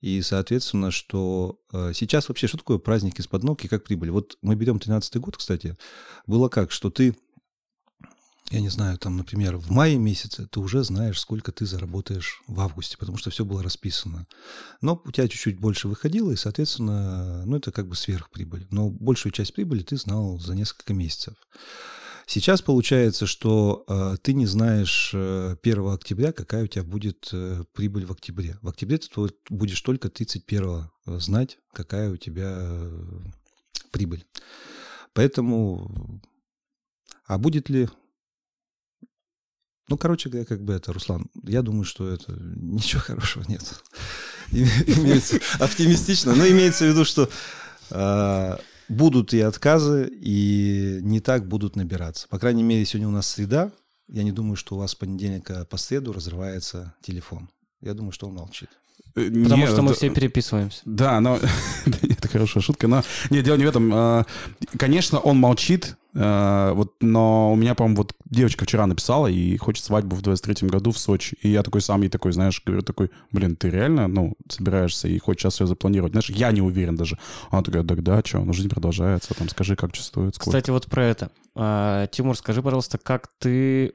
и, 0.01 0.21
соответственно, 0.21 0.91
что 0.91 1.59
э, 1.71 1.91
сейчас 1.93 2.27
вообще, 2.29 2.47
что 2.47 2.57
такое 2.57 2.77
праздник 2.77 3.19
из-под 3.19 3.43
ног 3.43 3.63
и 3.63 3.67
как 3.67 3.83
прибыль? 3.83 4.11
Вот 4.11 4.37
мы 4.41 4.55
берем 4.55 4.79
13 4.79 5.17
год, 5.17 5.37
кстати, 5.37 5.77
было 6.27 6.49
как, 6.49 6.71
что 6.71 6.89
ты, 6.89 7.17
я 8.51 8.61
не 8.61 8.69
знаю, 8.69 8.97
там, 8.97 9.17
например, 9.17 9.57
в 9.57 9.71
мае 9.71 9.97
месяце 9.97 10.47
ты 10.47 10.59
уже 10.59 10.83
знаешь, 10.83 11.19
сколько 11.19 11.51
ты 11.51 11.65
заработаешь 11.65 12.43
в 12.47 12.59
августе, 12.59 12.97
потому 12.97 13.17
что 13.17 13.29
все 13.29 13.45
было 13.45 13.63
расписано. 13.63 14.27
Но 14.81 15.01
у 15.03 15.11
тебя 15.11 15.27
чуть-чуть 15.27 15.59
больше 15.59 15.87
выходило, 15.87 16.31
и, 16.31 16.35
соответственно, 16.35 17.45
ну, 17.45 17.57
это 17.57 17.71
как 17.71 17.87
бы 17.87 17.95
сверхприбыль. 17.95 18.67
Но 18.69 18.89
большую 18.89 19.31
часть 19.31 19.53
прибыли 19.53 19.81
ты 19.81 19.97
знал 19.97 20.37
за 20.39 20.55
несколько 20.55 20.93
месяцев. 20.93 21.35
Сейчас 22.27 22.61
получается, 22.61 23.27
что 23.27 23.83
э, 23.87 24.17
ты 24.21 24.33
не 24.33 24.47
знаешь 24.47 25.11
э, 25.13 25.55
1 25.61 25.87
октября, 25.87 26.31
какая 26.31 26.63
у 26.63 26.67
тебя 26.67 26.83
будет 26.83 27.29
э, 27.31 27.63
прибыль 27.73 28.05
в 28.05 28.11
октябре. 28.11 28.57
В 28.61 28.69
октябре 28.69 28.97
ты 28.97 29.09
будешь 29.49 29.81
только 29.81 30.09
31 30.09 30.89
э, 31.05 31.19
знать, 31.19 31.59
какая 31.71 32.11
у 32.11 32.17
тебя 32.17 32.51
э, 32.57 33.07
прибыль. 33.91 34.25
Поэтому, 35.13 36.21
а 37.25 37.37
будет 37.37 37.69
ли 37.69 37.87
ну, 39.87 39.97
короче 39.97 40.29
говоря, 40.29 40.45
как 40.45 40.63
бы 40.63 40.73
это, 40.73 40.91
Руслан, 40.93 41.29
я 41.43 41.61
думаю, 41.61 41.83
что 41.83 42.09
это 42.09 42.33
ничего 42.55 43.01
хорошего 43.01 43.43
нет. 43.47 43.83
Имеется 44.51 45.39
оптимистично, 45.59 46.33
но 46.33 46.47
имеется 46.47 46.85
в 46.85 46.87
виду, 46.87 47.05
что 47.05 47.29
а, 47.91 48.59
будут 48.89 49.33
и 49.33 49.39
отказы, 49.41 50.09
и 50.11 50.99
не 51.01 51.19
так 51.19 51.47
будут 51.47 51.75
набираться. 51.75 52.27
По 52.29 52.39
крайней 52.39 52.63
мере, 52.63 52.85
сегодня 52.85 53.07
у 53.07 53.11
нас 53.11 53.27
среда, 53.27 53.71
Я 54.07 54.21
не 54.23 54.31
думаю, 54.31 54.55
что 54.55 54.75
у 54.75 54.77
вас 54.77 54.91
с 54.91 54.95
понедельника 54.95 55.65
по 55.65 55.77
среду 55.77 56.13
разрывается 56.13 56.93
телефон. 57.01 57.49
Я 57.81 57.93
думаю, 57.95 58.11
что 58.11 58.27
он 58.27 58.35
молчит. 58.35 58.69
Э, 59.15 59.29
Потому 59.29 59.57
не, 59.57 59.67
что 59.67 59.81
мы 59.81 59.89
это- 59.91 59.97
все 59.97 60.09
переписываемся. 60.11 60.81
Да, 60.85 61.19
но... 61.19 61.39
Нет, 61.85 62.03
это 62.19 62.27
хорошая 62.27 62.61
шутка, 62.61 62.87
но... 62.87 63.01
Нет, 63.31 63.43
дело 63.45 63.57
не 63.57 63.65
в 63.65 63.69
этом. 63.69 63.91
А, 63.93 64.25
Конечно, 64.77 65.19
он 65.19 65.37
молчит, 65.37 65.95
вот, 66.15 66.95
но 67.01 67.51
у 67.51 67.55
меня, 67.57 67.75
по-моему, 67.75 67.97
вот 67.97 68.15
девочка 68.23 68.63
вчера 68.63 68.87
написала 68.87 69.27
и 69.27 69.57
хочет 69.57 69.83
свадьбу 69.83 70.15
в 70.15 70.21
23-м 70.21 70.69
году 70.69 70.91
в 70.91 70.97
Сочи. 70.97 71.35
И 71.41 71.49
я 71.49 71.61
такой 71.61 71.81
сам 71.81 72.01
ей 72.03 72.09
такой, 72.09 72.31
знаешь, 72.31 72.61
говорю 72.65 72.83
такой, 72.83 73.11
блин, 73.31 73.57
ты 73.57 73.69
реально, 73.69 74.07
ну, 74.07 74.35
собираешься 74.47 75.09
и 75.09 75.19
хочешь 75.19 75.41
сейчас 75.41 75.55
все 75.55 75.65
запланировать? 75.65 76.13
Знаешь, 76.13 76.29
я 76.29 76.51
не 76.51 76.61
уверен 76.61 76.95
даже. 76.95 77.19
Она 77.51 77.63
такая, 77.63 77.83
да, 77.83 77.95
да, 77.95 78.21
что, 78.23 78.39
ну, 78.39 78.53
жизнь 78.53 78.69
продолжается, 78.69 79.33
там, 79.33 79.49
скажи, 79.49 79.75
как 79.75 79.91
чувствует, 79.91 80.35
сколько. 80.35 80.51
Кстати, 80.51 80.71
вот 80.71 80.85
про 80.85 81.03
это. 81.03 81.31
А, 81.53 82.07
Тимур, 82.07 82.37
скажи, 82.37 82.63
пожалуйста, 82.63 82.97
как 82.97 83.27
ты 83.39 83.93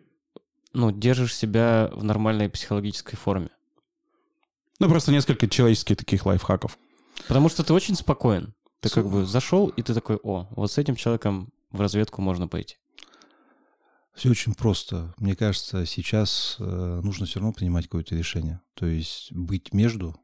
ну, 0.72 0.90
держишь 0.92 1.34
себя 1.34 1.90
в 1.92 2.04
нормальной 2.04 2.48
психологической 2.48 3.18
форме? 3.18 3.48
Ну, 4.78 4.88
просто 4.88 5.12
несколько 5.12 5.48
человеческих 5.48 5.96
таких 5.96 6.26
лайфхаков. 6.26 6.78
Потому 7.28 7.48
что 7.48 7.64
ты 7.64 7.72
очень 7.72 7.94
спокоен. 7.94 8.54
Ты 8.80 8.88
как 8.88 9.08
бы 9.08 9.26
зашел, 9.26 9.68
и 9.68 9.82
ты 9.82 9.92
такой, 9.92 10.18
о, 10.22 10.46
вот 10.50 10.72
с 10.72 10.78
этим 10.78 10.96
человеком 10.96 11.52
в 11.70 11.80
разведку 11.80 12.22
можно 12.22 12.48
пойти. 12.48 12.76
Все 14.14 14.30
очень 14.30 14.54
просто. 14.54 15.14
Мне 15.18 15.36
кажется, 15.36 15.86
сейчас 15.86 16.56
э, 16.58 17.00
нужно 17.02 17.26
все 17.26 17.40
равно 17.40 17.52
принимать 17.52 17.84
какое-то 17.84 18.14
решение. 18.14 18.60
То 18.74 18.86
есть 18.86 19.32
быть 19.32 19.72
между 19.72 20.14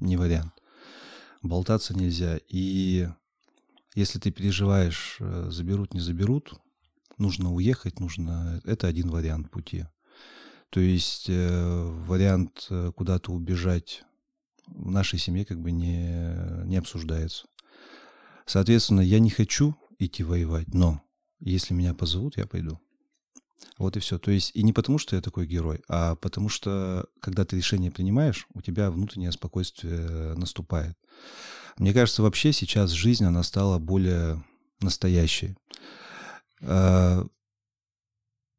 не 0.00 0.16
вариант. 0.16 0.52
Болтаться 1.42 1.96
нельзя. 1.96 2.38
И 2.48 3.08
если 3.94 4.18
ты 4.18 4.30
переживаешь, 4.30 5.18
э, 5.20 5.48
заберут, 5.50 5.94
не 5.94 6.00
заберут, 6.00 6.54
нужно 7.18 7.52
уехать, 7.52 8.00
нужно... 8.00 8.60
Это 8.64 8.86
один 8.86 9.10
вариант 9.10 9.50
пути. 9.50 9.84
То 10.70 10.80
есть 10.80 11.26
э, 11.28 11.82
вариант 12.06 12.68
куда-то 12.96 13.32
убежать 13.32 14.02
в 14.66 14.90
нашей 14.90 15.18
семье 15.18 15.44
как 15.44 15.60
бы 15.60 15.70
не, 15.70 16.64
не 16.64 16.76
обсуждается. 16.76 17.46
Соответственно, 18.44 19.02
я 19.02 19.18
не 19.18 19.30
хочу 19.30 19.76
идти 19.98 20.22
воевать, 20.22 20.72
но 20.74 21.02
если 21.40 21.74
меня 21.74 21.94
позовут, 21.94 22.36
я 22.36 22.46
пойду. 22.46 22.78
Вот 23.76 23.96
и 23.96 24.00
все. 24.00 24.18
То 24.18 24.30
есть, 24.30 24.52
и 24.54 24.62
не 24.62 24.72
потому, 24.72 24.98
что 24.98 25.16
я 25.16 25.22
такой 25.22 25.46
герой, 25.46 25.82
а 25.88 26.14
потому 26.16 26.48
что, 26.48 27.06
когда 27.20 27.44
ты 27.44 27.56
решение 27.56 27.90
принимаешь, 27.90 28.46
у 28.54 28.60
тебя 28.60 28.90
внутреннее 28.90 29.32
спокойствие 29.32 30.34
наступает. 30.36 30.96
Мне 31.76 31.92
кажется, 31.92 32.22
вообще 32.22 32.52
сейчас 32.52 32.90
жизнь, 32.90 33.24
она 33.24 33.42
стала 33.42 33.78
более 33.78 34.44
настоящей. 34.80 35.56
А, 36.60 37.24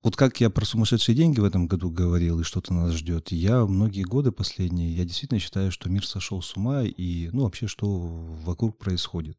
Вот 0.01 0.15
как 0.15 0.39
я 0.39 0.49
про 0.49 0.65
сумасшедшие 0.65 1.15
деньги 1.15 1.41
в 1.41 1.43
этом 1.43 1.67
году 1.67 1.89
говорил, 1.89 2.39
и 2.39 2.43
что-то 2.43 2.73
нас 2.73 2.93
ждет, 2.93 3.31
я 3.33 3.65
многие 3.65 4.03
годы 4.03 4.31
последние, 4.31 4.95
я 4.95 5.03
действительно 5.03 5.39
считаю, 5.41 5.71
что 5.71 5.89
мир 5.89 6.05
сошел 6.07 6.41
с 6.41 6.55
ума, 6.55 6.83
и, 6.83 7.29
ну, 7.33 7.43
вообще, 7.43 7.67
что 7.67 7.87
вокруг 7.89 8.77
происходит. 8.77 9.37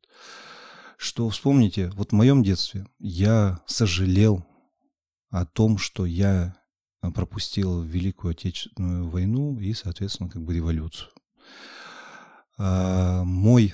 Что, 1.02 1.30
вспомните, 1.30 1.88
вот 1.94 2.10
в 2.10 2.14
моем 2.14 2.42
детстве 2.42 2.86
я 2.98 3.62
сожалел 3.64 4.44
о 5.30 5.46
том, 5.46 5.78
что 5.78 6.04
я 6.04 6.54
а, 7.00 7.10
пропустил 7.10 7.80
Великую 7.80 8.32
Отечественную 8.32 9.08
войну 9.08 9.58
и, 9.58 9.72
соответственно, 9.72 10.28
как 10.28 10.44
бы 10.44 10.54
революцию. 10.54 11.08
А, 12.58 13.24
Мой 13.24 13.72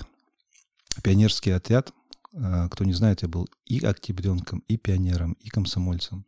пионерский 1.03 1.51
отряд, 1.51 1.91
а, 2.33 2.69
кто 2.69 2.85
не 2.85 2.93
знает, 2.93 3.23
я 3.23 3.27
был 3.27 3.49
и 3.65 3.83
октябренком, 3.83 4.59
и 4.69 4.77
пионером, 4.77 5.33
и 5.33 5.49
комсомольцем. 5.49 6.25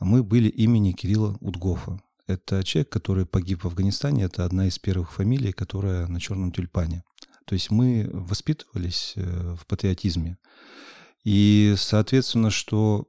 Мы 0.00 0.24
были 0.24 0.48
имени 0.48 0.92
Кирилла 0.92 1.36
Удгофа. 1.42 2.00
Это 2.26 2.64
человек, 2.64 2.88
который 2.88 3.26
погиб 3.26 3.64
в 3.64 3.66
Афганистане. 3.66 4.24
Это 4.24 4.46
одна 4.46 4.66
из 4.66 4.78
первых 4.78 5.12
фамилий, 5.12 5.52
которая 5.52 6.06
на 6.06 6.20
черном 6.20 6.52
тюльпане. 6.52 7.04
То 7.46 7.54
есть 7.54 7.70
мы 7.70 8.08
воспитывались 8.12 9.14
э, 9.16 9.56
в 9.58 9.66
патриотизме. 9.66 10.36
И, 11.24 11.74
соответственно, 11.78 12.50
что 12.50 13.08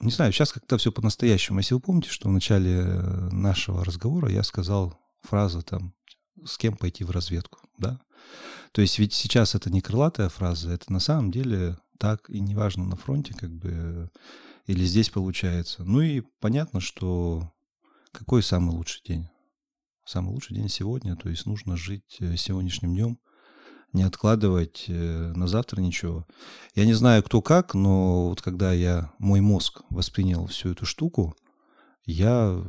не 0.00 0.10
знаю, 0.10 0.32
сейчас 0.32 0.52
как-то 0.52 0.78
все 0.78 0.92
по-настоящему. 0.92 1.58
Если 1.58 1.74
вы 1.74 1.80
помните, 1.80 2.10
что 2.10 2.28
в 2.28 2.32
начале 2.32 2.72
э, 2.72 3.28
нашего 3.30 3.84
разговора 3.84 4.30
я 4.30 4.42
сказал 4.42 4.98
фразу 5.22 5.62
там 5.62 5.94
«с 6.44 6.58
кем 6.58 6.76
пойти 6.76 7.02
в 7.04 7.10
разведку», 7.10 7.60
да? 7.78 8.00
То 8.72 8.82
есть 8.82 8.98
ведь 8.98 9.14
сейчас 9.14 9.54
это 9.54 9.70
не 9.70 9.80
крылатая 9.80 10.28
фраза, 10.28 10.70
это 10.70 10.92
на 10.92 11.00
самом 11.00 11.30
деле 11.30 11.78
так, 11.98 12.28
и 12.28 12.40
неважно 12.40 12.84
на 12.84 12.96
фронте 12.96 13.34
как 13.34 13.50
бы 13.50 14.10
или 14.66 14.84
здесь 14.84 15.10
получается. 15.10 15.84
Ну 15.84 16.00
и 16.00 16.22
понятно, 16.40 16.80
что 16.80 17.52
какой 18.12 18.42
самый 18.42 18.72
лучший 18.72 19.02
день? 19.06 19.28
Самый 20.06 20.30
лучший 20.30 20.54
день 20.54 20.68
сегодня, 20.68 21.16
то 21.16 21.28
есть 21.28 21.46
нужно 21.46 21.76
жить 21.76 22.18
э, 22.20 22.36
сегодняшним 22.36 22.94
днем, 22.94 23.18
не 23.92 24.04
откладывать 24.04 24.84
э, 24.86 25.32
на 25.34 25.48
завтра 25.48 25.80
ничего. 25.80 26.28
Я 26.76 26.86
не 26.86 26.94
знаю, 26.94 27.24
кто 27.24 27.42
как, 27.42 27.74
но 27.74 28.28
вот 28.28 28.40
когда 28.40 28.72
я, 28.72 29.12
мой 29.18 29.40
мозг 29.40 29.82
воспринял 29.90 30.46
всю 30.46 30.70
эту 30.70 30.86
штуку, 30.86 31.34
я, 32.04 32.62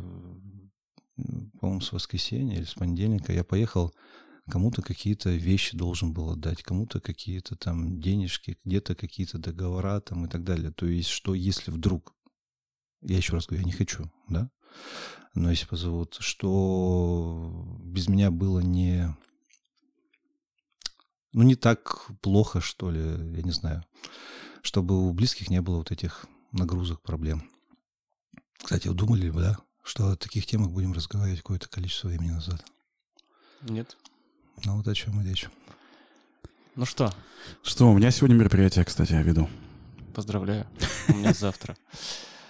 по-моему, 1.59 1.81
с 1.81 1.91
воскресенья 1.91 2.55
или 2.55 2.63
с 2.63 2.73
понедельника 2.73 3.31
я 3.31 3.43
поехал, 3.43 3.93
кому-то 4.49 4.81
какие-то 4.81 5.29
вещи 5.29 5.77
должен 5.77 6.13
был 6.13 6.31
отдать, 6.31 6.63
кому-то 6.63 6.99
какие-то 6.99 7.55
там 7.55 7.99
денежки, 7.99 8.57
где-то 8.65 8.95
какие-то 8.95 9.37
договора 9.37 9.99
там 9.99 10.25
и 10.25 10.27
так 10.27 10.43
далее. 10.43 10.71
То 10.71 10.87
есть, 10.87 11.09
что 11.09 11.35
если 11.35 11.69
вдруг, 11.69 12.15
я 13.03 13.17
еще 13.17 13.33
раз 13.33 13.45
говорю, 13.45 13.61
я 13.61 13.71
не 13.71 13.77
хочу, 13.77 14.11
да, 14.27 14.49
но 15.33 15.49
если 15.51 15.65
позовут, 15.65 16.17
что 16.19 17.51
без 17.83 18.07
меня 18.07 18.31
было 18.31 18.59
не, 18.59 19.15
ну, 21.33 21.43
не 21.43 21.55
так 21.55 22.07
плохо, 22.21 22.61
что 22.61 22.89
ли, 22.91 23.01
я 23.01 23.43
не 23.43 23.51
знаю, 23.51 23.83
чтобы 24.61 25.07
у 25.07 25.13
близких 25.13 25.49
не 25.49 25.61
было 25.61 25.77
вот 25.77 25.91
этих 25.91 26.25
нагрузок, 26.51 27.01
проблем. 27.01 27.49
Кстати, 28.57 28.87
вы 28.87 28.95
думали, 28.95 29.29
да, 29.29 29.57
что 29.83 30.09
о 30.11 30.15
таких 30.15 30.45
темах 30.45 30.71
будем 30.71 30.93
разговаривать 30.93 31.39
какое-то 31.41 31.69
количество 31.69 32.07
времени 32.07 32.31
назад? 32.31 32.65
Нет? 33.61 33.95
Ну, 34.65 34.77
вот 34.77 34.87
о 34.87 34.95
чем 34.95 35.21
и 35.21 35.23
речь. 35.27 35.47
Ну 36.75 36.85
что, 36.85 37.13
Что, 37.63 37.89
у 37.91 37.97
меня 37.97 38.11
сегодня 38.11 38.35
мероприятие, 38.35 38.85
кстати, 38.85 39.13
я 39.13 39.21
веду. 39.23 39.49
поздравляю. 40.13 40.67
У 41.09 41.13
меня 41.13 41.33
завтра. 41.33 41.77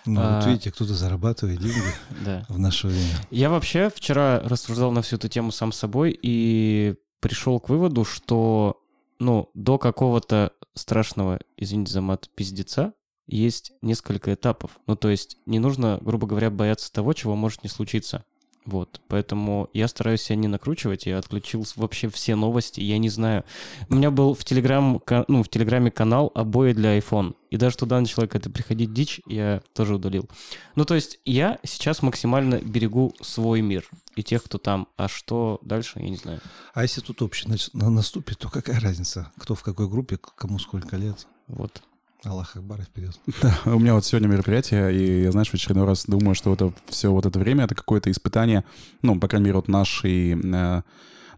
Ну, 0.07 0.21
А. 0.21 0.39
вот 0.39 0.47
видите, 0.47 0.71
кто-то 0.71 0.93
зарабатывает 0.93 1.59
деньги 1.59 1.75
Да. 2.25 2.45
в 2.49 2.57
наше 2.59 2.87
время. 2.87 3.13
Я 3.29 3.49
вообще 3.49 3.89
вчера 3.93 4.39
рассуждал 4.43 4.91
на 4.91 5.01
всю 5.01 5.17
эту 5.17 5.27
тему 5.29 5.51
сам 5.51 5.71
собой 5.71 6.17
и 6.21 6.95
пришел 7.19 7.59
к 7.59 7.69
выводу, 7.69 8.03
что, 8.05 8.81
ну, 9.19 9.49
до 9.53 9.77
какого-то 9.77 10.51
страшного, 10.73 11.39
извините 11.57 11.91
за 11.93 12.01
мат, 12.01 12.29
пиздеца 12.35 12.93
есть 13.27 13.73
несколько 13.81 14.33
этапов. 14.33 14.71
Ну, 14.87 14.95
то 14.95 15.09
есть 15.09 15.37
не 15.45 15.59
нужно, 15.59 15.97
грубо 16.01 16.27
говоря, 16.27 16.49
бояться 16.49 16.91
того, 16.93 17.13
чего 17.13 17.35
может 17.35 17.63
не 17.63 17.69
случиться. 17.69 18.23
Вот, 18.67 18.99
поэтому 19.07 19.69
я 19.73 19.87
стараюсь 19.87 20.23
себя 20.23 20.35
не 20.35 20.49
накручивать, 20.49 21.05
я 21.05 21.17
отключил 21.19 21.65
вообще 21.77 22.09
все 22.09 22.35
новости, 22.35 22.81
я 22.81 22.97
не 22.97 23.07
знаю. 23.07 23.45
У 23.87 23.95
меня 23.95 24.11
был 24.11 24.33
в, 24.33 24.43
телеграм, 24.43 25.01
ну, 25.29 25.41
в 25.41 25.47
Телеграме 25.47 25.89
канал 25.89 26.33
обои 26.35 26.73
для 26.73 26.97
iPhone, 26.97 27.35
и 27.49 27.55
даже 27.55 27.77
туда 27.77 27.97
начала 27.97 28.25
какая-то 28.27 28.49
приходить 28.49 28.91
дичь, 28.93 29.21
я 29.25 29.61
тоже 29.71 29.95
удалил. 29.95 30.29
Ну, 30.75 30.83
то 30.83 30.95
есть 30.95 31.19
я 31.23 31.59
сейчас 31.63 32.01
максимально 32.01 32.59
берегу 32.59 33.15
свой 33.21 33.61
мир 33.61 33.89
и 34.17 34.23
тех, 34.23 34.43
кто 34.43 34.57
там. 34.57 34.89
А 34.97 35.07
что 35.07 35.59
дальше, 35.61 35.99
я 35.99 36.09
не 36.09 36.17
знаю. 36.17 36.41
А 36.73 36.81
если 36.81 36.99
тут 36.99 37.21
на- 37.45 37.89
наступит, 37.89 38.37
то 38.39 38.49
какая 38.49 38.81
разница? 38.81 39.31
Кто 39.37 39.55
в 39.55 39.63
какой 39.63 39.87
группе, 39.87 40.17
кому 40.17 40.59
сколько 40.59 40.97
лет? 40.97 41.25
Вот. 41.47 41.81
Аллах 42.23 42.55
Акбар 42.55 42.81
вперед. 42.81 43.19
Да, 43.41 43.57
у 43.65 43.79
меня 43.79 43.93
вот 43.93 44.05
сегодня 44.05 44.27
мероприятие, 44.27 44.95
и 44.95 45.23
я, 45.23 45.31
знаешь, 45.31 45.49
в 45.49 45.53
очередной 45.53 45.85
раз 45.85 46.05
думаю, 46.07 46.35
что 46.35 46.53
это 46.53 46.73
все 46.87 47.11
вот 47.11 47.25
это 47.25 47.37
время, 47.37 47.65
это 47.65 47.75
какое-то 47.75 48.09
испытание, 48.09 48.63
ну, 49.01 49.19
по 49.19 49.27
крайней 49.27 49.45
мере, 49.45 49.57
вот 49.57 49.67
нашей, 49.67 50.33
э, 50.33 50.81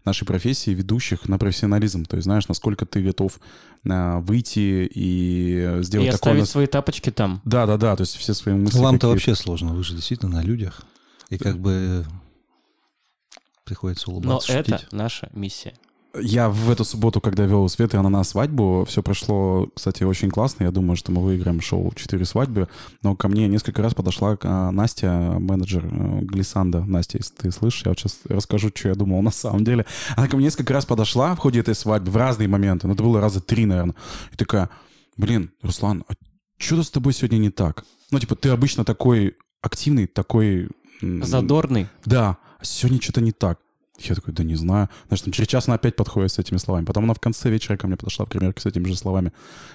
нашей 0.04 0.24
профессии 0.26 0.70
ведущих 0.70 1.28
на 1.28 1.38
профессионализм. 1.38 2.04
То 2.04 2.16
есть, 2.16 2.24
знаешь, 2.24 2.48
насколько 2.48 2.86
ты 2.86 3.02
готов 3.02 3.38
э, 3.84 4.18
выйти 4.20 4.88
и 4.92 5.80
сделать 5.82 6.08
и 6.08 6.10
такое... 6.10 6.32
оставить 6.32 6.48
свои 6.48 6.66
тапочки 6.66 7.10
там. 7.10 7.42
Да, 7.44 7.66
да, 7.66 7.76
да, 7.76 7.94
то 7.96 8.02
есть 8.02 8.16
все 8.16 8.32
свои 8.32 8.54
мысли. 8.54 8.78
Вам-то 8.78 9.08
вообще 9.08 9.34
сложно, 9.34 9.74
вы 9.74 9.84
же 9.84 9.94
действительно 9.94 10.32
на 10.36 10.42
людях. 10.42 10.82
И 11.28 11.38
как 11.38 11.58
бы 11.58 12.06
приходится 13.64 14.10
Но 14.10 14.16
улыбаться, 14.16 14.52
это 14.52 14.78
шутить. 14.78 14.92
наша 14.92 15.28
миссия. 15.32 15.74
Я 16.14 16.48
в 16.48 16.70
эту 16.70 16.84
субботу, 16.84 17.20
когда 17.20 17.44
вел 17.44 17.68
Свет 17.68 17.94
и 17.94 17.96
она 17.96 18.08
на 18.08 18.24
свадьбу, 18.24 18.84
все 18.88 19.02
прошло, 19.02 19.68
кстати, 19.74 20.02
очень 20.02 20.30
классно. 20.30 20.64
Я 20.64 20.72
думаю, 20.72 20.96
что 20.96 21.12
мы 21.12 21.22
выиграем 21.22 21.60
шоу 21.60 21.92
«Четыре 21.94 22.24
свадьбы». 22.24 22.68
Но 23.02 23.14
ко 23.14 23.28
мне 23.28 23.46
несколько 23.46 23.80
раз 23.80 23.94
подошла 23.94 24.36
а, 24.42 24.72
Настя, 24.72 25.36
менеджер 25.38 25.86
э, 25.86 26.20
Глиссанда. 26.22 26.84
Настя, 26.84 27.18
если 27.18 27.34
ты 27.34 27.52
слышишь, 27.52 27.84
я 27.84 27.90
вот 27.90 28.00
сейчас 28.00 28.18
расскажу, 28.28 28.70
что 28.74 28.88
я 28.88 28.96
думал 28.96 29.22
на 29.22 29.30
самом 29.30 29.64
деле. 29.64 29.86
Она 30.16 30.26
ко 30.26 30.36
мне 30.36 30.46
несколько 30.46 30.72
раз 30.72 30.84
подошла 30.84 31.34
в 31.36 31.38
ходе 31.38 31.60
этой 31.60 31.76
свадьбы 31.76 32.10
в 32.10 32.16
разные 32.16 32.48
моменты. 32.48 32.88
Ну, 32.88 32.94
это 32.94 33.04
было 33.04 33.20
раза 33.20 33.40
три, 33.40 33.64
наверное. 33.64 33.94
И 34.32 34.36
такая, 34.36 34.68
блин, 35.16 35.52
Руслан, 35.62 36.04
а 36.08 36.14
что 36.58 36.82
с 36.82 36.90
тобой 36.90 37.12
сегодня 37.12 37.38
не 37.38 37.50
так? 37.50 37.84
Ну, 38.10 38.18
типа, 38.18 38.34
ты 38.34 38.48
обычно 38.48 38.84
такой 38.84 39.36
активный, 39.62 40.06
такой... 40.06 40.68
Задорный. 41.00 41.88
Да, 42.04 42.36
сегодня 42.62 43.00
что-то 43.00 43.20
не 43.20 43.32
так. 43.32 43.60
Я 44.08 44.14
такой, 44.14 44.32
да 44.34 44.44
не 44.44 44.54
знаю. 44.54 44.88
Знаешь, 45.08 45.22
там 45.22 45.32
через 45.32 45.48
час 45.48 45.68
она 45.68 45.74
опять 45.74 45.96
подходит 45.96 46.32
с 46.32 46.38
этими 46.38 46.58
словами. 46.58 46.84
Потом 46.84 47.04
она 47.04 47.14
в 47.14 47.20
конце 47.20 47.50
вечера 47.50 47.76
ко 47.76 47.86
мне 47.86 47.96
подошла 47.96 48.24
в 48.24 48.28
гримерке 48.30 48.60
с 48.60 48.66
этими 48.66 48.86
же 48.86 48.96
словами. 48.96 49.32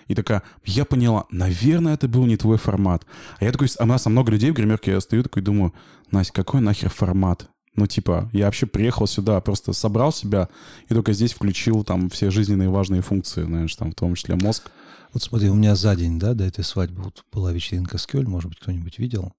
И 0.07 0.15
такая, 0.15 0.43
я 0.65 0.85
поняла, 0.85 1.25
наверное, 1.31 1.93
это 1.93 2.07
был 2.07 2.25
не 2.25 2.37
твой 2.37 2.57
формат. 2.57 3.05
А 3.39 3.45
я 3.45 3.51
такой, 3.51 3.67
а 3.77 3.83
у 3.83 3.87
нас 3.87 4.05
много 4.05 4.31
людей 4.31 4.51
в 4.51 4.55
гримерке, 4.55 4.91
я 4.91 5.01
стою 5.01 5.23
такой, 5.23 5.41
думаю, 5.41 5.73
Настя, 6.11 6.33
какой 6.33 6.61
нахер 6.61 6.89
формат? 6.89 7.47
Ну, 7.75 7.87
типа, 7.87 8.29
я 8.31 8.45
вообще 8.45 8.65
приехал 8.65 9.05
сюда, 9.05 9.39
просто 9.41 9.73
собрал 9.73 10.13
себя 10.13 10.47
и 10.87 10.93
только 10.93 11.11
здесь 11.11 11.33
включил 11.33 11.83
там 11.83 12.09
все 12.09 12.31
жизненные 12.31 12.69
важные 12.69 13.01
функции, 13.01 13.43
знаешь, 13.43 13.75
там 13.75 13.91
в 13.91 13.95
том 13.95 14.15
числе 14.15 14.35
мозг. 14.35 14.71
Вот 15.13 15.23
смотри, 15.23 15.49
у 15.49 15.55
меня 15.55 15.75
за 15.75 15.95
день, 15.95 16.17
да, 16.19 16.33
до 16.33 16.45
этой 16.45 16.63
свадьбы 16.63 17.03
вот 17.03 17.25
была 17.33 17.51
вечеринка 17.51 17.97
с 17.97 18.07
Кёль, 18.07 18.27
может 18.27 18.49
быть, 18.49 18.59
кто-нибудь 18.59 18.97
видел, 18.97 19.33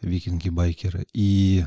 викинги-байкеры. 0.00 1.06
И, 1.12 1.64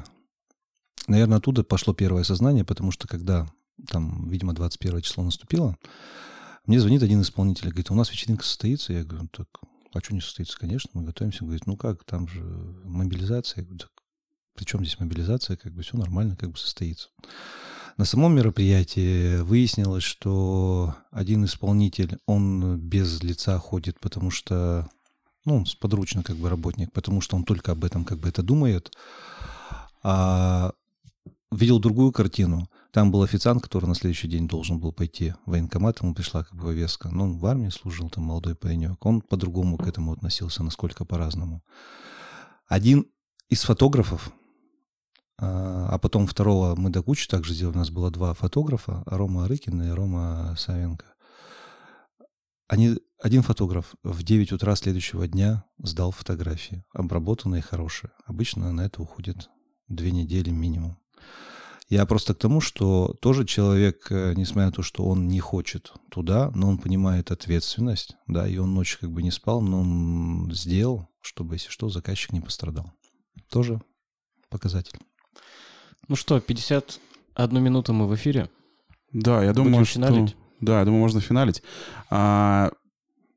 наверное, 1.07 1.37
оттуда 1.37 1.63
пошло 1.63 1.93
первое 1.93 2.23
сознание, 2.23 2.63
потому 2.63 2.91
что 2.91 3.07
когда 3.07 3.47
там, 3.89 4.29
видимо, 4.29 4.53
21 4.53 5.01
число 5.01 5.23
наступило, 5.23 5.77
мне 6.65 6.79
звонит 6.79 7.03
один 7.03 7.21
исполнитель, 7.21 7.69
говорит, 7.69 7.91
у 7.91 7.95
нас 7.95 8.11
вечеринка 8.11 8.43
состоится. 8.43 8.93
Я 8.93 9.03
говорю, 9.03 9.27
так, 9.27 9.47
а 9.93 9.99
что 9.99 10.13
не 10.13 10.21
состоится? 10.21 10.57
Конечно, 10.57 10.89
мы 10.93 11.03
готовимся. 11.03 11.43
Говорит, 11.43 11.67
ну 11.67 11.77
как, 11.77 12.03
там 12.03 12.27
же 12.27 12.41
мобилизация. 12.83 13.61
Я 13.61 13.65
говорю, 13.65 13.79
так, 13.79 13.91
при 14.55 14.65
чем 14.65 14.81
здесь 14.81 14.99
мобилизация? 14.99 15.57
Как 15.57 15.73
бы 15.73 15.83
все 15.83 15.97
нормально, 15.97 16.35
как 16.35 16.51
бы 16.51 16.57
состоится. 16.57 17.09
На 17.97 18.03
самом 18.03 18.35
мероприятии 18.35 19.37
выяснилось, 19.41 20.03
что 20.03 20.95
один 21.11 21.45
исполнитель, 21.45 22.17
он 22.25 22.77
без 22.77 23.23
лица 23.23 23.57
ходит, 23.57 23.99
потому 24.01 24.31
что, 24.31 24.89
ну, 25.45 25.63
он 25.63 26.23
как 26.23 26.35
бы 26.35 26.49
работник, 26.49 26.91
потому 26.91 27.21
что 27.21 27.37
он 27.37 27.45
только 27.45 27.71
об 27.71 27.85
этом 27.85 28.03
как 28.03 28.19
бы 28.19 28.27
это 28.27 28.43
думает. 28.43 28.91
А 30.03 30.73
видел 31.55 31.79
другую 31.79 32.11
картину. 32.11 32.69
Там 32.91 33.11
был 33.11 33.23
официант, 33.23 33.61
который 33.63 33.85
на 33.85 33.95
следующий 33.95 34.27
день 34.27 34.47
должен 34.47 34.79
был 34.79 34.91
пойти 34.91 35.33
в 35.45 35.51
военкомат, 35.51 36.01
ему 36.01 36.13
пришла 36.13 36.43
как 36.43 36.55
бы 36.55 36.65
повестка. 36.65 37.09
Ну, 37.09 37.23
он 37.23 37.37
в 37.37 37.45
армии 37.45 37.69
служил, 37.69 38.09
там 38.09 38.25
молодой 38.25 38.55
паренек. 38.55 39.05
Он 39.05 39.21
по-другому 39.21 39.77
к 39.77 39.87
этому 39.87 40.13
относился, 40.13 40.63
насколько 40.63 41.05
по-разному. 41.05 41.63
Один 42.67 43.05
из 43.49 43.63
фотографов, 43.63 44.31
а 45.37 45.75
а 45.95 45.97
потом 45.97 46.27
второго 46.27 46.75
мы 46.75 46.89
до 46.89 47.01
кучи 47.01 47.27
также 47.27 47.53
сделали. 47.53 47.75
У 47.75 47.79
нас 47.79 47.89
было 47.89 48.11
два 48.11 48.33
фотографа, 48.33 49.03
Рома 49.05 49.45
Арыкин 49.45 49.81
и 49.83 49.89
Рома 49.89 50.55
Савенко. 50.57 51.05
Они, 52.67 52.97
один 53.21 53.43
фотограф 53.43 53.95
в 54.03 54.23
9 54.23 54.51
утра 54.51 54.75
следующего 54.75 55.27
дня 55.27 55.63
сдал 55.77 56.11
фотографии, 56.11 56.83
обработанные, 56.93 57.61
хорошие. 57.61 58.11
Обычно 58.25 58.71
на 58.71 58.81
это 58.81 59.01
уходит 59.01 59.49
две 59.87 60.11
недели 60.11 60.49
минимум. 60.49 60.97
Я 61.87 62.05
просто 62.07 62.33
к 62.33 62.39
тому, 62.39 62.61
что 62.61 63.15
тоже 63.21 63.45
человек, 63.45 64.07
э, 64.09 64.33
несмотря 64.35 64.67
на 64.67 64.71
то, 64.71 64.81
что 64.81 65.05
он 65.05 65.27
не 65.27 65.39
хочет 65.39 65.93
туда, 66.09 66.51
но 66.55 66.67
он 66.67 66.79
понимает 66.79 67.29
ответственность, 67.29 68.15
да, 68.25 68.47
и 68.47 68.57
он 68.57 68.73
ночью 68.73 68.99
как 69.01 69.11
бы 69.11 69.21
не 69.21 69.29
спал, 69.29 69.61
но 69.61 69.81
он 69.81 70.51
сделал, 70.51 71.07
чтобы, 71.21 71.55
если 71.55 71.69
что, 71.69 71.89
заказчик 71.89 72.31
не 72.33 72.41
пострадал. 72.41 72.91
Тоже 73.51 73.81
показатель. 74.49 74.97
Ну 76.07 76.15
что, 76.15 76.39
51 76.39 77.63
минуту 77.63 77.93
мы 77.93 78.07
в 78.07 78.15
эфире. 78.15 78.49
Да, 79.11 79.43
я 79.43 79.53
думаю, 79.53 79.73
Будем 79.73 79.85
что... 79.85 79.93
финалить? 79.95 80.35
Да, 80.61 80.79
я 80.79 80.85
думаю, 80.85 81.01
можно 81.01 81.21
финалить. 81.21 81.61
А, 82.09 82.71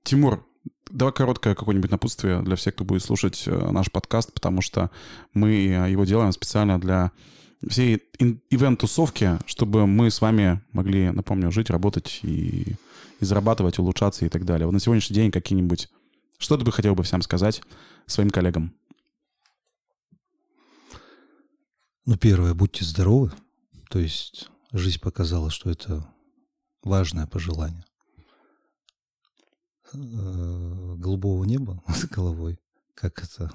Тимур, 0.05 0.47
давай 0.91 1.13
короткое 1.13 1.55
какое-нибудь 1.55 1.91
напутствие 1.91 2.41
для 2.43 2.57
всех, 2.57 2.75
кто 2.75 2.85
будет 2.85 3.03
слушать 3.03 3.45
э, 3.47 3.71
наш 3.71 3.91
подкаст, 3.91 4.33
потому 4.33 4.63
что 4.63 4.91
мы 5.35 5.51
э, 5.51 5.91
его 5.91 6.05
делаем 6.05 6.33
специально 6.33 6.81
для 6.81 7.13
всей 7.67 8.03
ивент-тусовки, 8.51 9.39
чтобы 9.47 9.87
мы 9.87 10.11
с 10.11 10.21
вами 10.21 10.63
могли, 10.73 11.11
напомню, 11.11 11.51
жить, 11.51 11.71
работать 11.71 12.21
и, 12.23 12.77
и 13.21 13.25
зарабатывать, 13.25 13.79
улучшаться 13.79 14.25
и 14.25 14.29
так 14.29 14.45
далее. 14.45 14.67
Вот 14.67 14.73
на 14.73 14.81
сегодняшний 14.81 15.15
день 15.15 15.31
какие-нибудь... 15.31 15.89
Что 16.39 16.57
ты 16.57 16.65
бы 16.65 16.71
хотел 16.71 16.95
бы 16.95 17.03
всем 17.03 17.21
сказать 17.23 17.63
своим 18.07 18.31
коллегам? 18.31 18.73
Ну, 22.07 22.17
первое, 22.17 22.55
будьте 22.55 22.85
здоровы. 22.85 23.33
То 23.91 23.99
есть 23.99 24.49
жизнь 24.73 25.01
показала, 25.01 25.51
что 25.51 25.71
это 25.71 26.07
важное 26.83 27.27
пожелание. 27.27 27.85
Э, 29.93 30.95
Голубого 30.97 31.45
неба 31.45 31.83
над 31.89 32.09
головой. 32.11 32.59
Как 32.95 33.23
это? 33.23 33.53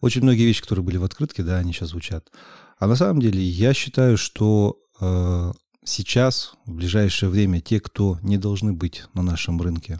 Очень 0.00 0.22
многие 0.22 0.44
вещи, 0.44 0.62
которые 0.62 0.84
были 0.84 0.96
в 0.96 1.04
открытке, 1.04 1.42
да, 1.42 1.58
они 1.58 1.72
сейчас 1.72 1.90
звучат. 1.90 2.30
А 2.78 2.86
на 2.86 2.96
самом 2.96 3.20
деле 3.20 3.42
я 3.42 3.72
считаю, 3.72 4.18
что 4.18 4.78
э, 5.00 5.52
сейчас, 5.84 6.54
в 6.66 6.74
ближайшее 6.74 7.30
время, 7.30 7.60
те, 7.60 7.80
кто 7.80 8.18
не 8.22 8.36
должны 8.36 8.72
быть 8.74 9.04
на 9.14 9.22
нашем 9.22 9.60
рынке, 9.60 9.98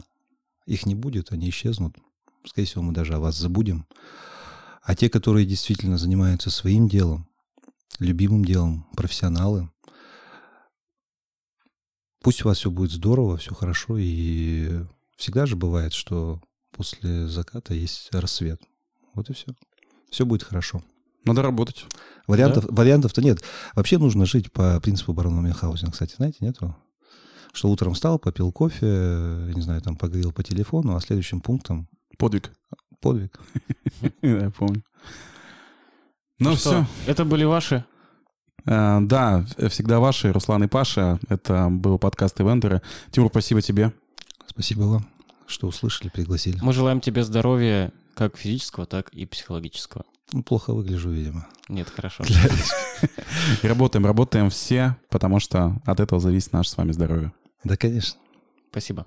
их 0.65 0.85
не 0.85 0.93
будет, 0.93 1.31
они 1.31 1.49
исчезнут. 1.49 1.95
Скорее 2.45 2.67
всего, 2.67 2.83
мы 2.83 2.93
даже 2.93 3.15
о 3.15 3.19
вас 3.19 3.35
забудем. 3.35 3.87
А 4.83 4.95
те, 4.95 5.09
которые 5.09 5.45
действительно 5.45 5.97
занимаются 5.97 6.51
своим 6.51 6.87
делом, 6.87 7.27
любимым 7.99 8.45
делом, 8.45 8.87
профессионалы. 8.95 9.69
Пусть 12.21 12.43
у 12.45 12.47
вас 12.47 12.59
все 12.59 12.69
будет 12.69 12.91
здорово, 12.91 13.37
все 13.37 13.53
хорошо, 13.55 13.97
и 13.97 14.83
всегда 15.17 15.45
же 15.45 15.55
бывает, 15.55 15.93
что 15.93 16.41
после 16.71 17.27
заката 17.27 17.73
есть 17.73 18.09
рассвет. 18.13 18.61
Вот 19.13 19.29
и 19.29 19.33
все. 19.33 19.47
Все 20.09 20.25
будет 20.25 20.43
хорошо. 20.43 20.83
Надо 21.27 21.41
работать. 21.41 21.85
Вариантов, 22.27 22.65
Вариантов-то 22.69 23.21
нет. 23.21 23.41
Вообще 23.73 23.97
нужно 23.97 24.25
жить 24.25 24.51
по 24.51 24.79
принципу 24.81 25.13
барона 25.13 25.39
Мюнхгаузена. 25.41 25.91
Кстати, 25.91 26.15
знаете, 26.15 26.37
нету? 26.41 26.75
Что 27.53 27.69
утром 27.69 27.93
встал, 27.93 28.19
попил 28.19 28.51
кофе, 28.51 28.85
не 29.55 29.61
знаю, 29.61 29.81
там 29.81 29.95
поговорил 29.95 30.31
по 30.31 30.43
телефону, 30.43 30.95
а 30.95 30.99
следующим 31.01 31.41
пунктом 31.41 31.87
Подвиг. 32.17 32.51
подвиг. 32.99 33.39
Да, 34.01 34.09
я 34.27 34.49
помню. 34.51 34.83
Ну 36.39 36.55
Что, 36.55 36.69
все. 36.69 36.87
Это 37.07 37.25
были 37.25 37.45
ваши. 37.45 37.83
Э, 38.65 38.99
Да, 39.01 39.45
всегда 39.69 39.99
ваши, 39.99 40.31
Руслан 40.31 40.63
и 40.63 40.67
Паша. 40.67 41.19
Это 41.29 41.69
был 41.69 41.97
подкаст 41.97 42.39
Ивентеры. 42.41 42.81
Тимур, 43.11 43.29
спасибо 43.31 43.61
тебе. 43.61 43.91
Спасибо 44.45 44.81
вам, 44.83 45.07
что 45.47 45.67
услышали, 45.67 46.09
пригласили. 46.09 46.59
Мы 46.61 46.73
желаем 46.73 46.99
тебе 47.01 47.23
здоровья 47.23 47.91
как 48.13 48.37
физического, 48.37 48.85
так 48.85 49.09
и 49.09 49.25
психологического. 49.25 50.05
Ну, 50.33 50.43
плохо 50.43 50.73
выгляжу, 50.73 51.09
видимо. 51.09 51.47
Нет, 51.69 51.89
хорошо. 51.89 52.23
Работаем, 53.63 54.05
работаем 54.05 54.49
все, 54.49 54.97
потому 55.09 55.39
что 55.39 55.81
от 55.85 55.99
этого 55.99 56.19
зависит 56.19 56.53
наше 56.53 56.69
с 56.69 56.77
вами 56.77 56.91
здоровье. 56.91 57.31
Да, 57.63 57.77
конечно. 57.77 58.19
Спасибо. 58.71 59.05